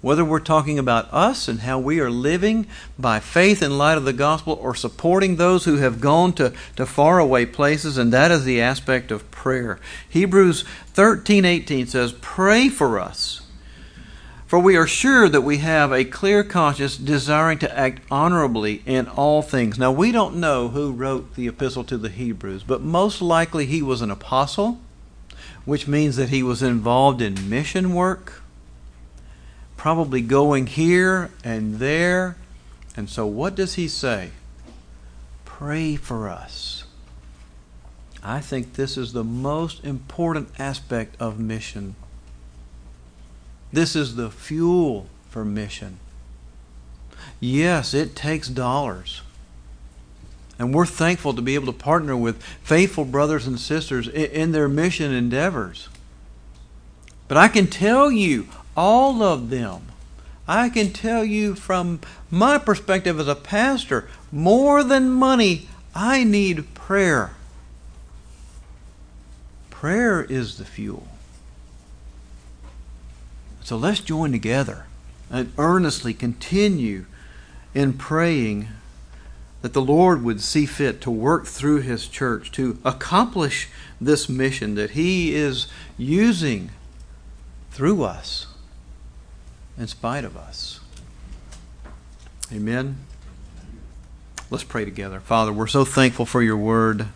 Whether 0.00 0.24
we're 0.24 0.40
talking 0.40 0.78
about 0.78 1.12
us 1.12 1.46
and 1.46 1.60
how 1.60 1.78
we 1.78 2.00
are 2.00 2.10
living 2.10 2.66
by 2.98 3.20
faith 3.20 3.62
in 3.62 3.76
light 3.76 3.98
of 3.98 4.04
the 4.04 4.12
gospel 4.12 4.58
or 4.60 4.74
supporting 4.74 5.36
those 5.36 5.66
who 5.66 5.76
have 5.76 6.00
gone 6.00 6.32
to, 6.34 6.52
to 6.76 6.86
faraway 6.86 7.44
places, 7.44 7.98
and 7.98 8.12
that 8.12 8.30
is 8.30 8.44
the 8.44 8.60
aspect 8.60 9.10
of 9.10 9.30
prayer. 9.30 9.78
Hebrews 10.08 10.64
13 10.86 11.44
18 11.44 11.86
says, 11.86 12.14
Pray 12.20 12.68
for 12.68 12.98
us 12.98 13.42
for 14.50 14.58
we 14.58 14.76
are 14.76 14.84
sure 14.84 15.28
that 15.28 15.42
we 15.42 15.58
have 15.58 15.92
a 15.92 16.04
clear 16.04 16.42
conscience 16.42 16.96
desiring 16.96 17.56
to 17.56 17.78
act 17.78 18.02
honorably 18.10 18.82
in 18.84 19.06
all 19.06 19.42
things. 19.42 19.78
Now, 19.78 19.92
we 19.92 20.10
don't 20.10 20.34
know 20.34 20.66
who 20.66 20.90
wrote 20.90 21.36
the 21.36 21.46
epistle 21.46 21.84
to 21.84 21.96
the 21.96 22.08
Hebrews, 22.08 22.64
but 22.64 22.80
most 22.80 23.22
likely 23.22 23.66
he 23.66 23.80
was 23.80 24.02
an 24.02 24.10
apostle, 24.10 24.80
which 25.64 25.86
means 25.86 26.16
that 26.16 26.30
he 26.30 26.42
was 26.42 26.64
involved 26.64 27.22
in 27.22 27.48
mission 27.48 27.94
work, 27.94 28.39
probably 29.80 30.20
going 30.20 30.66
here 30.66 31.30
and 31.42 31.76
there. 31.76 32.36
And 32.94 33.08
so, 33.08 33.24
what 33.24 33.54
does 33.54 33.76
he 33.76 33.88
say? 33.88 34.28
Pray 35.46 35.96
for 35.96 36.28
us. 36.28 36.84
I 38.22 38.40
think 38.40 38.74
this 38.74 38.98
is 38.98 39.14
the 39.14 39.24
most 39.24 39.82
important 39.82 40.50
aspect 40.58 41.16
of 41.18 41.40
mission 41.40 41.96
this 43.72 43.94
is 43.94 44.16
the 44.16 44.30
fuel 44.30 45.06
for 45.28 45.44
mission. 45.44 46.00
Yes, 47.38 47.94
it 47.94 48.16
takes 48.16 48.48
dollars. 48.48 49.22
And 50.58 50.74
we're 50.74 50.86
thankful 50.86 51.34
to 51.34 51.40
be 51.40 51.54
able 51.54 51.72
to 51.72 51.78
partner 51.78 52.16
with 52.16 52.42
faithful 52.42 53.04
brothers 53.04 53.46
and 53.46 53.58
sisters 53.58 54.08
in 54.08 54.52
their 54.52 54.68
mission 54.68 55.12
endeavors. 55.12 55.88
But 57.28 57.36
I 57.36 57.48
can 57.48 57.68
tell 57.68 58.10
you, 58.10 58.48
all 58.76 59.22
of 59.22 59.50
them, 59.50 59.82
I 60.46 60.68
can 60.68 60.92
tell 60.92 61.24
you 61.24 61.54
from 61.54 62.00
my 62.30 62.58
perspective 62.58 63.20
as 63.20 63.28
a 63.28 63.34
pastor, 63.34 64.08
more 64.32 64.82
than 64.82 65.10
money, 65.10 65.68
I 65.94 66.24
need 66.24 66.74
prayer. 66.74 67.34
Prayer 69.70 70.22
is 70.22 70.58
the 70.58 70.64
fuel. 70.64 71.06
So 73.62 73.76
let's 73.76 74.00
join 74.00 74.32
together 74.32 74.86
and 75.30 75.52
earnestly 75.56 76.12
continue 76.12 77.06
in 77.74 77.92
praying 77.92 78.68
that 79.62 79.72
the 79.74 79.82
Lord 79.82 80.24
would 80.24 80.40
see 80.40 80.66
fit 80.66 81.00
to 81.02 81.10
work 81.10 81.46
through 81.46 81.82
His 81.82 82.08
church 82.08 82.50
to 82.52 82.78
accomplish 82.84 83.68
this 84.00 84.28
mission 84.28 84.74
that 84.74 84.90
He 84.90 85.34
is 85.34 85.66
using 85.96 86.70
through 87.70 88.02
us, 88.02 88.46
in 89.80 89.86
spite 89.86 90.24
of 90.26 90.36
us. 90.36 90.78
Amen. 92.52 92.98
Let's 94.50 94.64
pray 94.64 94.84
together. 94.84 95.20
Father, 95.20 95.52
we're 95.52 95.66
so 95.66 95.86
thankful 95.86 96.26
for 96.26 96.42
your 96.42 96.56
word. 96.58 97.06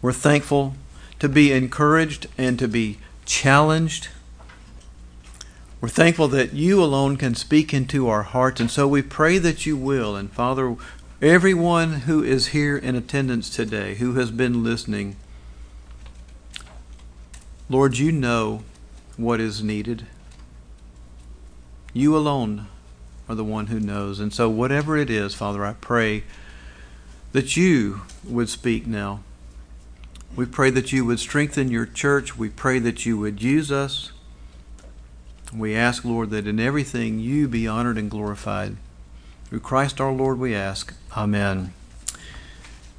We're 0.00 0.12
thankful 0.12 0.74
to 1.18 1.28
be 1.28 1.50
encouraged 1.50 2.28
and 2.38 2.56
to 2.60 2.68
be 2.68 2.98
challenged. 3.24 4.08
We're 5.80 5.88
thankful 5.88 6.28
that 6.28 6.52
you 6.52 6.80
alone 6.80 7.16
can 7.16 7.34
speak 7.34 7.74
into 7.74 8.08
our 8.08 8.22
hearts, 8.22 8.60
and 8.60 8.70
so 8.70 8.86
we 8.86 9.02
pray 9.02 9.38
that 9.38 9.66
you 9.66 9.76
will. 9.76 10.14
And 10.14 10.30
Father, 10.30 10.76
everyone 11.20 11.92
who 12.02 12.22
is 12.22 12.48
here 12.48 12.76
in 12.76 12.94
attendance 12.94 13.50
today, 13.50 13.96
who 13.96 14.14
has 14.14 14.30
been 14.30 14.62
listening, 14.62 15.16
Lord, 17.68 17.98
you 17.98 18.12
know 18.12 18.62
what 19.16 19.40
is 19.40 19.64
needed. 19.64 20.06
You 21.92 22.16
alone 22.16 22.68
are 23.28 23.34
the 23.34 23.44
one 23.44 23.66
who 23.66 23.80
knows. 23.80 24.20
And 24.20 24.32
so, 24.32 24.48
whatever 24.48 24.96
it 24.96 25.10
is, 25.10 25.34
Father, 25.34 25.64
I 25.64 25.74
pray 25.74 26.24
that 27.32 27.56
you 27.56 28.02
would 28.24 28.48
speak 28.48 28.86
now. 28.86 29.20
We 30.34 30.46
pray 30.46 30.70
that 30.70 30.92
you 30.92 31.04
would 31.04 31.20
strengthen 31.20 31.70
your 31.70 31.86
church. 31.86 32.36
We 32.36 32.48
pray 32.48 32.78
that 32.78 33.04
you 33.04 33.18
would 33.18 33.42
use 33.42 33.70
us. 33.70 34.12
We 35.54 35.76
ask, 35.76 36.04
Lord, 36.04 36.30
that 36.30 36.46
in 36.46 36.58
everything 36.58 37.18
you 37.18 37.46
be 37.48 37.68
honored 37.68 37.98
and 37.98 38.10
glorified. 38.10 38.76
Through 39.44 39.60
Christ 39.60 40.00
our 40.00 40.12
Lord 40.12 40.38
we 40.38 40.54
ask. 40.54 40.94
Amen. 41.14 41.74